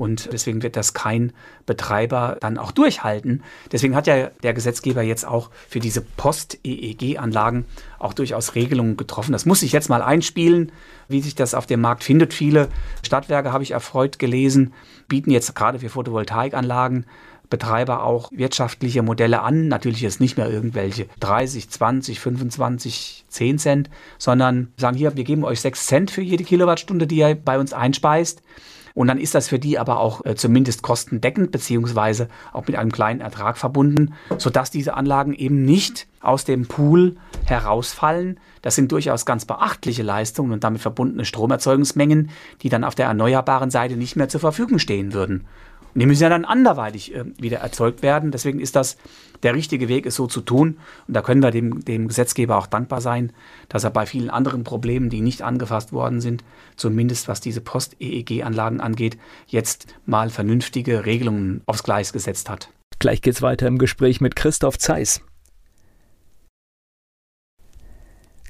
und 0.00 0.32
deswegen 0.32 0.62
wird 0.62 0.76
das 0.76 0.94
kein 0.94 1.32
Betreiber 1.66 2.38
dann 2.40 2.56
auch 2.56 2.72
durchhalten. 2.72 3.42
Deswegen 3.70 3.94
hat 3.94 4.06
ja 4.06 4.30
der 4.42 4.54
Gesetzgeber 4.54 5.02
jetzt 5.02 5.26
auch 5.26 5.50
für 5.68 5.78
diese 5.78 6.00
Post-EEG-Anlagen 6.00 7.66
auch 7.98 8.14
durchaus 8.14 8.54
Regelungen 8.54 8.96
getroffen. 8.96 9.32
Das 9.32 9.44
muss 9.44 9.62
ich 9.62 9.72
jetzt 9.72 9.90
mal 9.90 10.00
einspielen, 10.00 10.72
wie 11.08 11.20
sich 11.20 11.34
das 11.34 11.52
auf 11.52 11.66
dem 11.66 11.82
Markt 11.82 12.02
findet. 12.02 12.32
Viele 12.32 12.68
Stadtwerke, 13.04 13.52
habe 13.52 13.62
ich 13.62 13.72
erfreut 13.72 14.18
gelesen, 14.18 14.72
bieten 15.06 15.32
jetzt 15.32 15.54
gerade 15.54 15.80
für 15.80 15.90
Photovoltaikanlagen 15.90 17.04
Betreiber 17.50 18.04
auch 18.04 18.30
wirtschaftliche 18.32 19.02
Modelle 19.02 19.42
an. 19.42 19.68
Natürlich 19.68 20.00
jetzt 20.00 20.20
nicht 20.20 20.38
mehr 20.38 20.48
irgendwelche 20.48 21.06
30, 21.20 21.68
20, 21.68 22.20
25, 22.20 23.24
10 23.28 23.58
Cent, 23.58 23.90
sondern 24.18 24.72
sagen 24.76 24.96
hier, 24.96 25.16
wir 25.16 25.24
geben 25.24 25.44
euch 25.44 25.60
6 25.60 25.86
Cent 25.86 26.10
für 26.10 26.22
jede 26.22 26.44
Kilowattstunde, 26.44 27.06
die 27.06 27.16
ihr 27.16 27.34
bei 27.34 27.58
uns 27.58 27.72
einspeist. 27.72 28.42
Und 28.94 29.06
dann 29.06 29.18
ist 29.18 29.34
das 29.34 29.48
für 29.48 29.58
die 29.58 29.78
aber 29.78 30.00
auch 30.00 30.24
äh, 30.24 30.34
zumindest 30.34 30.82
kostendeckend 30.82 31.52
beziehungsweise 31.52 32.28
auch 32.52 32.66
mit 32.66 32.76
einem 32.76 32.92
kleinen 32.92 33.20
Ertrag 33.20 33.56
verbunden, 33.56 34.14
sodass 34.38 34.70
diese 34.70 34.94
Anlagen 34.94 35.32
eben 35.32 35.64
nicht 35.64 36.06
aus 36.20 36.44
dem 36.44 36.66
Pool 36.66 37.16
herausfallen. 37.44 38.38
Das 38.62 38.74
sind 38.74 38.92
durchaus 38.92 39.24
ganz 39.24 39.44
beachtliche 39.44 40.02
Leistungen 40.02 40.52
und 40.52 40.64
damit 40.64 40.82
verbundene 40.82 41.24
Stromerzeugungsmengen, 41.24 42.30
die 42.62 42.68
dann 42.68 42.84
auf 42.84 42.94
der 42.94 43.06
erneuerbaren 43.06 43.70
Seite 43.70 43.96
nicht 43.96 44.16
mehr 44.16 44.28
zur 44.28 44.40
Verfügung 44.40 44.78
stehen 44.78 45.12
würden. 45.12 45.46
Die 45.94 46.06
müssen 46.06 46.22
ja 46.22 46.28
dann 46.28 46.44
anderweitig 46.44 47.14
äh, 47.14 47.24
wieder 47.38 47.58
erzeugt 47.58 48.02
werden. 48.02 48.30
Deswegen 48.30 48.60
ist 48.60 48.76
das 48.76 48.96
der 49.42 49.54
richtige 49.54 49.88
Weg, 49.88 50.06
es 50.06 50.14
so 50.14 50.26
zu 50.26 50.40
tun. 50.40 50.78
Und 51.06 51.14
da 51.14 51.22
können 51.22 51.42
wir 51.42 51.50
dem, 51.50 51.84
dem 51.84 52.08
Gesetzgeber 52.08 52.56
auch 52.56 52.66
dankbar 52.66 53.00
sein, 53.00 53.32
dass 53.68 53.84
er 53.84 53.90
bei 53.90 54.06
vielen 54.06 54.30
anderen 54.30 54.64
Problemen, 54.64 55.10
die 55.10 55.20
nicht 55.20 55.42
angefasst 55.42 55.92
worden 55.92 56.20
sind, 56.20 56.44
zumindest 56.76 57.28
was 57.28 57.40
diese 57.40 57.60
Post-EEG-Anlagen 57.60 58.80
angeht, 58.80 59.18
jetzt 59.46 59.86
mal 60.06 60.30
vernünftige 60.30 61.06
Regelungen 61.06 61.62
aufs 61.66 61.82
Gleis 61.82 62.12
gesetzt 62.12 62.48
hat. 62.50 62.70
Gleich 62.98 63.22
geht's 63.22 63.42
weiter 63.42 63.66
im 63.66 63.78
Gespräch 63.78 64.20
mit 64.20 64.36
Christoph 64.36 64.78
Zeiss. 64.78 65.22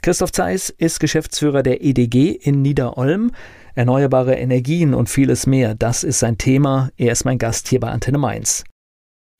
Christoph 0.02 0.32
Zeiss 0.32 0.70
ist 0.70 0.98
Geschäftsführer 0.98 1.62
der 1.62 1.84
EDG 1.84 2.30
in 2.30 2.62
Niederolm. 2.62 3.32
Erneuerbare 3.74 4.34
Energien 4.34 4.94
und 4.94 5.08
vieles 5.08 5.46
mehr, 5.46 5.74
das 5.74 6.04
ist 6.04 6.18
sein 6.18 6.38
Thema. 6.38 6.90
Er 6.96 7.12
ist 7.12 7.24
mein 7.24 7.38
Gast 7.38 7.68
hier 7.68 7.80
bei 7.80 7.90
Antenne 7.90 8.18
Mainz. 8.18 8.64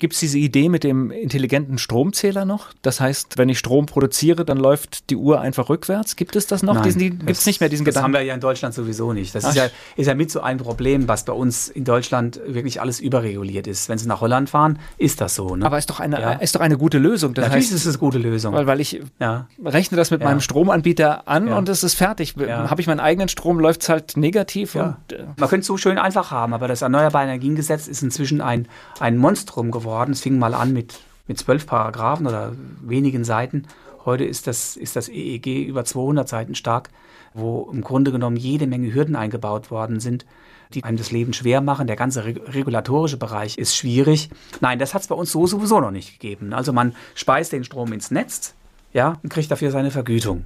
Gibt 0.01 0.15
es 0.15 0.21
diese 0.21 0.39
Idee 0.39 0.71
mit 0.71 0.83
dem 0.83 1.11
intelligenten 1.11 1.77
Stromzähler 1.77 2.47
noch? 2.47 2.69
Das 2.81 3.01
heißt, 3.01 3.37
wenn 3.37 3.51
ich 3.51 3.59
Strom 3.59 3.85
produziere, 3.85 4.47
dann 4.47 4.57
läuft 4.57 5.11
die 5.11 5.17
Uhr 5.17 5.43
einfach 5.43 5.69
rückwärts. 5.69 6.17
Gibt 6.17 6.37
es 6.37 6.47
das 6.47 6.63
noch? 6.63 6.83
Gibt 6.83 6.97
es 6.97 7.45
nicht 7.47 7.61
mehr 7.61 7.69
diesen 7.69 7.85
das 7.85 7.95
Gedanken? 7.95 7.95
Das 7.95 8.03
haben 8.03 8.13
wir 8.15 8.23
ja 8.23 8.35
in 8.35 8.41
Deutschland 8.41 8.75
sowieso 8.75 9.13
nicht. 9.13 9.35
Das 9.35 9.45
ist 9.45 9.55
ja, 9.55 9.67
ist 9.97 10.07
ja 10.07 10.15
mit 10.15 10.31
so 10.31 10.41
ein 10.41 10.57
Problem, 10.57 11.07
was 11.07 11.27
bei 11.27 11.35
uns 11.35 11.69
in 11.69 11.85
Deutschland 11.85 12.41
wirklich 12.47 12.81
alles 12.81 12.99
überreguliert 12.99 13.67
ist. 13.67 13.90
Wenn 13.90 13.98
Sie 13.98 14.09
nach 14.09 14.23
Holland 14.23 14.48
fahren, 14.48 14.79
ist 14.96 15.21
das 15.21 15.35
so. 15.35 15.55
Ne? 15.55 15.67
Aber 15.67 15.77
ist 15.77 15.90
doch 15.90 16.01
eine, 16.01 16.19
ja. 16.19 16.33
ist 16.33 16.55
doch 16.55 16.63
eine 16.63 16.79
gute 16.79 16.96
Lösung. 16.96 17.35
Das 17.35 17.44
Natürlich 17.44 17.67
heißt, 17.67 17.75
ist 17.75 17.85
es 17.85 17.96
eine 17.96 17.98
gute 17.98 18.19
Lösung. 18.19 18.55
Weil, 18.55 18.67
weil 18.67 18.81
ich 18.81 19.03
ja. 19.19 19.48
rechne 19.63 19.98
das 19.98 20.11
mit 20.11 20.25
meinem 20.25 20.40
Stromanbieter 20.40 21.29
an 21.29 21.48
und 21.48 21.69
es 21.69 21.85
ist 21.85 21.94
fertig. 21.94 22.37
Habe 22.38 22.81
ich 22.81 22.87
meinen 22.87 23.01
eigenen 23.01 23.29
Strom, 23.29 23.61
läuft 23.61 23.83
es 23.83 23.90
halt 23.90 24.17
negativ. 24.17 24.77
Und, 24.77 24.96
äh 25.11 25.25
Man 25.37 25.48
könnte 25.51 25.61
es 25.61 25.67
so 25.67 25.77
schön 25.77 25.98
einfach 25.98 26.31
haben, 26.31 26.55
aber 26.55 26.69
das 26.69 26.81
Erneuerbare 26.81 27.25
Energiengesetz 27.25 27.87
ist 27.87 28.03
inzwischen 28.03 28.40
ein, 28.40 28.67
ein 28.98 29.19
Monstrum 29.19 29.71
geworden. 29.71 29.90
Es 30.11 30.21
fing 30.21 30.38
mal 30.38 30.55
an 30.55 30.73
mit, 30.73 31.01
mit 31.27 31.38
zwölf 31.38 31.67
Paragraphen 31.67 32.27
oder 32.27 32.53
wenigen 32.83 33.25
Seiten. 33.25 33.67
Heute 34.05 34.25
ist 34.25 34.47
das, 34.47 34.77
ist 34.77 34.97
das 34.97 35.09
EEG 35.09 35.67
über 35.67 35.85
200 35.85 36.29
Seiten 36.29 36.55
stark, 36.55 36.91
wo 37.35 37.69
im 37.73 37.83
Grunde 37.83 38.13
genommen 38.13 38.37
jede 38.37 38.67
Menge 38.67 38.93
Hürden 38.95 39.17
eingebaut 39.17 39.71
worden 39.71 40.01
sind, 40.01 40.25
die 40.73 40.85
einem 40.85 40.97
das 40.97 41.11
Leben 41.11 41.33
schwer 41.33 41.61
machen. 41.61 41.87
Der 41.87 41.97
ganze 41.97 42.25
regulatorische 42.25 43.17
Bereich 43.17 43.59
ist 43.59 43.77
schwierig. 43.77 44.31
Nein, 44.61 44.79
das 44.79 44.95
hat 44.95 45.03
es 45.03 45.09
bei 45.09 45.15
uns 45.15 45.33
so 45.33 45.47
sowieso 45.47 45.81
noch 45.81 45.91
nicht 45.91 46.19
gegeben. 46.19 46.53
Also 46.53 46.73
man 46.73 46.95
speist 47.15 47.53
den 47.53 47.65
Strom 47.65 47.93
ins 47.93 48.11
Netz, 48.11 48.55
ja, 48.93 49.19
und 49.23 49.29
kriegt 49.29 49.51
dafür 49.51 49.71
seine 49.71 49.91
Vergütung. 49.91 50.45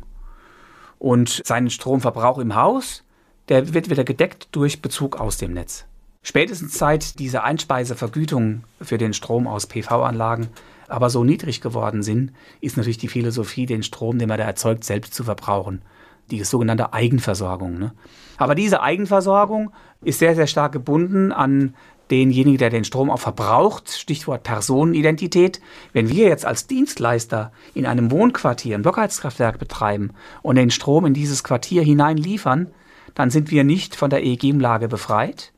Und 0.98 1.42
seinen 1.44 1.70
Stromverbrauch 1.70 2.38
im 2.38 2.54
Haus, 2.54 3.04
der 3.48 3.74
wird 3.74 3.90
wieder 3.90 4.04
gedeckt 4.04 4.48
durch 4.52 4.82
Bezug 4.82 5.20
aus 5.20 5.36
dem 5.36 5.52
Netz. 5.52 5.86
Spätestens 6.26 6.78
seit 6.78 7.18
diese 7.18 7.44
Einspeisevergütung 7.44 8.64
für 8.80 8.98
den 8.98 9.12
Strom 9.12 9.46
aus 9.46 9.66
PV-Anlagen 9.66 10.48
aber 10.88 11.10
so 11.10 11.22
niedrig 11.22 11.60
geworden 11.60 12.02
sind, 12.02 12.32
ist 12.60 12.76
natürlich 12.76 12.98
die 12.98 13.08
Philosophie, 13.08 13.66
den 13.66 13.82
Strom, 13.82 14.18
den 14.18 14.28
man 14.28 14.38
da 14.38 14.44
erzeugt, 14.44 14.84
selbst 14.84 15.14
zu 15.14 15.24
verbrauchen. 15.24 15.82
Die 16.30 16.42
sogenannte 16.44 16.92
Eigenversorgung. 16.92 17.78
Ne? 17.78 17.92
Aber 18.38 18.54
diese 18.54 18.82
Eigenversorgung 18.82 19.70
ist 20.02 20.18
sehr, 20.18 20.34
sehr 20.34 20.46
stark 20.46 20.72
gebunden 20.72 21.30
an 21.32 21.74
denjenigen, 22.10 22.58
der 22.58 22.70
den 22.70 22.84
Strom 22.84 23.10
auch 23.10 23.20
verbraucht, 23.20 23.90
Stichwort 23.90 24.42
Personenidentität. 24.42 25.60
Wenn 25.92 26.08
wir 26.08 26.28
jetzt 26.28 26.46
als 26.46 26.66
Dienstleister 26.66 27.52
in 27.74 27.86
einem 27.86 28.10
Wohnquartier 28.10 28.76
ein 28.76 28.82
Blockheizkraftwerk 28.82 29.58
betreiben 29.58 30.10
und 30.42 30.56
den 30.56 30.70
Strom 30.70 31.06
in 31.06 31.14
dieses 31.14 31.44
Quartier 31.44 31.82
hinein 31.82 32.16
liefern, 32.16 32.68
dann 33.14 33.30
sind 33.30 33.50
wir 33.50 33.64
nicht 33.64 33.94
von 33.96 34.10
der 34.10 34.22
EEG-Umlage 34.22 34.88
befreit, 34.88 35.53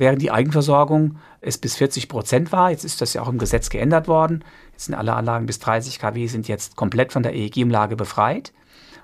während 0.00 0.22
die 0.22 0.30
Eigenversorgung 0.30 1.16
es 1.40 1.58
bis 1.58 1.76
40 1.76 2.08
Prozent 2.08 2.52
war. 2.52 2.70
Jetzt 2.70 2.84
ist 2.84 3.00
das 3.00 3.12
ja 3.12 3.22
auch 3.22 3.28
im 3.28 3.38
Gesetz 3.38 3.70
geändert 3.70 4.08
worden. 4.08 4.42
Jetzt 4.72 4.86
sind 4.86 4.94
alle 4.94 5.12
Anlagen 5.12 5.46
bis 5.46 5.58
30 5.60 5.98
kW 5.98 6.26
sind 6.26 6.48
jetzt 6.48 6.74
komplett 6.74 7.12
von 7.12 7.22
der 7.22 7.34
EEG-Umlage 7.34 7.96
befreit 7.96 8.52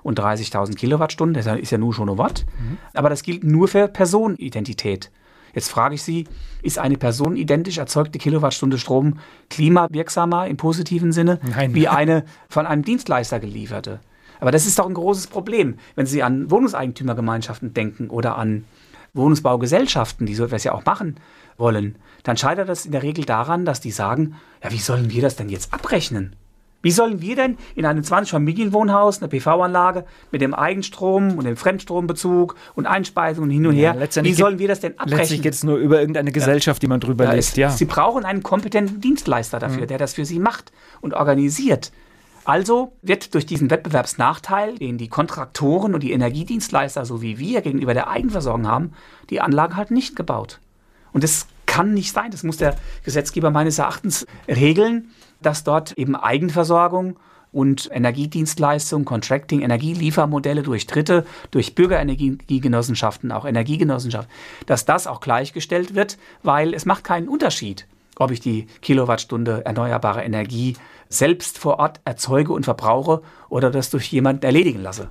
und 0.03 0.19
30.000 0.19 0.75
Kilowattstunden, 0.75 1.33
das 1.33 1.59
ist 1.59 1.71
ja 1.71 1.77
nur 1.77 1.93
schon 1.93 2.09
ein 2.09 2.17
Watt. 2.17 2.45
Mhm. 2.59 2.77
Aber 2.93 3.09
das 3.09 3.23
gilt 3.23 3.43
nur 3.43 3.67
für 3.67 3.87
Personenidentität. 3.87 5.11
Jetzt 5.53 5.69
frage 5.69 5.95
ich 5.95 6.03
Sie, 6.03 6.27
ist 6.61 6.79
eine 6.79 6.97
personenidentisch 6.97 7.77
erzeugte 7.77 8.19
Kilowattstunde 8.19 8.77
Strom 8.77 9.19
klimawirksamer 9.49 10.47
im 10.47 10.57
positiven 10.57 11.11
Sinne 11.11 11.39
Nein. 11.49 11.73
wie 11.73 11.87
eine 11.87 12.25
von 12.49 12.65
einem 12.65 12.83
Dienstleister 12.83 13.39
gelieferte? 13.39 13.99
Aber 14.39 14.51
das 14.51 14.65
ist 14.65 14.77
doch 14.79 14.87
ein 14.87 14.93
großes 14.93 15.27
Problem, 15.27 15.77
wenn 15.95 16.05
Sie 16.05 16.21
an 16.21 16.51
Wohnungseigentümergemeinschaften 16.51 17.73
denken 17.73 18.09
oder 18.09 18.37
an 18.37 18.65
Wohnungsbaugesellschaften, 19.13 20.25
die 20.25 20.35
so 20.35 20.45
etwas 20.45 20.63
ja 20.63 20.73
auch 20.73 20.85
machen 20.85 21.15
wollen. 21.57 21.95
Dann 22.23 22.37
scheitert 22.37 22.69
das 22.69 22.85
in 22.85 22.91
der 22.91 23.03
Regel 23.03 23.25
daran, 23.25 23.65
dass 23.65 23.81
die 23.81 23.91
sagen, 23.91 24.35
ja, 24.63 24.71
wie 24.71 24.79
sollen 24.79 25.11
wir 25.11 25.21
das 25.21 25.35
denn 25.35 25.49
jetzt 25.49 25.73
abrechnen? 25.73 26.35
Wie 26.83 26.91
sollen 26.91 27.21
wir 27.21 27.35
denn 27.35 27.57
in 27.75 27.85
einem 27.85 28.03
20-Familienwohnhaus 28.03 29.19
eine 29.19 29.29
PV-Anlage 29.29 30.05
mit 30.31 30.41
dem 30.41 30.53
Eigenstrom 30.53 31.37
und 31.37 31.45
dem 31.45 31.57
Fremdstrombezug 31.57 32.55
und 32.75 32.85
Einspeisung 32.85 33.45
und 33.45 33.49
hin 33.49 33.65
und 33.65 33.75
her, 33.75 33.97
ja, 33.99 34.23
wie 34.23 34.33
sollen 34.33 34.59
wir 34.59 34.67
das 34.67 34.79
denn 34.81 34.93
abrechnen? 34.93 35.19
Letztlich 35.19 35.41
geht 35.41 35.53
es 35.53 35.63
nur 35.63 35.77
über 35.77 35.99
irgendeine 35.99 36.31
Gesellschaft, 36.31 36.81
ja. 36.81 36.85
die 36.85 36.87
man 36.87 36.99
drüber 36.99 37.25
ja, 37.25 37.33
lässt. 37.33 37.57
Ja. 37.57 37.71
Sie 37.71 37.85
brauchen 37.85 38.25
einen 38.25 38.43
kompetenten 38.43 39.01
Dienstleister 39.01 39.57
dafür, 39.57 39.83
mhm. 39.83 39.87
der 39.87 39.97
das 39.97 40.13
für 40.13 40.25
Sie 40.25 40.39
macht 40.39 40.71
und 41.01 41.13
organisiert. 41.15 41.91
Also 42.47 42.93
wird 43.01 43.33
durch 43.33 43.45
diesen 43.45 43.69
Wettbewerbsnachteil, 43.69 44.77
den 44.77 44.97
die 44.97 45.09
Kontraktoren 45.09 45.93
und 45.93 46.01
die 46.01 46.13
Energiedienstleister, 46.13 47.05
so 47.05 47.21
wie 47.21 47.37
wir, 47.37 47.61
gegenüber 47.61 47.93
der 47.93 48.09
Eigenversorgung 48.09 48.67
haben, 48.67 48.93
die 49.29 49.41
Anlage 49.41 49.75
halt 49.75 49.91
nicht 49.91 50.15
gebaut. 50.15 50.59
Und 51.11 51.23
das 51.23 51.47
kann 51.65 51.93
nicht 51.93 52.13
sein. 52.13 52.31
Das 52.31 52.43
muss 52.43 52.57
der 52.57 52.75
Gesetzgeber 53.03 53.51
meines 53.51 53.79
Erachtens 53.79 54.25
regeln 54.47 55.09
dass 55.41 55.63
dort 55.63 55.93
eben 55.93 56.15
Eigenversorgung 56.15 57.17
und 57.51 57.89
Energiedienstleistung, 57.91 59.05
Contracting, 59.05 59.61
Energieliefermodelle 59.61 60.63
durch 60.63 60.85
Dritte, 60.85 61.25
durch 61.51 61.75
Bürgerenergiegenossenschaften, 61.75 63.31
auch 63.31 63.45
Energiegenossenschaften, 63.45 64.31
dass 64.65 64.85
das 64.85 65.07
auch 65.07 65.21
gleichgestellt 65.21 65.95
wird, 65.95 66.17
weil 66.43 66.73
es 66.73 66.85
macht 66.85 67.03
keinen 67.03 67.29
Unterschied, 67.29 67.87
ob 68.17 68.31
ich 68.31 68.39
die 68.39 68.67
Kilowattstunde 68.81 69.65
erneuerbare 69.65 70.23
Energie 70.23 70.75
selbst 71.09 71.57
vor 71.57 71.79
Ort 71.79 71.99
erzeuge 72.05 72.53
und 72.53 72.63
verbrauche 72.63 73.21
oder 73.49 73.71
das 73.71 73.89
durch 73.89 74.11
jemanden 74.11 74.43
erledigen 74.45 74.81
lasse. 74.81 75.09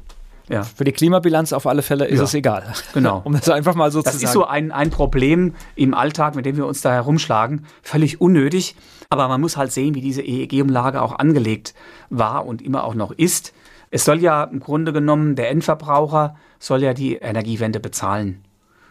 Ja. 0.49 0.63
Für 0.63 0.85
die 0.85 0.93
Klimabilanz 0.93 1.53
auf 1.53 1.67
alle 1.67 1.83
Fälle 1.83 2.07
ist 2.07 2.19
ja. 2.19 2.25
es 2.25 2.35
egal. 2.35 2.73
Genau. 2.95 3.21
um 3.25 3.33
das 3.33 3.49
einfach 3.49 3.75
mal 3.75 3.91
so 3.91 4.01
das 4.01 4.13
zu 4.13 4.19
sagen. 4.19 4.23
Das 4.23 4.31
ist 4.31 4.35
so 4.35 4.45
ein, 4.45 4.71
ein 4.71 4.91
Problem 4.91 5.55
im 5.75 5.93
Alltag, 5.95 6.37
mit 6.37 6.47
dem 6.47 6.57
wir 6.57 6.67
uns 6.67 6.83
da 6.83 6.93
herumschlagen. 6.93 7.67
Völlig 7.83 8.21
unnötig. 8.21 8.77
Aber 9.09 9.29
man 9.29 9.41
muss 9.41 9.57
halt 9.57 9.73
sehen, 9.73 9.95
wie 9.95 10.01
diese 10.01 10.23
EEG-Umlage 10.23 11.03
auch 11.03 11.19
angelegt 11.19 11.75
war 12.11 12.47
und 12.47 12.63
immer 12.63 12.85
auch 12.85 12.95
noch 12.95 13.11
ist. 13.13 13.53
Es 13.91 14.05
soll 14.05 14.21
ja 14.21 14.45
im 14.45 14.61
Grunde 14.61 14.93
genommen, 14.93 15.37
der 15.37 15.51
Endverbraucher 15.51 16.37
soll 16.59 16.83
ja 16.83 16.93
die 16.93 17.17
Energiewende 17.17 17.81
bezahlen. 17.81 18.43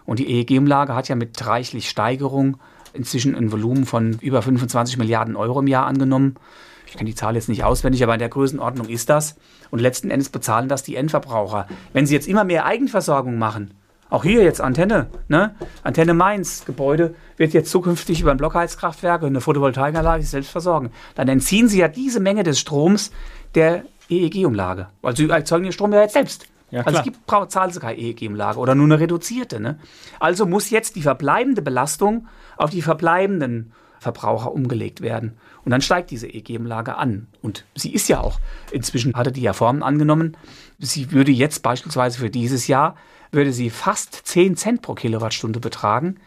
Und 0.06 0.20
die 0.20 0.30
EEG-Umlage 0.30 0.94
hat 0.94 1.08
ja 1.08 1.16
mit 1.16 1.46
reichlich 1.46 1.90
Steigerung 1.90 2.58
inzwischen 2.94 3.36
ein 3.36 3.52
Volumen 3.52 3.86
von 3.86 4.18
über 4.22 4.42
25 4.42 4.98
Milliarden 4.98 5.36
Euro 5.36 5.60
im 5.60 5.68
Jahr 5.68 5.86
angenommen. 5.86 6.36
Ich 6.96 6.98
kenne 6.98 7.10
die 7.10 7.16
Zahl 7.16 7.36
jetzt 7.36 7.50
nicht 7.50 7.66
auswendig, 7.66 8.02
aber 8.04 8.14
in 8.14 8.20
der 8.20 8.30
Größenordnung 8.30 8.88
ist 8.88 9.10
das. 9.10 9.36
Und 9.70 9.80
letzten 9.80 10.10
Endes 10.10 10.30
bezahlen 10.30 10.70
das 10.70 10.82
die 10.82 10.96
Endverbraucher. 10.96 11.68
Wenn 11.92 12.06
sie 12.06 12.14
jetzt 12.14 12.26
immer 12.26 12.46
mehr 12.46 12.66
Eigenversorgung 12.66 13.38
machen, 13.38 13.74
auch 14.10 14.24
hier 14.24 14.44
jetzt 14.44 14.62
Antenne, 14.62 15.08
ne? 15.28 15.56
Antenne 15.84 16.14
Mainz, 16.14 16.64
Gebäude 16.64 17.14
wird 17.36 17.52
jetzt 17.52 17.70
zukünftig 17.70 18.22
über 18.22 18.32
ein 18.32 18.38
Blockheizkraftwerk 18.38 19.24
und 19.24 19.28
eine 19.28 19.42
Photovoltaikanlage 19.42 20.22
sich 20.22 20.30
selbst 20.30 20.52
versorgen. 20.52 20.92
Dann 21.16 21.28
entziehen 21.28 21.68
sie 21.68 21.80
ja 21.80 21.90
diese 21.90 22.22
Menge 22.22 22.44
des 22.44 22.60
Stroms 22.60 23.12
der 23.56 23.84
EEG-Umlage. 24.10 24.88
Weil 25.02 25.18
sie 25.18 25.30
erzeugen 25.30 25.64
den 25.64 25.74
Strom 25.74 25.92
ja 25.92 26.00
jetzt 26.00 26.14
selbst. 26.14 26.48
Ja, 26.72 26.84
also 26.84 27.00
es 27.00 27.04
gibt, 27.04 27.18
zahlen 27.52 27.72
sie 27.72 27.82
keine 27.82 28.00
EEG-Umlage 28.00 28.58
oder 28.58 28.74
nur 28.74 28.86
eine 28.86 29.02
reduzierte. 29.02 29.60
Ne? 29.60 29.80
Also 30.22 30.46
muss 30.46 30.70
jetzt 30.70 30.96
die 30.96 31.02
verbleibende 31.02 31.62
Belastung 31.62 32.28
auf 32.56 32.70
die 32.70 32.82
verbleibenden 32.82 33.74
Verbraucher 34.00 34.54
umgelegt 34.54 35.02
werden. 35.02 35.38
Und 35.66 35.72
dann 35.72 35.82
steigt 35.82 36.12
diese 36.12 36.28
EEG-Umlage 36.28 36.96
an. 36.96 37.28
Und 37.42 37.66
sie 37.76 37.92
ist 37.94 38.08
ja 38.08 38.22
auch, 38.22 38.40
inzwischen 38.72 39.16
hatte 39.16 39.32
die 39.32 39.42
ja 39.42 39.54
Formen 39.54 39.84
angenommen. 39.84 40.38
Sie 40.80 41.12
würde 41.12 41.32
jetzt 41.32 41.64
beispielsweise 41.64 42.20
für 42.20 42.30
dieses 42.30 42.68
Jahr 42.68 42.96
würde 43.32 43.52
sie 43.52 43.70
fast 43.70 44.14
10 44.14 44.56
Cent 44.56 44.82
pro 44.82 44.94
Kilowattstunde 44.94 45.60
betragen, 45.60 46.18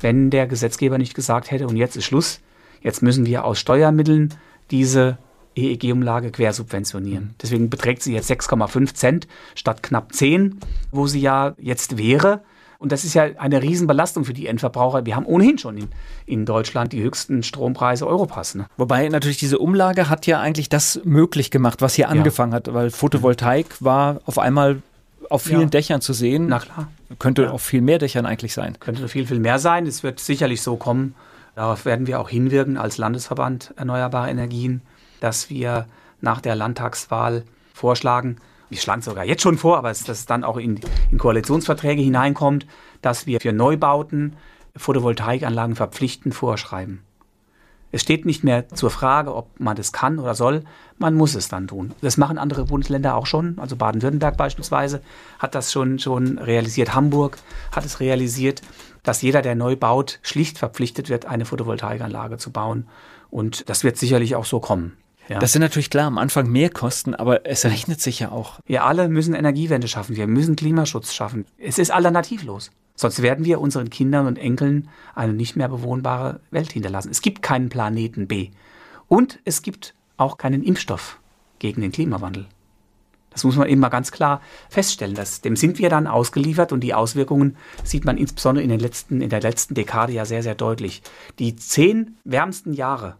wenn 0.00 0.30
der 0.30 0.46
Gesetzgeber 0.46 0.98
nicht 0.98 1.14
gesagt 1.14 1.50
hätte, 1.50 1.66
und 1.66 1.76
jetzt 1.76 1.96
ist 1.96 2.04
Schluss, 2.04 2.40
jetzt 2.82 3.02
müssen 3.02 3.26
wir 3.26 3.44
aus 3.44 3.58
Steuermitteln 3.58 4.34
diese 4.70 5.18
EEG-Umlage 5.56 6.30
quersubventionieren. 6.30 7.34
Deswegen 7.40 7.70
beträgt 7.70 8.02
sie 8.02 8.12
jetzt 8.12 8.30
6,5 8.30 8.94
Cent 8.94 9.28
statt 9.54 9.82
knapp 9.82 10.12
10, 10.12 10.58
wo 10.90 11.06
sie 11.06 11.20
ja 11.20 11.54
jetzt 11.58 11.98
wäre. 11.98 12.42
Und 12.80 12.92
das 12.92 13.04
ist 13.04 13.12
ja 13.12 13.24
eine 13.36 13.62
Riesenbelastung 13.62 14.24
für 14.24 14.32
die 14.32 14.46
Endverbraucher. 14.46 15.04
Wir 15.04 15.14
haben 15.14 15.26
ohnehin 15.26 15.58
schon 15.58 15.76
in, 15.76 15.88
in 16.24 16.46
Deutschland 16.46 16.94
die 16.94 17.02
höchsten 17.02 17.42
Strompreise 17.42 18.06
Europas. 18.06 18.54
Ne? 18.54 18.64
Wobei 18.78 19.06
natürlich 19.10 19.36
diese 19.36 19.58
Umlage 19.58 20.08
hat 20.08 20.26
ja 20.26 20.40
eigentlich 20.40 20.70
das 20.70 20.98
möglich 21.04 21.50
gemacht, 21.50 21.82
was 21.82 21.94
hier 21.94 22.08
angefangen 22.08 22.52
ja. 22.52 22.56
hat, 22.56 22.72
weil 22.72 22.90
Photovoltaik 22.90 23.66
war 23.80 24.22
auf 24.24 24.38
einmal 24.38 24.80
auf 25.28 25.42
vielen 25.42 25.60
ja. 25.60 25.66
Dächern 25.66 26.00
zu 26.00 26.14
sehen. 26.14 26.46
Na 26.46 26.58
klar. 26.58 26.88
Könnte 27.18 27.42
ja. 27.42 27.50
auf 27.50 27.60
viel 27.60 27.82
mehr 27.82 27.98
Dächern 27.98 28.24
eigentlich 28.24 28.54
sein. 28.54 28.78
Könnte 28.80 29.08
viel, 29.08 29.26
viel 29.26 29.40
mehr 29.40 29.58
sein. 29.58 29.86
Es 29.86 30.02
wird 30.02 30.18
sicherlich 30.18 30.62
so 30.62 30.76
kommen. 30.76 31.14
Darauf 31.56 31.84
werden 31.84 32.06
wir 32.06 32.18
auch 32.18 32.30
hinwirken 32.30 32.78
als 32.78 32.96
Landesverband 32.96 33.74
Erneuerbare 33.76 34.30
Energien, 34.30 34.80
dass 35.20 35.50
wir 35.50 35.84
nach 36.22 36.40
der 36.40 36.54
Landtagswahl 36.54 37.44
vorschlagen, 37.74 38.38
wir 38.70 38.78
schlagen 38.78 39.00
es 39.00 39.04
sogar 39.04 39.24
jetzt 39.24 39.42
schon 39.42 39.58
vor, 39.58 39.76
aber 39.76 39.88
dass 39.88 40.08
es 40.08 40.26
dann 40.26 40.44
auch 40.44 40.56
in, 40.56 40.80
in 41.10 41.18
Koalitionsverträge 41.18 42.02
hineinkommt, 42.02 42.66
dass 43.02 43.26
wir 43.26 43.40
für 43.40 43.52
Neubauten 43.52 44.36
Photovoltaikanlagen 44.76 45.76
verpflichtend 45.76 46.34
vorschreiben. 46.34 47.02
Es 47.92 48.02
steht 48.02 48.24
nicht 48.24 48.44
mehr 48.44 48.68
zur 48.68 48.90
Frage, 48.90 49.34
ob 49.34 49.58
man 49.58 49.76
das 49.76 49.92
kann 49.92 50.20
oder 50.20 50.36
soll. 50.36 50.62
Man 50.98 51.14
muss 51.14 51.34
es 51.34 51.48
dann 51.48 51.66
tun. 51.66 51.92
Das 52.00 52.16
machen 52.16 52.38
andere 52.38 52.66
Bundesländer 52.66 53.16
auch 53.16 53.26
schon. 53.26 53.58
Also 53.58 53.74
Baden-Württemberg 53.74 54.36
beispielsweise 54.36 55.02
hat 55.40 55.56
das 55.56 55.72
schon, 55.72 55.98
schon 55.98 56.38
realisiert. 56.38 56.94
Hamburg 56.94 57.38
hat 57.72 57.84
es 57.84 57.98
realisiert, 57.98 58.62
dass 59.02 59.22
jeder, 59.22 59.42
der 59.42 59.56
neu 59.56 59.74
baut, 59.74 60.20
schlicht 60.22 60.58
verpflichtet 60.58 61.08
wird, 61.08 61.26
eine 61.26 61.44
Photovoltaikanlage 61.44 62.36
zu 62.36 62.52
bauen. 62.52 62.86
Und 63.28 63.68
das 63.68 63.82
wird 63.82 63.96
sicherlich 63.96 64.36
auch 64.36 64.44
so 64.44 64.60
kommen. 64.60 64.96
Ja. 65.28 65.38
Das 65.38 65.52
sind 65.52 65.62
natürlich 65.62 65.90
klar 65.90 66.06
am 66.06 66.18
Anfang 66.18 66.50
mehr 66.50 66.70
Kosten, 66.70 67.14
aber 67.14 67.46
es 67.46 67.64
rechnet 67.64 68.00
sich 68.00 68.18
ja 68.18 68.32
auch. 68.32 68.58
Wir 68.66 68.84
alle 68.84 69.08
müssen 69.08 69.34
Energiewende 69.34 69.86
schaffen. 69.86 70.16
Wir 70.16 70.26
müssen 70.26 70.56
Klimaschutz 70.56 71.12
schaffen. 71.12 71.46
Es 71.56 71.78
ist 71.78 71.90
alternativlos. 71.90 72.70
Sonst 72.96 73.22
werden 73.22 73.44
wir 73.44 73.60
unseren 73.60 73.88
Kindern 73.88 74.26
und 74.26 74.38
Enkeln 74.38 74.88
eine 75.14 75.32
nicht 75.32 75.56
mehr 75.56 75.68
bewohnbare 75.68 76.40
Welt 76.50 76.72
hinterlassen. 76.72 77.10
Es 77.10 77.22
gibt 77.22 77.42
keinen 77.42 77.68
Planeten 77.68 78.26
B. 78.26 78.50
Und 79.08 79.38
es 79.44 79.62
gibt 79.62 79.94
auch 80.16 80.36
keinen 80.36 80.62
Impfstoff 80.62 81.18
gegen 81.58 81.80
den 81.80 81.92
Klimawandel. 81.92 82.46
Das 83.30 83.44
muss 83.44 83.56
man 83.56 83.68
eben 83.68 83.80
mal 83.80 83.88
ganz 83.88 84.10
klar 84.10 84.40
feststellen. 84.68 85.14
Dass, 85.14 85.40
dem 85.40 85.56
sind 85.56 85.78
wir 85.78 85.88
dann 85.88 86.06
ausgeliefert 86.06 86.72
und 86.72 86.80
die 86.80 86.94
Auswirkungen 86.94 87.56
sieht 87.84 88.04
man 88.04 88.18
insbesondere 88.18 88.62
in, 88.62 88.70
den 88.70 88.80
letzten, 88.80 89.20
in 89.20 89.30
der 89.30 89.40
letzten 89.40 89.74
Dekade 89.74 90.12
ja 90.12 90.24
sehr, 90.24 90.42
sehr 90.42 90.54
deutlich. 90.54 91.02
Die 91.38 91.56
zehn 91.56 92.16
wärmsten 92.24 92.74
Jahre 92.74 93.16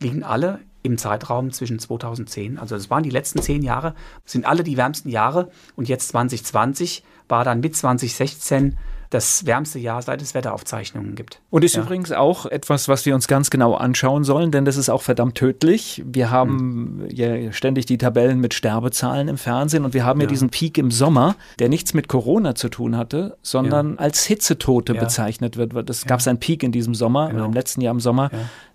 liegen 0.00 0.22
alle 0.22 0.60
im 0.88 0.98
Zeitraum 0.98 1.52
zwischen 1.52 1.78
2010, 1.78 2.58
also 2.58 2.74
das 2.74 2.90
waren 2.90 3.02
die 3.02 3.10
letzten 3.10 3.40
zehn 3.40 3.62
Jahre, 3.62 3.94
sind 4.24 4.46
alle 4.46 4.64
die 4.64 4.76
wärmsten 4.76 5.08
Jahre 5.08 5.50
und 5.76 5.88
jetzt 5.88 6.08
2020 6.08 7.04
war 7.28 7.44
dann 7.44 7.60
mit 7.60 7.76
2016 7.76 8.76
das 9.10 9.46
wärmste 9.46 9.78
Jahr, 9.78 10.02
seit 10.02 10.20
es 10.20 10.34
Wetteraufzeichnungen 10.34 11.14
gibt. 11.14 11.40
Und 11.50 11.64
ist 11.64 11.76
ja. 11.76 11.82
übrigens 11.82 12.12
auch 12.12 12.44
etwas, 12.44 12.88
was 12.88 13.06
wir 13.06 13.14
uns 13.14 13.26
ganz 13.26 13.48
genau 13.48 13.74
anschauen 13.74 14.22
sollen, 14.22 14.50
denn 14.50 14.66
das 14.66 14.76
ist 14.76 14.90
auch 14.90 15.00
verdammt 15.00 15.34
tödlich. 15.34 16.02
Wir 16.04 16.30
haben 16.30 17.06
hm. 17.08 17.10
ja 17.10 17.52
ständig 17.52 17.86
die 17.86 17.96
Tabellen 17.96 18.38
mit 18.38 18.52
Sterbezahlen 18.52 19.28
im 19.28 19.38
Fernsehen 19.38 19.84
und 19.84 19.94
wir 19.94 20.04
haben 20.04 20.20
ja, 20.20 20.26
ja 20.26 20.28
diesen 20.28 20.50
Peak 20.50 20.76
im 20.76 20.90
Sommer, 20.90 21.36
der 21.58 21.70
nichts 21.70 21.94
mit 21.94 22.08
Corona 22.08 22.54
zu 22.54 22.68
tun 22.68 22.96
hatte, 22.96 23.38
sondern 23.40 23.92
ja. 23.92 23.98
als 23.98 24.24
Hitzetote 24.24 24.94
bezeichnet 24.94 25.56
wird. 25.56 25.88
Es 25.88 26.04
gab 26.04 26.26
einen 26.26 26.40
Peak 26.40 26.62
in 26.62 26.72
diesem 26.72 26.94
Sommer, 26.94 27.30
genau. 27.30 27.46
im 27.46 27.54
letzten 27.54 27.80
Jahr 27.80 27.94
im 27.94 28.00
Sommer. 28.00 28.30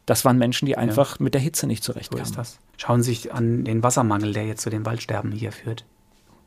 Das 0.06 0.26
waren 0.26 0.38
Menschen, 0.38 0.66
die 0.66 0.78
einfach 0.78 1.20
mit 1.20 1.34
der 1.34 1.42
Hitze 1.42 1.66
nicht 1.66 1.84
zurechtkamen. 1.84 2.26
So 2.26 2.32
ist 2.32 2.38
das. 2.38 2.60
Schauen 2.78 3.04
Sie 3.04 3.12
sich 3.12 3.34
an 3.34 3.64
den 3.64 3.84
Wassermangel, 3.84 4.34
der 4.34 4.46
jetzt 4.46 4.62
zu 4.62 4.70
den 4.70 4.86
Waldsterben 4.86 5.32
hier 5.32 5.52
führt. 5.52 5.86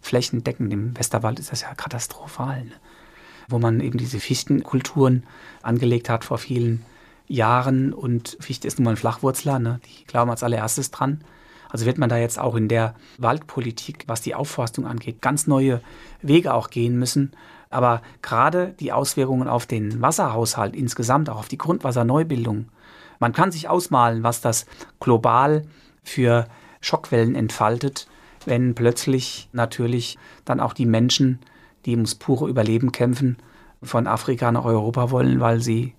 Flächendeckend 0.03 0.73
im 0.73 0.97
Westerwald 0.97 1.39
ist 1.39 1.53
das 1.53 1.63
ja 1.63 1.75
katastrophal. 1.75 2.65
Ne? 2.65 2.73
wo 3.49 3.59
man 3.59 3.81
eben 3.81 3.99
diese 3.99 4.21
Fichtenkulturen 4.21 5.25
angelegt 5.63 6.09
hat 6.09 6.25
vor 6.25 6.39
vielen 6.39 6.85
Jahren. 7.27 7.93
Und 7.93 8.37
Fichte 8.41 8.67
ist 8.67 8.79
nun 8.79 8.85
mal 8.85 8.91
ein 8.93 8.97
Flachwurzler, 8.97 9.59
ne? 9.59 9.81
die 9.85 10.05
glauben 10.05 10.31
als 10.31 10.43
allererstes 10.43 10.91
dran. 10.91 11.25
Also 11.69 11.87
wird 11.87 11.99
man 11.99 12.09
da 12.09 12.17
jetzt 12.17 12.39
auch 12.39 12.55
in 12.55 12.69
der 12.69 12.95
Waldpolitik, 13.19 14.05
was 14.07 14.23
die 14.23 14.35
Aufforstung 14.35 14.87
angeht, 14.87 15.21
ganz 15.21 15.47
neue 15.47 15.81
Wege 16.23 16.55
auch 16.55 16.71
gehen 16.71 16.99
müssen. 16.99 17.33
Aber 17.71 18.03
gerade 18.23 18.75
die 18.79 18.93
Auswirkungen 18.93 19.49
auf 19.49 19.67
den 19.67 20.01
Wasserhaushalt 20.01 20.77
insgesamt, 20.77 21.29
auch 21.29 21.39
auf 21.39 21.49
die 21.49 21.59
Grundwasserneubildung, 21.59 22.69
man 23.19 23.33
kann 23.33 23.53
sich 23.53 23.69
ausmalen, 23.69 24.23
was 24.23 24.41
das 24.41 24.67
global 25.01 25.67
für 26.03 26.47
Schockwellen 26.81 27.35
entfaltet, 27.35 28.07
wenn 28.45 28.75
plötzlich 28.75 29.49
natürlich 29.53 30.19
dann 30.45 30.61
auch 30.61 30.73
die 30.73 30.87
Menschen 30.87 31.41
die 31.87 31.93
ums 31.93 32.17
pure 32.17 32.49
Überleben 32.49 32.93
kämpfen, 32.93 33.39
von 33.83 34.07
Afrika 34.07 34.51
nach 34.51 34.65
Europa 34.65 35.11
wollen, 35.11 35.41
weil 35.41 35.61
sie 35.61 35.95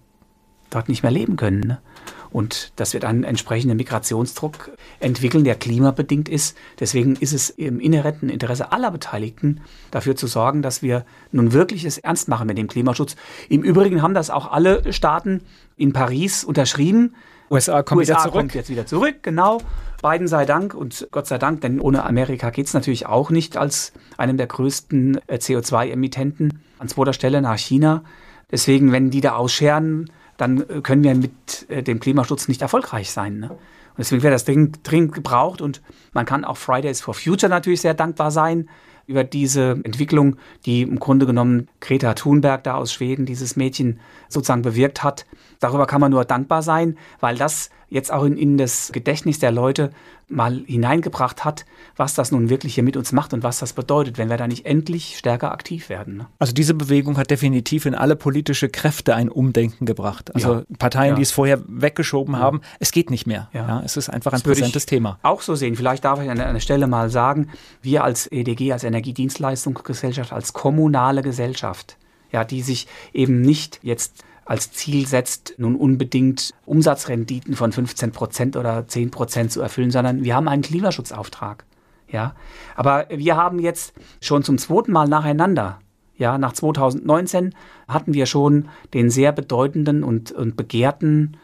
dort 0.69 0.89
nicht 0.89 1.01
mehr 1.01 1.11
leben 1.11 1.37
können. 1.37 1.61
Ne? 1.61 1.81
Und 2.29 2.71
das 2.75 2.93
wird 2.93 3.05
einen 3.05 3.23
entsprechenden 3.23 3.77
Migrationsdruck 3.77 4.71
entwickeln, 4.99 5.43
der 5.43 5.55
klimabedingt 5.55 6.29
ist. 6.29 6.57
Deswegen 6.79 7.15
ist 7.15 7.33
es 7.33 7.49
im 7.49 7.79
inhärenten 7.79 8.29
Interesse 8.29 8.71
aller 8.71 8.91
Beteiligten, 8.91 9.61
dafür 9.91 10.15
zu 10.15 10.27
sorgen, 10.27 10.61
dass 10.61 10.81
wir 10.81 11.05
nun 11.31 11.53
wirklich 11.53 11.85
es 11.85 11.97
ernst 11.97 12.27
machen 12.27 12.47
mit 12.47 12.57
dem 12.57 12.67
Klimaschutz. 12.67 13.15
Im 13.49 13.63
Übrigen 13.63 14.01
haben 14.01 14.13
das 14.13 14.29
auch 14.29 14.51
alle 14.51 14.91
Staaten 14.93 15.41
in 15.77 15.93
Paris 15.93 16.43
unterschrieben. 16.43 17.15
USA 17.49 17.81
kommt 17.81 17.99
USA 17.99 18.13
wieder 18.13 18.23
zurück. 18.23 18.33
kommt 18.33 18.55
jetzt 18.55 18.69
wieder 18.69 18.85
zurück, 18.85 19.15
genau. 19.21 19.59
Beiden 20.01 20.27
sei 20.27 20.45
Dank 20.45 20.73
und 20.73 21.07
Gott 21.11 21.27
sei 21.27 21.37
Dank, 21.37 21.61
denn 21.61 21.79
ohne 21.79 22.03
Amerika 22.03 22.49
geht 22.49 22.67
es 22.67 22.73
natürlich 22.73 23.07
auch 23.07 23.29
nicht 23.29 23.57
als 23.57 23.93
einem 24.17 24.37
der 24.37 24.47
größten 24.47 25.21
äh, 25.27 25.35
CO2-Emittenten. 25.37 26.61
An 26.77 26.87
zweiter 26.87 27.13
Stelle 27.13 27.41
nach 27.41 27.57
China. 27.57 28.03
Deswegen, 28.51 28.91
wenn 28.91 29.09
die 29.09 29.21
da 29.21 29.35
ausscheren, 29.35 30.11
dann 30.37 30.61
äh, 30.61 30.81
können 30.81 31.03
wir 31.03 31.15
mit 31.15 31.69
äh, 31.69 31.83
dem 31.83 31.99
Klimaschutz 31.99 32.47
nicht 32.47 32.61
erfolgreich 32.61 33.11
sein. 33.11 33.39
Ne? 33.39 33.49
Und 33.49 33.59
deswegen 33.97 34.23
wäre 34.23 34.33
das 34.33 34.45
dringend, 34.45 34.79
dringend 34.83 35.13
gebraucht 35.13 35.61
und 35.61 35.81
man 36.13 36.25
kann 36.25 36.45
auch 36.45 36.57
Fridays 36.57 37.01
for 37.01 37.13
Future 37.13 37.49
natürlich 37.49 37.81
sehr 37.81 37.95
dankbar 37.95 38.31
sein 38.31 38.69
über 39.07 39.23
diese 39.23 39.71
Entwicklung, 39.83 40.35
die 40.65 40.81
im 40.81 40.99
Grunde 40.99 41.25
genommen 41.25 41.69
Greta 41.79 42.13
Thunberg 42.13 42.63
da 42.63 42.75
aus 42.75 42.93
Schweden, 42.93 43.25
dieses 43.25 43.55
Mädchen 43.55 43.99
sozusagen 44.27 44.61
bewirkt 44.61 45.01
hat. 45.01 45.25
Darüber 45.59 45.87
kann 45.87 46.01
man 46.01 46.11
nur 46.11 46.25
dankbar 46.25 46.61
sein, 46.61 46.97
weil 47.19 47.37
das 47.37 47.69
jetzt 47.89 48.11
auch 48.11 48.23
in, 48.23 48.37
in 48.37 48.57
das 48.57 48.91
Gedächtnis 48.91 49.39
der 49.39 49.51
Leute 49.51 49.91
mal 50.29 50.61
hineingebracht 50.65 51.45
hat, 51.45 51.65
was 51.95 52.13
das 52.13 52.31
nun 52.31 52.49
wirklich 52.49 52.75
hier 52.75 52.83
mit 52.83 52.97
uns 52.97 53.13
macht 53.13 53.33
und 53.33 53.43
was 53.43 53.59
das 53.59 53.71
bedeutet, 53.71 54.17
wenn 54.17 54.29
wir 54.29 54.35
da 54.35 54.45
nicht 54.45 54.65
endlich 54.65 55.17
stärker 55.17 55.53
aktiv 55.53 55.87
werden. 55.87 56.17
Ne? 56.17 56.27
Also 56.37 56.51
diese 56.51 56.73
Bewegung 56.73 57.17
hat 57.17 57.31
definitiv 57.31 57.85
in 57.85 57.95
alle 57.95 58.17
politische 58.17 58.67
Kräfte 58.67 59.15
ein 59.15 59.29
Umdenken 59.29 59.85
gebracht. 59.85 60.35
Also 60.35 60.55
ja. 60.55 60.63
Parteien, 60.79 61.11
ja. 61.11 61.15
die 61.15 61.21
es 61.21 61.31
vorher 61.31 61.61
weggeschoben 61.67 62.33
ja. 62.33 62.41
haben, 62.41 62.61
es 62.79 62.91
geht 62.91 63.09
nicht 63.09 63.25
mehr. 63.25 63.49
Ja. 63.53 63.81
es 63.85 63.95
ist 63.95 64.09
einfach 64.09 64.33
ein 64.33 64.39
das 64.39 64.43
präsentes 64.43 64.85
Thema. 64.85 65.17
Auch 65.23 65.41
so 65.41 65.55
sehen. 65.55 65.77
Vielleicht 65.77 66.03
darf 66.03 66.21
ich 66.21 66.29
an 66.29 66.39
einer 66.39 66.59
Stelle 66.59 66.87
mal 66.87 67.09
sagen, 67.09 67.49
wir 67.81 68.03
als 68.03 68.29
EDG, 68.29 68.73
als 68.73 68.83
Energiedienstleistungsgesellschaft, 68.83 70.33
als 70.33 70.51
kommunale 70.51 71.21
Gesellschaft, 71.21 71.97
ja, 72.33 72.43
die 72.43 72.61
sich 72.61 72.87
eben 73.13 73.39
nicht 73.41 73.79
jetzt 73.81 74.25
als 74.47 74.71
Ziel 74.71 75.05
setzt, 75.05 75.55
nun 75.57 75.75
unbedingt 75.75 76.53
Umsatzrenditen 76.65 77.55
von 77.55 77.71
15 77.71 78.11
Prozent 78.13 78.55
oder 78.55 78.87
10 78.87 79.11
Prozent 79.11 79.51
zu 79.51 79.61
erfüllen, 79.61 79.91
sondern 79.91 80.23
wir 80.23 80.35
haben 80.35 80.47
einen 80.47 80.61
Klimaschutzauftrag. 80.61 81.65
Ja, 82.09 82.35
aber 82.77 83.05
wir 83.09 83.35
haben 83.35 83.59
jetzt 83.59 83.93
schon 84.21 84.41
zum 84.41 84.57
zweiten 84.57 84.93
Mal 84.93 85.09
nacheinander, 85.09 85.79
ja, 86.17 86.37
nach 86.37 86.53
2019 86.53 87.53
hatten 87.89 88.13
wir 88.13 88.25
schon 88.25 88.69
den 88.93 89.09
sehr 89.09 89.33
bedeutenden 89.33 90.03
und, 90.03 90.31
und 90.31 90.55
begehrten 90.55 91.37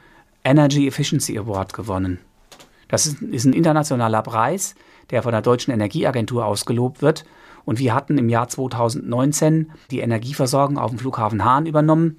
Energy 0.43 0.87
Efficiency 0.87 1.37
Award 1.37 1.73
gewonnen. 1.73 2.19
Das 2.87 3.05
ist, 3.05 3.21
ist 3.21 3.45
ein 3.45 3.53
internationaler 3.53 4.21
Preis, 4.21 4.75
der 5.11 5.21
von 5.21 5.33
der 5.33 5.41
Deutschen 5.41 5.73
Energieagentur 5.73 6.45
ausgelobt 6.45 7.01
wird. 7.01 7.25
Und 7.65 7.79
wir 7.79 7.93
hatten 7.93 8.17
im 8.17 8.29
Jahr 8.29 8.47
2019 8.47 9.71
die 9.91 9.99
Energieversorgung 9.99 10.77
auf 10.77 10.89
dem 10.91 10.99
Flughafen 10.99 11.45
Hahn 11.45 11.65
übernommen 11.65 12.17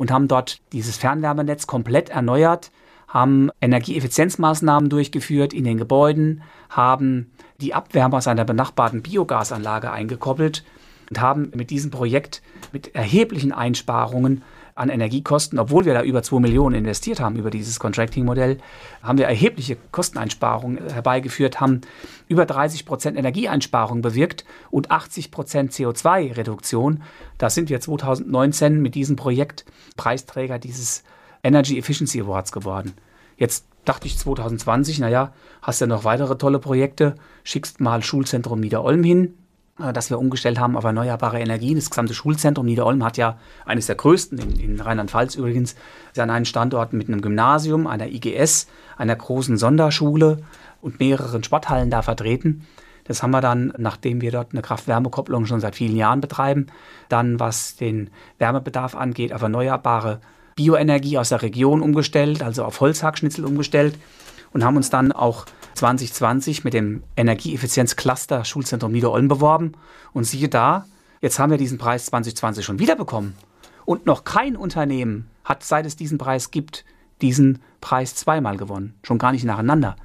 und 0.00 0.10
haben 0.10 0.28
dort 0.28 0.62
dieses 0.72 0.96
Fernwärmenetz 0.96 1.66
komplett 1.66 2.08
erneuert, 2.08 2.70
haben 3.06 3.50
Energieeffizienzmaßnahmen 3.60 4.88
durchgeführt 4.88 5.52
in 5.52 5.64
den 5.64 5.76
Gebäuden, 5.76 6.40
haben 6.70 7.30
die 7.60 7.74
Abwärme 7.74 8.16
aus 8.16 8.26
einer 8.26 8.46
benachbarten 8.46 9.02
Biogasanlage 9.02 9.92
eingekoppelt 9.92 10.64
und 11.10 11.20
haben 11.20 11.52
mit 11.54 11.68
diesem 11.68 11.90
Projekt 11.90 12.40
mit 12.72 12.94
erheblichen 12.94 13.52
Einsparungen 13.52 14.40
an 14.80 14.88
Energiekosten, 14.88 15.58
obwohl 15.58 15.84
wir 15.84 15.92
da 15.92 16.02
über 16.02 16.22
2 16.22 16.40
Millionen 16.40 16.74
investiert 16.74 17.20
haben 17.20 17.36
über 17.36 17.50
dieses 17.50 17.78
Contracting-Modell, 17.78 18.56
haben 19.02 19.18
wir 19.18 19.26
erhebliche 19.26 19.76
Kosteneinsparungen 19.92 20.88
herbeigeführt, 20.90 21.60
haben 21.60 21.82
über 22.28 22.46
30 22.46 22.86
Prozent 22.86 23.18
Energieeinsparungen 23.18 24.00
bewirkt 24.00 24.46
und 24.70 24.90
80 24.90 25.30
Prozent 25.30 25.72
CO2-Reduktion. 25.72 27.02
Da 27.36 27.50
sind 27.50 27.68
wir 27.68 27.78
2019 27.78 28.80
mit 28.80 28.94
diesem 28.94 29.16
Projekt 29.16 29.66
Preisträger 29.98 30.58
dieses 30.58 31.04
Energy 31.42 31.78
Efficiency 31.78 32.22
Awards 32.22 32.50
geworden. 32.50 32.94
Jetzt 33.36 33.66
dachte 33.84 34.06
ich 34.06 34.16
2020, 34.16 34.98
naja, 34.98 35.34
hast 35.60 35.82
ja 35.82 35.86
noch 35.86 36.04
weitere 36.04 36.38
tolle 36.38 36.58
Projekte, 36.58 37.16
schickst 37.44 37.80
mal 37.80 38.02
Schulzentrum 38.02 38.60
Niederolm 38.60 39.02
hin, 39.04 39.34
dass 39.80 40.10
wir 40.10 40.18
umgestellt 40.18 40.58
haben 40.58 40.76
auf 40.76 40.84
erneuerbare 40.84 41.40
Energien. 41.40 41.76
Das 41.76 41.90
gesamte 41.90 42.14
Schulzentrum 42.14 42.66
Niederolm 42.66 43.04
hat 43.04 43.16
ja 43.16 43.38
eines 43.64 43.86
der 43.86 43.96
größten 43.96 44.38
in, 44.38 44.60
in 44.60 44.80
Rheinland-Pfalz 44.80 45.34
übrigens, 45.34 45.74
an 46.16 46.30
einem 46.30 46.44
Standort 46.44 46.92
mit 46.92 47.08
einem 47.08 47.20
Gymnasium, 47.20 47.86
einer 47.86 48.08
IGS, 48.08 48.66
einer 48.96 49.16
großen 49.16 49.56
Sonderschule 49.56 50.38
und 50.80 51.00
mehreren 51.00 51.42
Sporthallen 51.42 51.90
da 51.90 52.02
vertreten. 52.02 52.66
Das 53.04 53.22
haben 53.22 53.32
wir 53.32 53.40
dann, 53.40 53.72
nachdem 53.76 54.20
wir 54.20 54.30
dort 54.30 54.52
eine 54.52 54.62
Kraft-Wärme-Kopplung 54.62 55.46
schon 55.46 55.60
seit 55.60 55.74
vielen 55.74 55.96
Jahren 55.96 56.20
betreiben, 56.20 56.66
dann 57.08 57.40
was 57.40 57.76
den 57.76 58.10
Wärmebedarf 58.38 58.94
angeht, 58.94 59.32
auf 59.32 59.42
erneuerbare 59.42 60.20
Bioenergie 60.54 61.18
aus 61.18 61.30
der 61.30 61.42
Region 61.42 61.82
umgestellt, 61.82 62.42
also 62.42 62.64
auf 62.64 62.80
Holzhackschnitzel 62.80 63.44
umgestellt 63.44 63.96
und 64.52 64.64
haben 64.64 64.76
uns 64.76 64.90
dann 64.90 65.12
auch 65.12 65.46
2020 65.80 66.62
mit 66.62 66.74
dem 66.74 67.02
Energieeffizienzcluster 67.16 68.44
Schulzentrum 68.44 68.92
Niederolm 68.92 69.28
beworben. 69.28 69.72
Und 70.12 70.24
siehe 70.24 70.48
da, 70.48 70.84
jetzt 71.22 71.38
haben 71.38 71.50
wir 71.50 71.56
diesen 71.56 71.78
Preis 71.78 72.06
2020 72.06 72.64
schon 72.64 72.78
wieder 72.78 72.96
bekommen. 72.96 73.34
Und 73.86 74.04
noch 74.04 74.24
kein 74.24 74.56
Unternehmen 74.56 75.30
hat, 75.42 75.64
seit 75.64 75.86
es 75.86 75.96
diesen 75.96 76.18
Preis 76.18 76.50
gibt, 76.50 76.84
diesen 77.22 77.60
Preis 77.80 78.14
zweimal 78.14 78.58
gewonnen. 78.58 78.94
Schon 79.02 79.18
gar 79.18 79.32
nicht 79.32 79.44
nacheinander. 79.44 79.96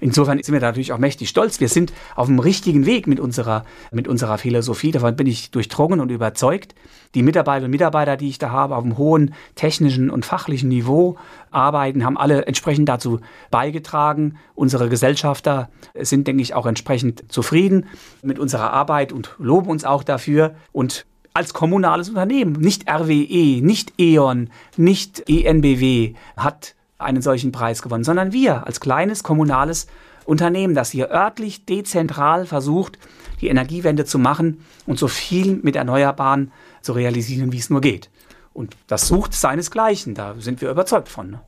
Insofern 0.00 0.42
sind 0.42 0.52
wir 0.52 0.60
natürlich 0.60 0.92
auch 0.92 0.98
mächtig 0.98 1.28
stolz. 1.28 1.60
Wir 1.60 1.68
sind 1.68 1.92
auf 2.14 2.26
dem 2.26 2.38
richtigen 2.38 2.86
Weg 2.86 3.06
mit 3.06 3.20
unserer, 3.20 3.64
mit 3.90 4.08
unserer 4.08 4.38
Philosophie. 4.38 4.90
Davon 4.90 5.16
bin 5.16 5.26
ich 5.26 5.50
durchdrungen 5.50 6.00
und 6.00 6.10
überzeugt. 6.10 6.74
Die 7.14 7.22
Mitarbeiterinnen 7.22 7.66
und 7.66 7.70
Mitarbeiter, 7.72 8.16
die 8.16 8.28
ich 8.28 8.38
da 8.38 8.50
habe, 8.50 8.76
auf 8.76 8.84
einem 8.84 8.98
hohen 8.98 9.34
technischen 9.54 10.10
und 10.10 10.24
fachlichen 10.24 10.68
Niveau 10.68 11.16
arbeiten, 11.50 12.04
haben 12.04 12.18
alle 12.18 12.46
entsprechend 12.46 12.88
dazu 12.88 13.20
beigetragen. 13.50 14.36
Unsere 14.54 14.88
Gesellschafter 14.88 15.70
sind, 15.98 16.26
denke 16.26 16.42
ich, 16.42 16.54
auch 16.54 16.66
entsprechend 16.66 17.30
zufrieden 17.32 17.86
mit 18.22 18.38
unserer 18.38 18.72
Arbeit 18.72 19.12
und 19.12 19.34
loben 19.38 19.68
uns 19.68 19.84
auch 19.84 20.04
dafür. 20.04 20.54
Und 20.72 21.06
als 21.34 21.54
kommunales 21.54 22.08
Unternehmen, 22.08 22.52
nicht 22.52 22.90
RWE, 22.90 23.62
nicht 23.62 23.92
E.ON, 23.98 24.50
nicht 24.76 25.28
ENBW 25.28 26.14
hat 26.36 26.74
einen 26.98 27.22
solchen 27.22 27.52
Preis 27.52 27.82
gewonnen, 27.82 28.04
sondern 28.04 28.32
wir 28.32 28.66
als 28.66 28.80
kleines 28.80 29.22
kommunales 29.22 29.86
Unternehmen, 30.24 30.74
das 30.74 30.90
hier 30.90 31.10
örtlich 31.10 31.64
dezentral 31.64 32.44
versucht, 32.44 32.98
die 33.40 33.48
Energiewende 33.48 34.04
zu 34.04 34.18
machen 34.18 34.64
und 34.86 34.98
so 34.98 35.08
viel 35.08 35.60
mit 35.62 35.76
Erneuerbaren 35.76 36.52
zu 36.82 36.92
realisieren, 36.92 37.52
wie 37.52 37.58
es 37.58 37.70
nur 37.70 37.80
geht. 37.80 38.10
Und 38.52 38.76
das 38.88 39.06
sucht 39.06 39.32
seinesgleichen, 39.32 40.14
da 40.14 40.34
sind 40.38 40.60
wir 40.60 40.70
überzeugt 40.70 41.08
von. 41.08 41.30
Ne? 41.30 41.40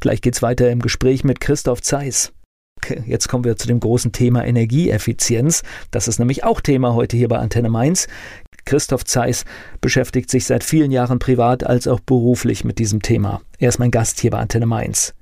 Gleich 0.00 0.20
geht's 0.20 0.42
weiter 0.42 0.70
im 0.70 0.80
Gespräch 0.80 1.22
mit 1.22 1.40
Christoph 1.40 1.82
Zeiss. 1.82 2.32
Jetzt 3.06 3.28
kommen 3.28 3.44
wir 3.44 3.56
zu 3.56 3.66
dem 3.66 3.80
großen 3.80 4.12
Thema 4.12 4.44
Energieeffizienz. 4.44 5.62
Das 5.90 6.08
ist 6.08 6.18
nämlich 6.18 6.44
auch 6.44 6.60
Thema 6.60 6.94
heute 6.94 7.16
hier 7.16 7.28
bei 7.28 7.38
Antenne 7.38 7.68
Mainz. 7.68 8.08
Christoph 8.64 9.04
Zeiss 9.04 9.44
beschäftigt 9.80 10.30
sich 10.30 10.46
seit 10.46 10.64
vielen 10.64 10.90
Jahren 10.90 11.18
privat 11.18 11.64
als 11.64 11.88
auch 11.88 12.00
beruflich 12.00 12.64
mit 12.64 12.78
diesem 12.78 13.02
Thema. 13.02 13.40
Er 13.58 13.68
ist 13.68 13.78
mein 13.78 13.90
Gast 13.90 14.20
hier 14.20 14.30
bei 14.30 14.38
Antenne 14.38 14.66
Mainz. 14.66 15.14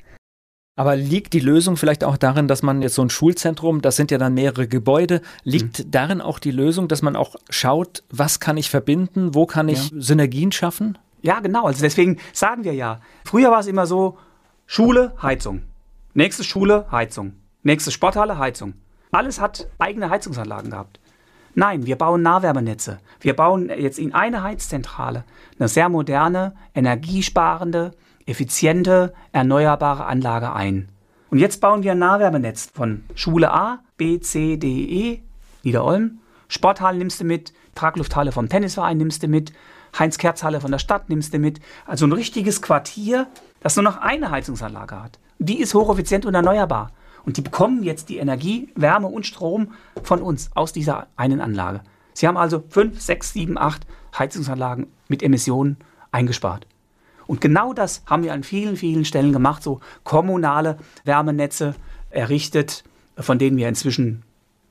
Aber 0.77 0.97
liegt 0.97 1.35
die 1.35 1.41
Lösung 1.41 1.77
vielleicht 1.77 2.05
auch 2.05 2.17
darin, 2.17 2.49
dass 2.49 2.63
man 2.63 2.81
jetzt 2.81 2.95
so 2.95 3.03
ein 3.03 3.11
Schulzentrum, 3.11 3.83
das 3.83 3.97
sind 3.97 4.11
ja 4.11 4.19
dann 4.19 4.33
mehrere 4.33 4.67
Gebäude, 4.67 5.21
liegt 5.43 5.79
mhm. 5.79 5.91
darin 5.91 6.21
auch 6.21 6.39
die 6.39 6.53
Lösung, 6.53 6.89
dass 6.89 7.03
man 7.03 7.17
auch 7.17 7.37
schaut, 7.51 8.03
was 8.11 8.41
kann 8.41 8.57
ich 8.57 8.71
verbinden, 8.71 9.35
wo 9.35 9.45
kann 9.47 9.69
ich 9.69 9.91
ja. 9.91 10.01
Synergien 10.01 10.53
schaffen? 10.53 10.97
Ja, 11.23 11.41
genau. 11.41 11.67
Also 11.67 11.83
deswegen 11.83 12.19
sagen 12.33 12.65
wir 12.65 12.73
ja, 12.73 13.01
früher 13.25 13.51
war 13.51 13.61
es 13.61 13.67
immer 13.67 13.87
so, 13.87 14.17
Schule, 14.67 15.13
Heizung. 15.21 15.65
Nächste 16.15 16.45
Schule, 16.45 16.87
Heizung. 16.91 17.35
Nächste 17.63 17.91
Sporthalle, 17.91 18.39
Heizung. 18.39 18.73
Alles 19.13 19.39
hat 19.39 19.69
eigene 19.79 20.09
Heizungsanlagen 20.09 20.71
gehabt. 20.71 20.99
Nein, 21.55 21.85
wir 21.85 21.97
bauen 21.97 22.23
Nahwärmenetze. 22.23 23.01
Wir 23.21 23.37
bauen 23.37 23.69
jetzt 23.69 23.99
in 23.99 24.15
eine 24.15 24.43
Heizzentrale 24.43 25.25
eine 25.59 25.69
sehr 25.69 25.91
moderne, 25.91 26.55
energiesparende, 26.75 27.91
effiziente, 28.25 29.13
erneuerbare 29.33 30.07
Anlage 30.07 30.55
ein. 30.55 30.89
Und 31.29 31.39
jetzt 31.39 31.61
bauen 31.61 31.83
wir 31.83 31.93
ein 31.93 31.99
Nahwärmenetz 31.99 32.71
von 32.73 33.05
Schule 33.15 33.53
A, 33.53 33.81
B, 33.99 34.21
C, 34.21 34.57
D, 34.57 34.67
E, 34.67 35.23
Niederolm. 35.63 36.21
Sporthalle 36.49 36.97
nimmst 36.97 37.21
du 37.21 37.25
mit, 37.25 37.53
Traglufthalle 37.75 38.33
vom 38.33 38.49
Tennisverein 38.49 38.97
nimmst 38.97 39.23
du 39.23 39.29
mit, 39.29 39.53
Heinz-Kerz-Halle 39.99 40.63
von 40.63 40.71
der 40.71 40.79
Stadt 40.79 41.11
nimmst 41.11 41.35
du 41.35 41.39
mit. 41.39 41.61
Also 41.85 42.07
ein 42.07 42.13
richtiges 42.13 42.63
Quartier, 42.63 43.27
das 43.61 43.77
nur 43.77 43.83
noch 43.83 43.99
eine 43.99 44.31
Heizungsanlage 44.31 45.03
hat. 45.03 45.19
Die 45.39 45.61
ist 45.61 45.75
hocheffizient 45.75 46.25
und 46.25 46.35
erneuerbar. 46.35 46.93
Und 47.25 47.37
die 47.37 47.43
bekommen 47.43 47.83
jetzt 47.83 48.09
die 48.09 48.18
Energie, 48.18 48.68
Wärme 48.75 49.09
und 49.09 49.27
Strom 49.27 49.73
von 50.03 50.23
uns 50.23 50.51
aus 50.55 50.73
dieser 50.73 51.09
einen 51.16 51.41
Anlage. 51.41 51.83
Sie 52.14 52.27
haben 52.27 52.37
also 52.37 52.62
fünf, 52.68 53.01
sechs, 53.01 53.33
sieben, 53.33 53.59
acht 53.59 53.87
Heizungsanlagen 54.18 54.87
mit 55.09 55.23
Emissionen 55.23 55.77
eingespart. 56.11 56.66
Und 57.27 57.41
genau 57.41 57.73
das 57.73 58.03
haben 58.07 58.25
wir 58.25 58.33
an 58.33 58.43
vielen, 58.43 58.77
vielen 58.77 59.05
Stellen 59.05 59.33
gemacht, 59.33 59.62
so 59.62 59.81
kommunale 60.03 60.79
Wärmenetze 61.05 61.77
errichtet, 62.11 62.83
von 63.16 63.39
denen 63.39 63.57
wir 63.57 63.68
inzwischen 63.68 64.25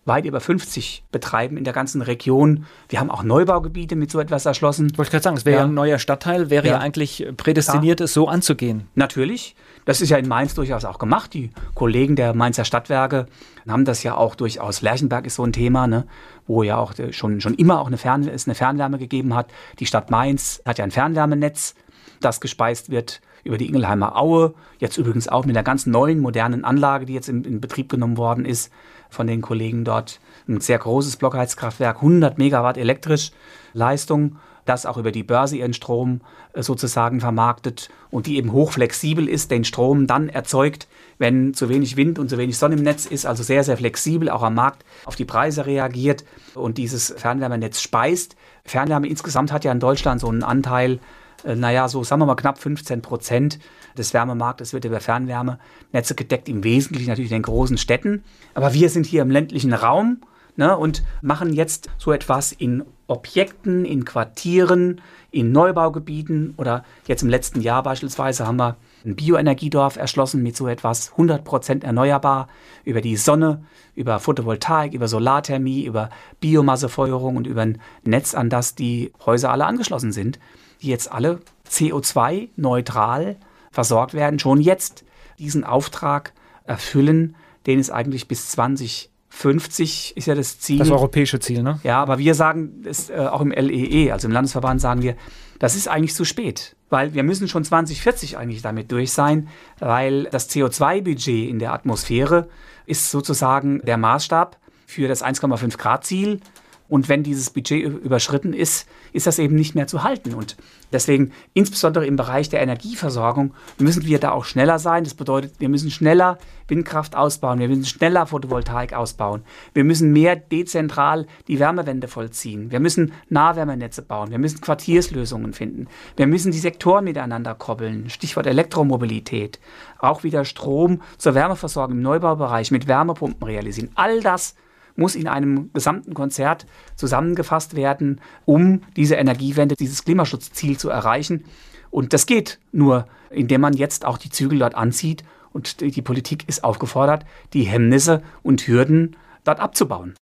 weit 0.05 0.25
über 0.25 0.39
50 0.39 1.03
betreiben 1.11 1.57
in 1.57 1.63
der 1.63 1.73
ganzen 1.73 2.01
Region. 2.01 2.65
Wir 2.89 2.99
haben 2.99 3.11
auch 3.11 3.23
Neubaugebiete 3.23 3.95
mit 3.95 4.11
so 4.11 4.19
etwas 4.19 4.45
erschlossen. 4.45 4.97
Wollte 4.97 5.03
ich 5.03 5.11
gerade 5.11 5.23
sagen, 5.23 5.37
es 5.37 5.45
wäre 5.45 5.59
ja. 5.59 5.63
ein 5.65 5.73
neuer 5.73 5.99
Stadtteil, 5.99 6.49
wäre 6.49 6.67
ja, 6.67 6.73
ja 6.73 6.79
eigentlich 6.79 7.27
prädestiniert, 7.37 7.99
ja. 7.99 8.05
es 8.05 8.13
so 8.13 8.27
anzugehen. 8.27 8.87
Natürlich. 8.95 9.55
Das 9.85 10.01
ist 10.01 10.09
ja 10.09 10.17
in 10.17 10.27
Mainz 10.27 10.53
durchaus 10.53 10.85
auch 10.85 10.99
gemacht. 10.99 11.33
Die 11.33 11.51
Kollegen 11.73 12.15
der 12.15 12.33
Mainzer 12.33 12.65
Stadtwerke 12.65 13.27
haben 13.67 13.85
das 13.85 14.03
ja 14.03 14.15
auch 14.15 14.35
durchaus. 14.35 14.81
Lerchenberg 14.81 15.25
ist 15.25 15.35
so 15.35 15.43
ein 15.43 15.53
Thema, 15.53 15.87
ne, 15.87 16.05
wo 16.47 16.63
ja 16.63 16.77
auch 16.77 16.93
schon, 17.11 17.41
schon 17.41 17.53
immer 17.53 17.79
auch 17.79 17.87
eine, 17.87 17.97
Fern, 17.97 18.27
es 18.27 18.47
eine 18.47 18.55
Fernwärme 18.55 18.97
gegeben 18.97 19.35
hat. 19.35 19.51
Die 19.79 19.85
Stadt 19.85 20.11
Mainz 20.11 20.61
hat 20.65 20.77
ja 20.77 20.83
ein 20.83 20.91
Fernwärmenetz, 20.91 21.75
das 22.19 22.41
gespeist 22.41 22.89
wird 22.89 23.21
über 23.43 23.57
die 23.57 23.67
Ingelheimer 23.67 24.17
Aue. 24.17 24.53
Jetzt 24.79 24.97
übrigens 24.97 25.27
auch 25.27 25.45
mit 25.45 25.55
der 25.55 25.63
ganz 25.63 25.85
neuen, 25.85 26.19
modernen 26.19 26.65
Anlage, 26.65 27.05
die 27.05 27.13
jetzt 27.13 27.29
in, 27.29 27.43
in 27.43 27.61
Betrieb 27.61 27.89
genommen 27.89 28.17
worden 28.17 28.45
ist 28.45 28.71
von 29.09 29.27
den 29.27 29.41
Kollegen 29.41 29.83
dort. 29.83 30.19
Ein 30.47 30.61
sehr 30.61 30.79
großes 30.79 31.17
Blockheizkraftwerk, 31.17 31.97
100 31.97 32.37
Megawatt 32.37 32.77
elektrisch 32.77 33.31
Leistung, 33.73 34.37
das 34.65 34.85
auch 34.85 34.97
über 34.97 35.11
die 35.11 35.23
Börse 35.23 35.57
ihren 35.57 35.73
Strom 35.73 36.21
äh, 36.53 36.61
sozusagen 36.61 37.19
vermarktet 37.19 37.89
und 38.11 38.27
die 38.27 38.37
eben 38.37 38.51
hochflexibel 38.51 39.27
ist, 39.27 39.51
den 39.51 39.63
Strom 39.63 40.07
dann 40.07 40.29
erzeugt, 40.29 40.87
wenn 41.17 41.53
zu 41.53 41.69
wenig 41.69 41.97
Wind 41.97 42.19
und 42.19 42.29
zu 42.29 42.37
wenig 42.37 42.57
Sonne 42.57 42.75
im 42.75 42.83
Netz 42.83 43.05
ist, 43.05 43.25
also 43.25 43.43
sehr, 43.43 43.63
sehr 43.63 43.77
flexibel 43.77 44.29
auch 44.29 44.43
am 44.43 44.53
Markt 44.55 44.85
auf 45.05 45.15
die 45.15 45.25
Preise 45.25 45.65
reagiert 45.65 46.23
und 46.53 46.77
dieses 46.77 47.13
Fernwärmenetz 47.17 47.81
speist. 47.81 48.35
Fernwärme 48.63 49.07
insgesamt 49.07 49.51
hat 49.51 49.65
ja 49.65 49.71
in 49.71 49.79
Deutschland 49.79 50.21
so 50.21 50.29
einen 50.29 50.43
Anteil 50.43 50.99
äh, 51.43 51.55
naja, 51.55 51.87
so 51.87 52.03
sagen 52.03 52.21
wir 52.21 52.25
mal 52.25 52.35
knapp 52.35 52.59
15 52.59 53.01
Prozent 53.01 53.59
des 53.97 54.13
Wärmemarktes 54.13 54.73
wird 54.73 54.85
über 54.85 54.99
Fernwärmenetze 54.99 56.15
gedeckt, 56.15 56.49
im 56.49 56.63
Wesentlichen 56.63 57.09
natürlich 57.09 57.31
in 57.31 57.37
den 57.37 57.43
großen 57.43 57.77
Städten. 57.77 58.23
Aber 58.53 58.73
wir 58.73 58.89
sind 58.89 59.05
hier 59.05 59.21
im 59.21 59.31
ländlichen 59.31 59.73
Raum 59.73 60.21
ne, 60.55 60.77
und 60.77 61.03
machen 61.21 61.53
jetzt 61.53 61.89
so 61.97 62.11
etwas 62.11 62.51
in 62.51 62.83
Objekten, 63.07 63.85
in 63.85 64.05
Quartieren, 64.05 65.01
in 65.31 65.51
Neubaugebieten 65.51 66.53
oder 66.57 66.83
jetzt 67.07 67.23
im 67.23 67.29
letzten 67.29 67.61
Jahr 67.61 67.83
beispielsweise 67.83 68.45
haben 68.45 68.57
wir 68.57 68.77
ein 69.05 69.15
Bioenergiedorf 69.15 69.95
erschlossen 69.95 70.43
mit 70.43 70.55
so 70.55 70.67
etwas 70.67 71.11
100 71.11 71.43
Prozent 71.43 71.83
erneuerbar 71.83 72.47
über 72.83 73.01
die 73.01 73.15
Sonne, 73.15 73.63
über 73.95 74.19
Photovoltaik, 74.19 74.93
über 74.93 75.07
Solarthermie, 75.07 75.85
über 75.85 76.09
Biomassefeuerung 76.39 77.35
und 77.35 77.47
über 77.47 77.61
ein 77.61 77.79
Netz, 78.03 78.35
an 78.35 78.49
das 78.49 78.75
die 78.75 79.11
Häuser 79.25 79.51
alle 79.51 79.65
angeschlossen 79.65 80.11
sind 80.11 80.39
die 80.81 80.87
jetzt 80.87 81.11
alle 81.11 81.39
CO2-neutral 81.69 83.37
versorgt 83.79 84.13
werden, 84.13 84.39
schon 84.39 84.59
jetzt 84.59 85.05
diesen 85.37 85.63
Auftrag 85.63 86.33
erfüllen, 86.65 87.37
den 87.65 87.79
es 87.79 87.89
eigentlich 87.89 88.27
bis 88.27 88.49
2050 88.49 90.17
ist 90.17 90.25
ja 90.25 90.35
das 90.35 90.59
Ziel. 90.59 90.79
Das 90.79 90.91
europäische 90.91 91.39
Ziel, 91.39 91.63
ne? 91.63 91.79
Ja, 91.83 92.01
aber 92.01 92.17
wir 92.17 92.35
sagen 92.35 92.83
es 92.83 93.09
äh, 93.09 93.15
auch 93.15 93.39
im 93.39 93.51
LEE, 93.51 94.07
e, 94.07 94.11
also 94.11 94.27
im 94.27 94.33
Landesverband 94.33 94.81
sagen 94.81 95.01
wir, 95.01 95.15
das 95.59 95.77
ist 95.77 95.87
eigentlich 95.87 96.13
zu 96.13 96.25
spät, 96.25 96.75
weil 96.89 97.13
wir 97.13 97.23
müssen 97.23 97.47
schon 97.47 97.63
2040 97.63 98.37
eigentlich 98.37 98.61
damit 98.61 98.91
durch 98.91 99.13
sein, 99.13 99.47
weil 99.79 100.25
das 100.25 100.49
CO2-Budget 100.49 101.49
in 101.49 101.59
der 101.59 101.71
Atmosphäre 101.71 102.49
ist 102.85 103.11
sozusagen 103.11 103.79
der 103.85 103.95
Maßstab 103.95 104.57
für 104.87 105.07
das 105.07 105.23
1,5 105.23 105.77
Grad 105.77 106.05
Ziel 106.05 106.41
und 106.89 107.07
wenn 107.07 107.21
dieses 107.23 107.51
Budget 107.51 107.85
überschritten 107.85 108.51
ist, 108.53 108.87
ist 109.13 109.27
das 109.27 109.37
eben 109.39 109.55
nicht 109.55 109.75
mehr 109.75 109.85
zu 109.85 110.03
halten. 110.03 110.33
Und 110.33 110.57
deswegen, 110.91 111.31
insbesondere 111.53 112.05
im 112.07 112.15
Bereich 112.15 112.49
der 112.49 112.61
Energieversorgung, 112.61 113.53
müssen 113.77 114.05
wir 114.05 114.19
da 114.19 114.31
auch 114.31 114.43
schneller 114.43 114.79
sein. 114.79 115.03
Das 115.03 115.13
bedeutet, 115.13 115.53
wir 115.59 115.69
müssen 115.69 115.91
schneller 115.91 116.39
Windkraft 116.67 117.15
ausbauen, 117.15 117.59
wir 117.59 117.67
müssen 117.67 117.85
schneller 117.85 118.25
Photovoltaik 118.25 118.93
ausbauen, 118.93 119.43
wir 119.73 119.83
müssen 119.83 120.11
mehr 120.11 120.35
dezentral 120.35 121.27
die 121.47 121.59
Wärmewende 121.59 122.07
vollziehen, 122.07 122.71
wir 122.71 122.79
müssen 122.79 123.13
Nahwärmenetze 123.29 124.01
bauen, 124.01 124.31
wir 124.31 124.39
müssen 124.39 124.61
Quartierslösungen 124.61 125.53
finden, 125.53 125.87
wir 126.15 126.27
müssen 126.27 126.51
die 126.51 126.59
Sektoren 126.59 127.05
miteinander 127.05 127.55
koppeln. 127.55 128.09
Stichwort 128.09 128.47
Elektromobilität, 128.47 129.59
auch 129.99 130.23
wieder 130.23 130.45
Strom 130.45 131.01
zur 131.17 131.35
Wärmeversorgung 131.35 131.97
im 131.97 132.01
Neubaubereich 132.01 132.71
mit 132.71 132.87
Wärmepumpen 132.87 133.47
realisieren. 133.47 133.89
All 133.95 134.21
das 134.21 134.55
muss 134.99 135.15
in 135.15 135.27
einem 135.27 135.71
gesamten 135.73 136.13
Konzert 136.13 136.67
zusammengefasst 136.95 137.75
werden, 137.75 138.21
um 138.45 138.81
diese 138.95 139.15
Energiewende, 139.15 139.75
dieses 139.75 140.03
Klimaschutzziel 140.03 140.77
zu 140.77 140.89
erreichen. 140.89 141.45
Und 141.89 142.13
das 142.13 142.27
geht 142.27 142.59
nur, 142.71 143.07
indem 143.31 143.61
man 143.61 143.73
jetzt 143.73 144.05
auch 144.05 144.19
die 144.19 144.29
Zügel 144.29 144.59
dort 144.59 144.75
anzieht 144.75 145.23
und 145.51 145.81
die 145.81 146.01
Politik 146.01 146.47
ist 146.47 146.63
aufgefordert, 146.63 147.25
die 147.53 147.63
Hemmnisse 147.63 148.21
und 148.43 148.67
Hürden 148.67 149.15
dort 149.43 149.59
abzubauen. 149.59 150.15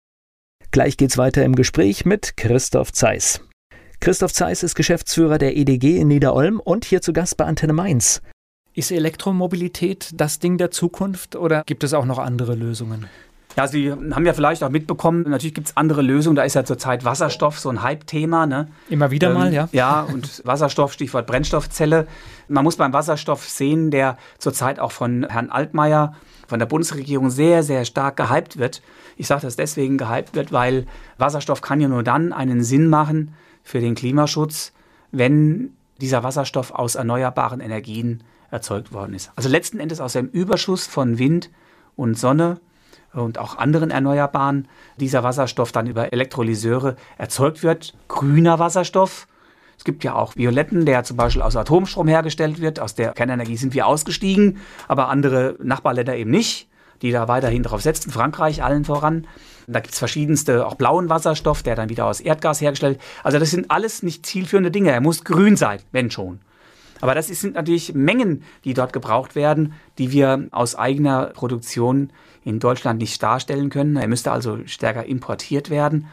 Gleich 0.71 0.95
geht's 0.97 1.17
weiter 1.17 1.43
im 1.43 1.55
Gespräch 1.55 2.05
mit 2.05 2.37
Christoph 2.37 2.93
Zeiss. 2.93 3.41
Christoph 3.99 4.31
Zeiss 4.31 4.63
ist 4.63 4.75
Geschäftsführer 4.75 5.37
der 5.37 5.57
EDG 5.57 5.97
in 5.97 6.07
Niederolm 6.07 6.59
und 6.59 6.85
hier 6.85 7.01
zu 7.01 7.13
Gast 7.13 7.35
bei 7.37 7.45
Antenne 7.45 7.73
Mainz. 7.73 8.21
Ist 8.73 8.91
Elektromobilität 8.91 10.11
das 10.13 10.37
Ding 10.37 10.59
der 10.59 10.69
Zukunft 10.69 11.35
oder 11.35 11.63
gibt 11.65 11.83
es 11.83 11.95
auch 11.95 12.05
noch 12.05 12.19
andere 12.19 12.53
Lösungen? 12.53 13.07
Ja, 13.57 13.67
Sie 13.67 13.91
haben 13.91 14.23
ja 14.23 14.33
vielleicht 14.33 14.63
auch 14.63 14.69
mitbekommen, 14.69 15.23
natürlich 15.27 15.55
gibt 15.55 15.69
es 15.69 15.77
andere 15.77 16.03
Lösungen. 16.03 16.35
Da 16.35 16.43
ist 16.43 16.53
ja 16.53 16.63
zurzeit 16.63 17.05
Wasserstoff 17.05 17.59
so 17.59 17.69
ein 17.69 17.81
Hype-Thema. 17.81 18.45
Ne? 18.45 18.67
Immer 18.87 19.09
wieder 19.09 19.29
ähm, 19.29 19.33
mal, 19.33 19.51
ja. 19.51 19.67
Ja, 19.71 20.01
und 20.01 20.43
Wasserstoff, 20.45 20.93
Stichwort 20.93 21.25
Brennstoffzelle. 21.25 22.05
Man 22.47 22.63
muss 22.63 22.75
beim 22.75 22.93
Wasserstoff 22.93 23.49
sehen, 23.49 23.89
der 23.89 24.17
zurzeit 24.37 24.79
auch 24.79 24.91
von 24.91 25.25
Herrn 25.27 25.49
Altmaier, 25.49 26.13
von 26.47 26.59
der 26.59 26.67
Bundesregierung 26.67 27.31
sehr, 27.31 27.63
sehr 27.63 27.83
stark 27.85 28.15
gehypt 28.17 28.57
wird. 28.59 28.83
Ich 29.17 29.25
sage 29.25 29.41
das 29.41 29.55
deswegen 29.55 29.97
gehypt 29.97 30.35
wird, 30.35 30.51
weil 30.51 30.85
Wasserstoff 31.17 31.61
kann 31.61 31.81
ja 31.81 31.87
nur 31.87 32.03
dann 32.03 32.33
einen 32.33 32.63
Sinn 32.63 32.87
machen 32.87 33.33
für 33.63 33.79
den 33.79 33.95
Klimaschutz, 33.95 34.71
wenn 35.11 35.71
dieser 35.99 36.21
Wasserstoff 36.21 36.69
aus 36.69 36.93
erneuerbaren 36.93 37.59
Energien 37.59 38.21
erzeugt 38.51 38.93
worden 38.93 39.15
ist. 39.15 39.31
Also 39.35 39.49
letzten 39.49 39.79
Endes 39.79 39.99
aus 39.99 40.13
dem 40.13 40.27
Überschuss 40.27 40.85
von 40.85 41.17
Wind 41.17 41.49
und 41.95 42.19
Sonne 42.19 42.59
und 43.23 43.37
auch 43.37 43.57
anderen 43.57 43.91
Erneuerbaren 43.91 44.67
dieser 44.97 45.23
Wasserstoff 45.23 45.71
dann 45.71 45.87
über 45.87 46.13
Elektrolyseure 46.13 46.95
erzeugt 47.17 47.63
wird. 47.63 47.93
Grüner 48.07 48.59
Wasserstoff. 48.59 49.27
Es 49.77 49.83
gibt 49.83 50.03
ja 50.03 50.15
auch 50.15 50.35
Violetten, 50.35 50.85
der 50.85 51.03
zum 51.03 51.17
Beispiel 51.17 51.41
aus 51.41 51.55
Atomstrom 51.55 52.07
hergestellt 52.07 52.59
wird. 52.59 52.79
Aus 52.79 52.95
der 52.95 53.13
Kernenergie 53.13 53.57
sind 53.57 53.73
wir 53.73 53.85
ausgestiegen, 53.85 54.57
aber 54.87 55.09
andere 55.09 55.55
Nachbarländer 55.61 56.15
eben 56.15 56.31
nicht, 56.31 56.67
die 57.01 57.11
da 57.11 57.27
weiterhin 57.27 57.63
drauf 57.63 57.81
setzen. 57.81 58.11
Frankreich 58.11 58.63
allen 58.63 58.85
voran. 58.85 59.27
Da 59.67 59.81
gibt 59.81 59.93
es 59.93 59.99
verschiedenste, 59.99 60.65
auch 60.65 60.75
blauen 60.75 61.09
Wasserstoff, 61.09 61.61
der 61.61 61.75
dann 61.75 61.89
wieder 61.89 62.05
aus 62.05 62.21
Erdgas 62.21 62.61
hergestellt. 62.61 62.99
Also 63.23 63.37
das 63.37 63.51
sind 63.51 63.69
alles 63.69 64.01
nicht 64.01 64.25
zielführende 64.25 64.71
Dinge. 64.71 64.91
Er 64.91 65.01
muss 65.01 65.23
grün 65.23 65.57
sein, 65.57 65.79
wenn 65.91 66.09
schon. 66.09 66.39
Aber 67.01 67.15
das 67.15 67.27
sind 67.27 67.55
natürlich 67.55 67.93
Mengen, 67.93 68.43
die 68.63 68.73
dort 68.73 68.93
gebraucht 68.93 69.35
werden, 69.35 69.73
die 69.97 70.11
wir 70.11 70.47
aus 70.51 70.75
eigener 70.75 71.27
Produktion 71.27 72.11
in 72.43 72.59
Deutschland 72.59 72.99
nicht 72.99 73.21
darstellen 73.21 73.69
können. 73.69 73.97
Er 73.97 74.07
müsste 74.07 74.31
also 74.31 74.59
stärker 74.65 75.05
importiert 75.05 75.69
werden. 75.69 76.07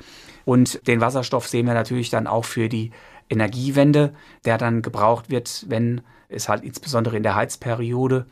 Und 0.45 0.87
den 0.87 1.01
Wasserstoff 1.01 1.49
sehen 1.49 1.67
wir 1.67 1.75
natürlich 1.75 2.11
dann 2.11 2.27
auch 2.27 2.45
für 2.45 2.69
die 2.69 2.91
Energiewende, 3.31 4.13
der 4.45 4.59
dann 4.59 4.83
gebraucht 4.83 5.31
wird, 5.31 5.65
wenn 5.69 6.03
es 6.29 6.49
halt 6.49 6.65
insbesondere 6.65 7.17
in 7.17 7.23
der 7.23 7.35
Heizperiode 7.35 8.27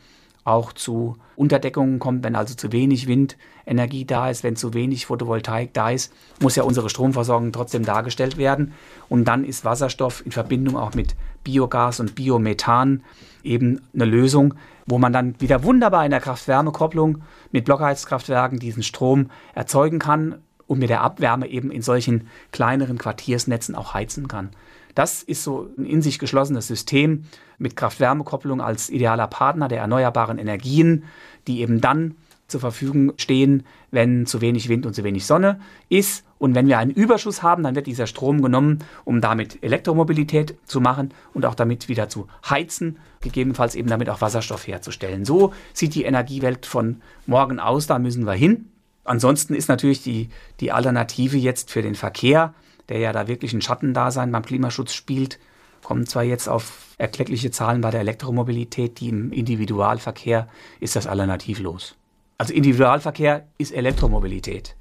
auch 0.45 0.73
zu 0.73 1.17
Unterdeckungen 1.37 1.99
kommt, 1.99 2.25
wenn 2.25 2.37
also 2.37 2.55
zu 2.55 2.73
wenig 2.73 3.07
Windenergie 3.07 4.05
da 4.05 4.29
ist, 4.31 4.43
wenn 4.43 4.57
zu 4.57 4.75
wenig 4.75 5.07
Photovoltaik 5.07 5.73
da 5.73 5.91
ist, 5.91 6.13
muss 6.41 6.57
ja 6.57 6.65
unsere 6.65 6.91
Stromversorgung 6.91 7.53
trotzdem 7.53 7.85
dargestellt 7.85 8.37
werden. 8.37 8.73
Und 9.09 9.25
dann 9.25 9.45
ist 9.45 9.65
Wasserstoff 9.65 10.25
in 10.25 10.33
Verbindung 10.33 10.77
auch 10.77 10.95
mit 10.95 11.15
Biogas 11.45 12.01
und 12.01 12.15
Biomethan 12.15 13.03
eben 13.43 13.81
eine 13.95 14.05
Lösung, 14.05 14.55
wo 14.87 14.99
man 14.99 15.13
dann 15.13 15.41
wieder 15.41 15.63
wunderbar 15.63 16.05
in 16.05 16.11
der 16.11 16.21
Kraft-Wärme-Kopplung 16.21 17.23
mit 17.51 17.65
Blockheizkraftwerken 17.65 18.59
diesen 18.59 18.83
Strom 18.83 19.31
erzeugen 19.55 19.99
kann 19.99 20.39
und 20.67 20.79
mit 20.79 20.91
der 20.91 21.03
Abwärme 21.03 21.49
eben 21.49 21.71
in 21.71 21.83
solchen 21.83 22.29
kleineren 22.51 22.99
Quartiersnetzen 22.99 23.75
auch 23.75 23.95
heizen 23.95 24.29
kann. 24.29 24.51
Das 24.95 25.23
ist 25.23 25.43
so 25.43 25.69
ein 25.79 25.85
in 25.85 26.03
sich 26.03 26.19
geschlossenes 26.19 26.67
System 26.67 27.25
mit 27.59 27.77
Kraft-Wärme-Kopplung 27.77 28.61
als 28.61 28.91
idealer 28.91 29.27
Partner 29.27 29.69
der 29.69 29.81
erneuerbaren 29.81 30.39
Energien, 30.39 31.05
die 31.47 31.61
eben 31.61 31.81
dann 31.81 32.17
zur 32.53 32.61
Verfügung 32.61 33.15
stehen, 33.17 33.65
wenn 33.91 34.27
zu 34.27 34.41
wenig 34.41 34.69
Wind 34.69 34.87
und 34.87 34.95
zu 34.95 35.03
wenig 35.03 35.27
Sonne 35.27 35.61
ist. 35.89 36.25
Und 36.39 36.55
wenn 36.55 36.67
wir 36.67 36.79
einen 36.79 36.91
Überschuss 36.91 37.43
haben, 37.43 37.63
dann 37.63 37.75
wird 37.75 37.87
dieser 37.87 38.07
Strom 38.07 38.43
genommen, 38.43 38.81
um 39.05 39.21
damit 39.21 39.63
Elektromobilität 39.63 40.57
zu 40.67 40.81
machen 40.81 41.15
und 41.35 41.47
auch 41.47 41.55
damit 41.55 41.89
wieder 41.89 42.09
zu 42.09 42.29
heizen, 42.49 42.99
gegebenenfalls 43.21 43.75
eben 43.75 43.89
damit 43.89 44.09
auch 44.11 44.21
Wasserstoff 44.21 44.67
herzustellen. 44.67 45.25
So 45.25 45.53
sieht 45.73 45.95
die 45.95 46.05
Energiewelt 46.05 46.67
von 46.67 47.01
morgen 47.27 47.59
aus, 47.59 47.87
da 47.87 47.99
müssen 47.99 48.27
wir 48.27 48.35
hin. 48.35 48.69
Ansonsten 49.05 49.55
ist 49.55 49.69
natürlich 49.69 50.03
die, 50.03 50.29
die 50.61 50.73
Alternative 50.73 51.37
jetzt 51.37 51.71
für 51.71 51.83
den 51.83 51.95
Verkehr 51.95 52.55
der 52.93 53.01
ja 53.01 53.13
da 53.13 53.27
wirklich 53.27 53.55
ein 53.55 53.63
Schattendasein 53.63 54.31
beim 54.31 54.45
Klimaschutz 54.45 54.93
spielt, 54.93 55.39
kommen 55.83 56.07
zwar 56.07 56.25
jetzt 56.25 56.47
auf 56.47 56.95
erkleckliche 56.99 57.51
Zahlen 57.51 57.81
bei 57.81 57.91
der 57.91 58.01
Elektromobilität, 58.01 59.01
die 59.01 59.09
im 59.09 59.33
Individualverkehr 59.33 60.47
ist 60.79 60.95
das 60.95 61.07
alternativlos. 61.07 61.97
Also 62.37 62.53
Individualverkehr 62.53 63.47
ist 63.57 63.73
Elektromobilität. 63.73 64.77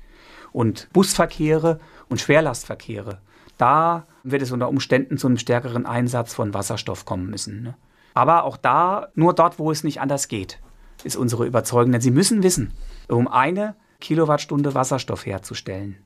Und 0.51 0.89
Busverkehre 0.91 1.79
und 2.09 2.19
Schwerlastverkehre, 2.19 3.21
da 3.57 4.05
wird 4.23 4.41
es 4.41 4.51
unter 4.51 4.67
Umständen 4.67 5.17
zu 5.17 5.27
einem 5.27 5.37
stärkeren 5.37 5.85
Einsatz 5.85 6.33
von 6.33 6.53
Wasserstoff 6.53 7.05
kommen 7.05 7.29
müssen. 7.29 7.63
Ne? 7.63 7.75
Aber 8.13 8.43
auch 8.43 8.57
da, 8.57 9.07
nur 9.15 9.33
dort, 9.33 9.57
wo 9.57 9.71
es 9.71 9.85
nicht 9.85 10.01
anders 10.01 10.27
geht, 10.27 10.59
ist 11.05 11.15
unsere 11.15 11.45
Überzeugung. 11.45 11.93
Denn 11.93 12.01
Sie 12.01 12.11
müssen 12.11 12.43
wissen, 12.43 12.73
um 13.07 13.29
eine 13.29 13.75
Kilowattstunde 14.01 14.75
Wasserstoff 14.75 15.25
herzustellen, 15.25 15.97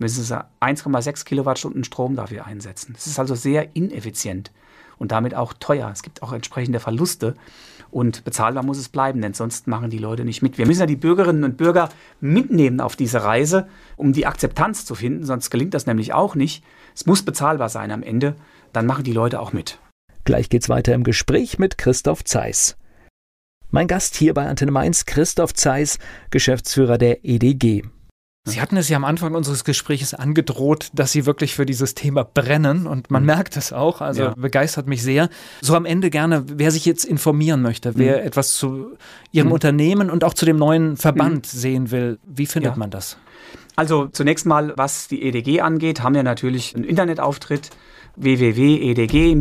müssen 0.00 0.24
sie 0.24 0.44
1,6 0.60 1.24
Kilowattstunden 1.24 1.84
Strom 1.84 2.16
dafür 2.16 2.46
einsetzen. 2.46 2.94
Das 2.94 3.06
ist 3.06 3.18
also 3.18 3.34
sehr 3.34 3.76
ineffizient 3.76 4.50
und 4.98 5.12
damit 5.12 5.34
auch 5.34 5.52
teuer. 5.52 5.90
Es 5.92 6.02
gibt 6.02 6.22
auch 6.22 6.32
entsprechende 6.32 6.80
Verluste 6.80 7.34
und 7.90 8.24
bezahlbar 8.24 8.62
muss 8.62 8.78
es 8.78 8.88
bleiben, 8.88 9.20
denn 9.20 9.34
sonst 9.34 9.66
machen 9.66 9.90
die 9.90 9.98
Leute 9.98 10.24
nicht 10.24 10.42
mit. 10.42 10.58
Wir 10.58 10.66
müssen 10.66 10.80
ja 10.80 10.86
die 10.86 10.96
Bürgerinnen 10.96 11.44
und 11.44 11.56
Bürger 11.56 11.88
mitnehmen 12.20 12.80
auf 12.80 12.96
diese 12.96 13.24
Reise, 13.24 13.68
um 13.96 14.12
die 14.12 14.26
Akzeptanz 14.26 14.84
zu 14.84 14.94
finden, 14.94 15.24
sonst 15.24 15.50
gelingt 15.50 15.74
das 15.74 15.86
nämlich 15.86 16.12
auch 16.12 16.34
nicht. 16.34 16.64
Es 16.94 17.06
muss 17.06 17.22
bezahlbar 17.22 17.68
sein 17.68 17.90
am 17.90 18.02
Ende, 18.02 18.36
dann 18.72 18.86
machen 18.86 19.04
die 19.04 19.12
Leute 19.12 19.40
auch 19.40 19.52
mit. 19.52 19.78
Gleich 20.24 20.48
geht's 20.48 20.68
weiter 20.68 20.94
im 20.94 21.02
Gespräch 21.02 21.58
mit 21.58 21.78
Christoph 21.78 22.24
Zeiss. 22.24 22.76
Mein 23.70 23.86
Gast 23.86 24.16
hier 24.16 24.34
bei 24.34 24.46
Antenne 24.46 24.72
Mainz, 24.72 25.06
Christoph 25.06 25.54
Zeiss, 25.54 25.98
Geschäftsführer 26.30 26.98
der 26.98 27.24
EDG. 27.24 27.84
Sie 28.44 28.62
hatten 28.62 28.78
es 28.78 28.88
ja 28.88 28.96
am 28.96 29.04
Anfang 29.04 29.34
unseres 29.34 29.64
Gesprächs 29.64 30.14
angedroht, 30.14 30.88
dass 30.94 31.12
Sie 31.12 31.26
wirklich 31.26 31.54
für 31.54 31.66
dieses 31.66 31.94
Thema 31.94 32.24
brennen 32.24 32.86
und 32.86 33.10
man 33.10 33.22
mhm. 33.22 33.26
merkt 33.26 33.56
es 33.58 33.70
auch, 33.70 34.00
also 34.00 34.22
ja. 34.22 34.34
begeistert 34.34 34.86
mich 34.86 35.02
sehr. 35.02 35.28
So 35.60 35.76
am 35.76 35.84
Ende 35.84 36.08
gerne, 36.08 36.44
wer 36.46 36.70
sich 36.70 36.86
jetzt 36.86 37.04
informieren 37.04 37.60
möchte, 37.60 37.98
wer 37.98 38.20
mhm. 38.20 38.26
etwas 38.26 38.54
zu 38.54 38.96
Ihrem 39.30 39.48
mhm. 39.48 39.52
Unternehmen 39.52 40.10
und 40.10 40.24
auch 40.24 40.32
zu 40.32 40.46
dem 40.46 40.56
neuen 40.56 40.96
Verband 40.96 41.52
mhm. 41.52 41.58
sehen 41.58 41.90
will, 41.90 42.18
wie 42.24 42.46
findet 42.46 42.72
ja. 42.72 42.78
man 42.78 42.90
das? 42.90 43.18
Also 43.76 44.06
zunächst 44.06 44.46
mal, 44.46 44.72
was 44.76 45.08
die 45.08 45.22
EDG 45.22 45.60
angeht, 45.60 46.02
haben 46.02 46.14
wir 46.14 46.22
natürlich 46.22 46.74
einen 46.74 46.84
Internetauftritt 46.84 47.70
www.edg-mbh.de. 48.16 49.40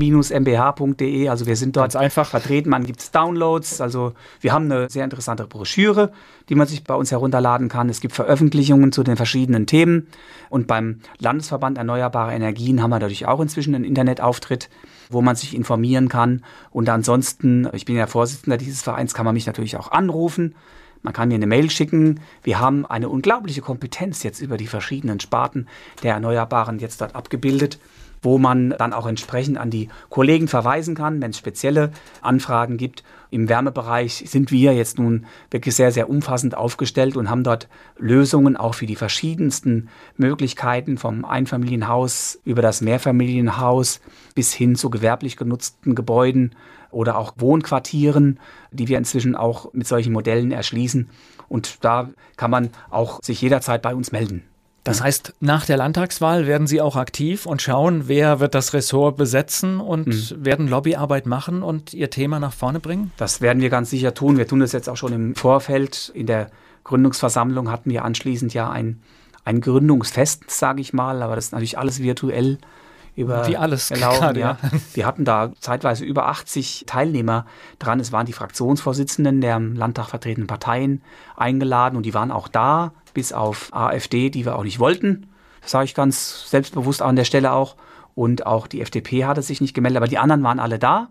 Also 1.30 1.46
wir 1.46 1.56
sind 1.56 1.76
dort 1.76 1.96
einfach 1.96 2.28
vertreten. 2.28 2.70
Man 2.70 2.86
gibt 2.86 3.16
Downloads. 3.16 3.82
Also 3.82 4.14
wir 4.42 4.54
haben 4.54 4.72
eine 4.72 4.90
sehr 4.90 5.04
interessante 5.04 5.46
Broschüre, 5.46 6.12
die 6.50 6.56
man 6.56 6.68
sich 6.68 6.84
bei 6.84 6.96
uns 6.96 7.12
herunterladen 7.12 7.70
kann. 7.70 7.90
Es 7.90 8.02
gibt 8.02 8.14
Veröffentlichungen 8.16 8.92
zu 8.92 9.04
den 9.04 9.16
verschiedenen 9.18 9.66
Themen. 9.66 10.08
Und 10.50 10.68
beim 10.68 11.00
Landesverband 11.20 11.78
Erneuerbare 11.78 12.34
Energien 12.34 12.82
haben 12.82 12.92
wir 12.92 13.00
dadurch 13.00 13.26
auch 13.26 13.40
inzwischen 13.40 13.76
einen 13.76 13.84
Internetauftritt, 13.86 14.70
wo 15.10 15.22
man 15.22 15.36
sich 15.36 15.56
informieren 15.56 16.10
kann. 16.10 16.44
Und 16.72 16.90
ansonsten, 16.90 17.68
ich 17.74 17.86
bin 17.86 17.96
ja 17.96 18.08
Vorsitzender 18.08 18.58
dieses 18.58 18.82
Vereins, 18.82 19.14
kann 19.14 19.26
man 19.26 19.34
mich 19.34 19.48
natürlich 19.48 19.78
auch 19.78 19.92
anrufen. 19.92 20.56
Man 21.02 21.14
kann 21.14 21.30
mir 21.30 21.36
eine 21.36 21.48
Mail 21.48 21.70
schicken. 21.70 22.20
Wir 22.44 22.60
haben 22.60 22.86
eine 22.86 23.08
unglaubliche 23.08 23.62
Kompetenz 23.62 24.24
jetzt 24.24 24.42
über 24.42 24.58
die 24.58 24.68
verschiedenen 24.68 25.22
Sparten 25.22 25.68
der 26.04 26.16
Erneuerbaren 26.16 26.80
jetzt 26.80 27.00
dort 27.00 27.16
abgebildet 27.16 27.80
wo 28.22 28.38
man 28.38 28.72
dann 28.72 28.94
auch 28.94 29.08
entsprechend 29.08 29.58
an 29.58 29.70
die 29.70 29.90
Kollegen 30.10 30.48
verweisen 30.48 30.96
kann, 30.96 31.22
wenn 31.22 31.32
es 31.32 31.38
spezielle 31.38 31.92
Anfragen 32.22 32.78
gibt. 32.78 33.04
Im 33.32 33.48
Wärmebereich 33.48 34.24
sind 34.28 34.52
wir 34.52 34.74
jetzt 34.74 34.98
nun 34.98 35.26
wirklich 35.52 35.76
sehr, 35.76 35.92
sehr 35.92 36.10
umfassend 36.10 36.56
aufgestellt 36.56 37.16
und 37.16 37.30
haben 37.30 37.44
dort 37.44 37.68
Lösungen 37.98 38.58
auch 38.58 38.74
für 38.74 38.88
die 38.88 38.96
verschiedensten 38.96 39.90
Möglichkeiten 40.18 40.98
vom 40.98 41.26
Einfamilienhaus 41.26 42.40
über 42.44 42.62
das 42.62 42.82
Mehrfamilienhaus 42.82 44.02
bis 44.34 44.54
hin 44.54 44.76
zu 44.76 44.90
gewerblich 44.90 45.38
genutzten 45.38 45.96
Gebäuden 45.96 46.56
oder 46.92 47.18
auch 47.18 47.34
Wohnquartieren, 47.38 48.40
die 48.72 48.88
wir 48.88 48.98
inzwischen 48.98 49.36
auch 49.36 49.74
mit 49.74 49.88
solchen 49.88 50.14
Modellen 50.14 50.52
erschließen. 50.52 51.10
Und 51.48 51.84
da 51.84 52.10
kann 52.36 52.52
man 52.52 52.70
auch 52.90 53.22
sich 53.22 53.42
jederzeit 53.42 53.82
bei 53.82 53.94
uns 53.94 54.12
melden. 54.12 54.44
Das 54.90 55.04
heißt, 55.04 55.36
nach 55.40 55.66
der 55.66 55.78
Landtagswahl 55.78 56.48
werden 56.48 56.66
Sie 56.66 56.82
auch 56.82 56.96
aktiv 56.96 57.46
und 57.46 57.62
schauen, 57.62 58.08
wer 58.08 58.40
wird 58.40 58.56
das 58.56 58.74
Ressort 58.74 59.18
besetzen 59.18 59.80
und 59.80 60.08
mhm. 60.08 60.46
werden 60.46 60.68
Lobbyarbeit 60.68 61.28
machen 61.28 61.62
und 61.62 61.94
Ihr 61.94 62.10
Thema 62.10 62.40
nach 62.40 62.54
vorne 62.54 62.80
bringen? 62.80 63.12
Das 63.18 63.40
werden 63.40 63.62
wir 63.62 63.70
ganz 63.70 63.92
sicher 63.92 64.16
tun. 64.16 64.38
Wir 64.38 64.48
tun 64.48 64.62
das 64.62 64.72
jetzt 64.72 64.90
auch 64.90 64.98
schon 64.98 65.14
im 65.14 65.36
Vorfeld. 65.36 66.12
In 66.16 66.26
der 66.26 66.50
Gründungsversammlung 66.86 67.70
hatten 67.70 67.92
wir 67.92 68.04
anschließend 68.04 68.54
ja 68.56 68.72
ein, 68.72 69.02
ein 69.46 69.62
Gründungsfest, 69.62 70.50
sage 70.50 70.82
ich 70.82 70.92
mal, 70.92 71.22
aber 71.22 71.36
das 71.36 71.46
ist 71.46 71.52
natürlich 71.52 71.78
alles 71.78 72.02
virtuell. 72.02 72.58
Über 73.20 73.46
Wie 73.50 73.58
alles 73.58 73.90
genau, 73.90 74.18
gerade, 74.18 74.40
ja. 74.40 74.58
Wir 74.94 75.06
hatten 75.06 75.26
da 75.26 75.52
zeitweise 75.60 76.06
über 76.06 76.30
80 76.30 76.86
Teilnehmer 76.88 77.46
dran. 77.78 78.00
Es 78.00 78.14
waren 78.14 78.26
die 78.26 78.32
Fraktionsvorsitzenden 78.32 79.42
der 79.42 79.58
im 79.58 79.76
Landtag 79.76 80.08
vertretenen 80.08 80.48
Parteien 80.48 81.02
eingeladen 81.36 81.98
und 81.98 82.06
die 82.06 82.14
waren 82.14 82.32
auch 82.32 82.48
da 82.48 82.94
bis 83.14 83.34
auf 83.34 83.74
AfD, 83.74 84.30
die 84.30 84.46
wir 84.46 84.56
auch 84.56 84.64
nicht 84.64 84.80
wollten. 84.80 85.28
Das 85.62 85.72
sage 85.72 85.84
ich 85.84 85.96
ganz 85.96 86.50
selbstbewusst 86.50 87.02
an 87.02 87.18
der 87.18 87.26
Stelle 87.26 87.52
auch. 87.52 87.76
Und 88.16 88.46
auch 88.46 88.68
die 88.68 88.80
FDP 88.80 89.26
hatte 89.26 89.42
sich 89.42 89.60
nicht 89.60 89.74
gemeldet, 89.74 89.98
aber 89.98 90.08
die 90.08 90.18
anderen 90.18 90.42
waren 90.44 90.62
alle 90.62 90.80
da. 90.80 91.10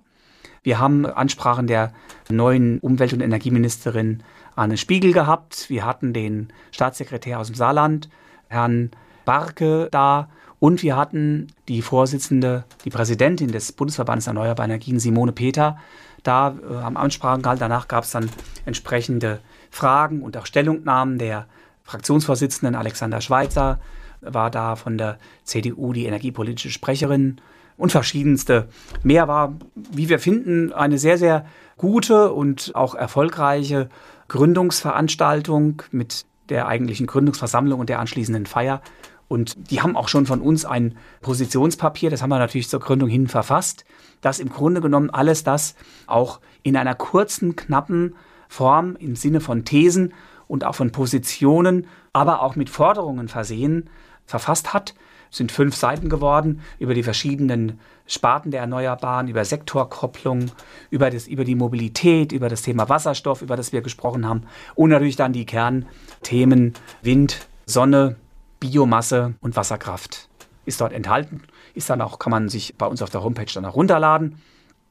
Wir 0.62 0.78
haben 0.78 1.04
Ansprachen 1.04 1.66
der 1.66 1.92
neuen 2.30 2.78
Umwelt- 2.78 3.12
und 3.12 3.20
Energieministerin 3.20 4.22
Anne 4.56 4.78
Spiegel 4.78 5.12
gehabt. 5.12 5.68
Wir 5.68 5.84
hatten 5.84 6.14
den 6.14 6.48
Staatssekretär 6.70 7.38
aus 7.38 7.48
dem 7.48 7.54
Saarland, 7.54 8.08
Herrn 8.48 8.92
Barke, 9.26 9.88
da. 9.90 10.30
Und 10.60 10.82
wir 10.82 10.96
hatten 10.96 11.48
die 11.68 11.82
Vorsitzende, 11.82 12.64
die 12.84 12.90
Präsidentin 12.90 13.52
des 13.52 13.72
Bundesverbandes 13.72 14.26
Erneuerbare 14.26 14.68
Energien, 14.68 14.98
Simone 14.98 15.32
Peter, 15.32 15.78
da 16.22 16.56
äh, 16.68 16.74
am 16.76 16.96
Ansprachen 16.96 17.42
gehalten. 17.42 17.60
Danach 17.60 17.86
gab 17.88 18.04
es 18.04 18.10
dann 18.10 18.28
entsprechende 18.66 19.40
Fragen 19.70 20.22
und 20.22 20.36
auch 20.36 20.46
Stellungnahmen 20.46 21.18
der 21.18 21.46
Fraktionsvorsitzenden 21.84 22.74
Alexander 22.74 23.20
Schweitzer 23.20 23.80
war 24.20 24.50
da 24.50 24.76
von 24.76 24.98
der 24.98 25.18
CDU 25.44 25.92
die 25.92 26.06
energiepolitische 26.06 26.70
Sprecherin 26.70 27.40
und 27.76 27.92
verschiedenste. 27.92 28.68
Mehr 29.02 29.28
war, 29.28 29.54
wie 29.74 30.08
wir 30.08 30.18
finden, 30.18 30.72
eine 30.72 30.98
sehr, 30.98 31.18
sehr 31.18 31.46
gute 31.76 32.32
und 32.32 32.72
auch 32.74 32.94
erfolgreiche 32.94 33.88
Gründungsveranstaltung 34.26 35.82
mit 35.92 36.26
der 36.48 36.66
eigentlichen 36.66 37.06
Gründungsversammlung 37.06 37.78
und 37.78 37.88
der 37.88 38.00
anschließenden 38.00 38.46
Feier. 38.46 38.82
Und 39.28 39.70
die 39.70 39.82
haben 39.82 39.96
auch 39.96 40.08
schon 40.08 40.26
von 40.26 40.40
uns 40.40 40.64
ein 40.64 40.96
Positionspapier, 41.20 42.10
das 42.10 42.22
haben 42.22 42.30
wir 42.30 42.38
natürlich 42.38 42.68
zur 42.68 42.80
Gründung 42.80 43.10
hin 43.10 43.28
verfasst, 43.28 43.84
das 44.22 44.40
im 44.40 44.48
Grunde 44.48 44.80
genommen 44.80 45.10
alles 45.10 45.44
das 45.44 45.74
auch 46.06 46.40
in 46.62 46.76
einer 46.76 46.94
kurzen, 46.94 47.54
knappen 47.54 48.14
Form 48.48 48.96
im 48.96 49.14
Sinne 49.14 49.40
von 49.40 49.64
Thesen 49.66 50.14
und 50.46 50.64
auch 50.64 50.74
von 50.74 50.90
Positionen, 50.90 51.86
aber 52.14 52.42
auch 52.42 52.56
mit 52.56 52.70
Forderungen 52.70 53.28
versehen, 53.28 53.90
verfasst 54.24 54.72
hat, 54.72 54.94
sind 55.30 55.52
fünf 55.52 55.76
Seiten 55.76 56.08
geworden 56.08 56.62
über 56.78 56.94
die 56.94 57.02
verschiedenen 57.02 57.78
Sparten 58.06 58.50
der 58.50 58.60
Erneuerbaren, 58.60 59.28
über 59.28 59.44
Sektorkopplung, 59.44 60.50
über, 60.90 61.10
das, 61.10 61.26
über 61.26 61.44
die 61.44 61.54
Mobilität, 61.54 62.32
über 62.32 62.48
das 62.48 62.62
Thema 62.62 62.88
Wasserstoff, 62.88 63.42
über 63.42 63.56
das 63.56 63.72
wir 63.72 63.82
gesprochen 63.82 64.26
haben 64.26 64.44
und 64.74 64.88
natürlich 64.88 65.16
dann 65.16 65.34
die 65.34 65.44
Kernthemen 65.44 66.72
Wind, 67.02 67.46
Sonne, 67.66 68.16
Biomasse 68.60 69.34
und 69.40 69.56
Wasserkraft 69.56 70.28
ist 70.64 70.80
dort 70.80 70.92
enthalten. 70.92 71.42
Ist 71.74 71.90
dann 71.90 72.00
auch, 72.00 72.18
kann 72.18 72.30
man 72.30 72.48
sich 72.48 72.76
bei 72.76 72.86
uns 72.86 73.02
auf 73.02 73.10
der 73.10 73.22
Homepage 73.22 73.52
dann 73.52 73.64
auch 73.64 73.74
runterladen. 73.74 74.40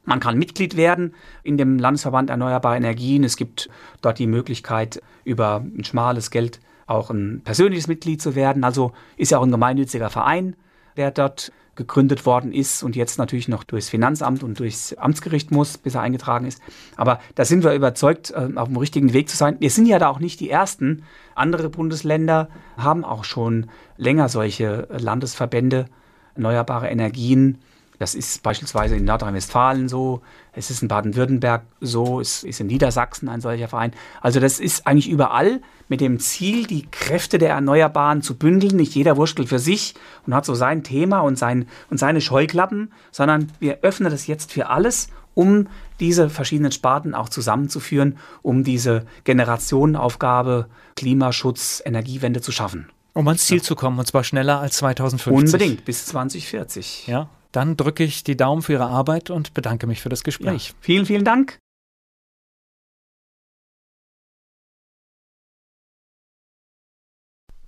Man 0.04 0.20
kann 0.20 0.38
Mitglied 0.38 0.76
werden 0.76 1.14
in 1.42 1.58
dem 1.58 1.78
Landesverband 1.78 2.30
Erneuerbare 2.30 2.76
Energien. 2.76 3.24
Es 3.24 3.36
gibt 3.36 3.68
dort 4.00 4.18
die 4.18 4.26
Möglichkeit, 4.26 5.02
über 5.24 5.56
ein 5.56 5.84
schmales 5.84 6.30
Geld 6.30 6.60
auch 6.86 7.10
ein 7.10 7.42
persönliches 7.44 7.86
Mitglied 7.86 8.22
zu 8.22 8.34
werden. 8.34 8.64
Also 8.64 8.92
ist 9.16 9.30
ja 9.30 9.38
auch 9.38 9.42
ein 9.42 9.50
gemeinnütziger 9.50 10.08
Verein, 10.08 10.56
der 10.96 11.10
dort 11.10 11.52
gegründet 11.78 12.26
worden 12.26 12.52
ist 12.52 12.82
und 12.82 12.96
jetzt 12.96 13.18
natürlich 13.18 13.48
noch 13.48 13.64
durchs 13.64 13.88
Finanzamt 13.88 14.42
und 14.42 14.58
durchs 14.58 14.92
Amtsgericht 14.94 15.50
muss, 15.52 15.78
bis 15.78 15.94
er 15.94 16.02
eingetragen 16.02 16.44
ist. 16.44 16.60
Aber 16.96 17.20
da 17.36 17.44
sind 17.44 17.62
wir 17.64 17.72
überzeugt, 17.72 18.32
äh, 18.32 18.50
auf 18.56 18.68
dem 18.68 18.76
richtigen 18.76 19.14
Weg 19.14 19.30
zu 19.30 19.36
sein. 19.36 19.56
Wir 19.60 19.70
sind 19.70 19.86
ja 19.86 19.98
da 19.98 20.08
auch 20.08 20.18
nicht 20.18 20.40
die 20.40 20.50
Ersten. 20.50 21.04
Andere 21.34 21.70
Bundesländer 21.70 22.48
haben 22.76 23.04
auch 23.04 23.24
schon 23.24 23.70
länger 23.96 24.28
solche 24.28 24.88
Landesverbände 24.90 25.86
erneuerbare 26.34 26.88
Energien 26.88 27.58
das 27.98 28.14
ist 28.14 28.42
beispielsweise 28.42 28.96
in 28.96 29.04
Nordrhein-Westfalen 29.04 29.88
so, 29.88 30.22
es 30.58 30.70
ist 30.70 30.82
in 30.82 30.88
Baden-Württemberg 30.88 31.62
so, 31.80 32.20
es 32.20 32.42
ist 32.42 32.60
in 32.60 32.66
Niedersachsen 32.66 33.28
ein 33.28 33.40
solcher 33.40 33.68
Verein. 33.68 33.92
Also 34.20 34.40
das 34.40 34.58
ist 34.58 34.86
eigentlich 34.86 35.08
überall 35.08 35.60
mit 35.86 36.00
dem 36.00 36.18
Ziel, 36.18 36.66
die 36.66 36.86
Kräfte 36.90 37.38
der 37.38 37.50
Erneuerbaren 37.50 38.22
zu 38.22 38.36
bündeln. 38.36 38.76
Nicht 38.76 38.94
jeder 38.94 39.16
wurschtelt 39.16 39.48
für 39.48 39.60
sich 39.60 39.94
und 40.26 40.34
hat 40.34 40.44
so 40.44 40.54
sein 40.54 40.82
Thema 40.82 41.20
und, 41.20 41.38
sein, 41.38 41.68
und 41.90 41.98
seine 41.98 42.20
Scheuklappen, 42.20 42.92
sondern 43.12 43.52
wir 43.60 43.78
öffnen 43.82 44.10
das 44.10 44.26
jetzt 44.26 44.52
für 44.52 44.68
alles, 44.68 45.08
um 45.34 45.68
diese 46.00 46.28
verschiedenen 46.28 46.72
Sparten 46.72 47.14
auch 47.14 47.28
zusammenzuführen, 47.28 48.18
um 48.42 48.64
diese 48.64 49.06
Generationenaufgabe 49.24 50.66
Klimaschutz, 50.96 51.80
Energiewende 51.84 52.40
zu 52.40 52.50
schaffen. 52.50 52.88
Um 53.14 53.26
ans 53.28 53.46
Ziel 53.46 53.58
ja. 53.58 53.62
zu 53.62 53.76
kommen, 53.76 53.98
und 53.98 54.06
zwar 54.06 54.24
schneller 54.24 54.60
als 54.60 54.78
2050. 54.78 55.32
Unbedingt, 55.32 55.84
bis 55.84 56.06
2040. 56.06 57.06
Ja, 57.06 57.28
dann 57.52 57.76
drücke 57.76 58.04
ich 58.04 58.24
die 58.24 58.36
Daumen 58.36 58.62
für 58.62 58.74
Ihre 58.74 58.86
Arbeit 58.86 59.30
und 59.30 59.54
bedanke 59.54 59.86
mich 59.86 60.00
für 60.00 60.08
das 60.08 60.24
Gespräch. 60.24 60.68
Ja. 60.68 60.74
Vielen, 60.80 61.06
vielen 61.06 61.24
Dank. 61.24 61.58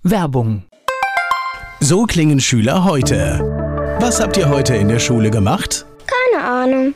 Werbung. 0.03 0.63
So 1.79 2.05
klingen 2.05 2.39
Schüler 2.39 2.83
heute. 2.85 3.39
Was 3.99 4.19
habt 4.19 4.35
ihr 4.37 4.49
heute 4.49 4.75
in 4.75 4.87
der 4.87 4.99
Schule 4.99 5.29
gemacht? 5.29 5.85
Keine 6.07 6.43
Ahnung. 6.43 6.95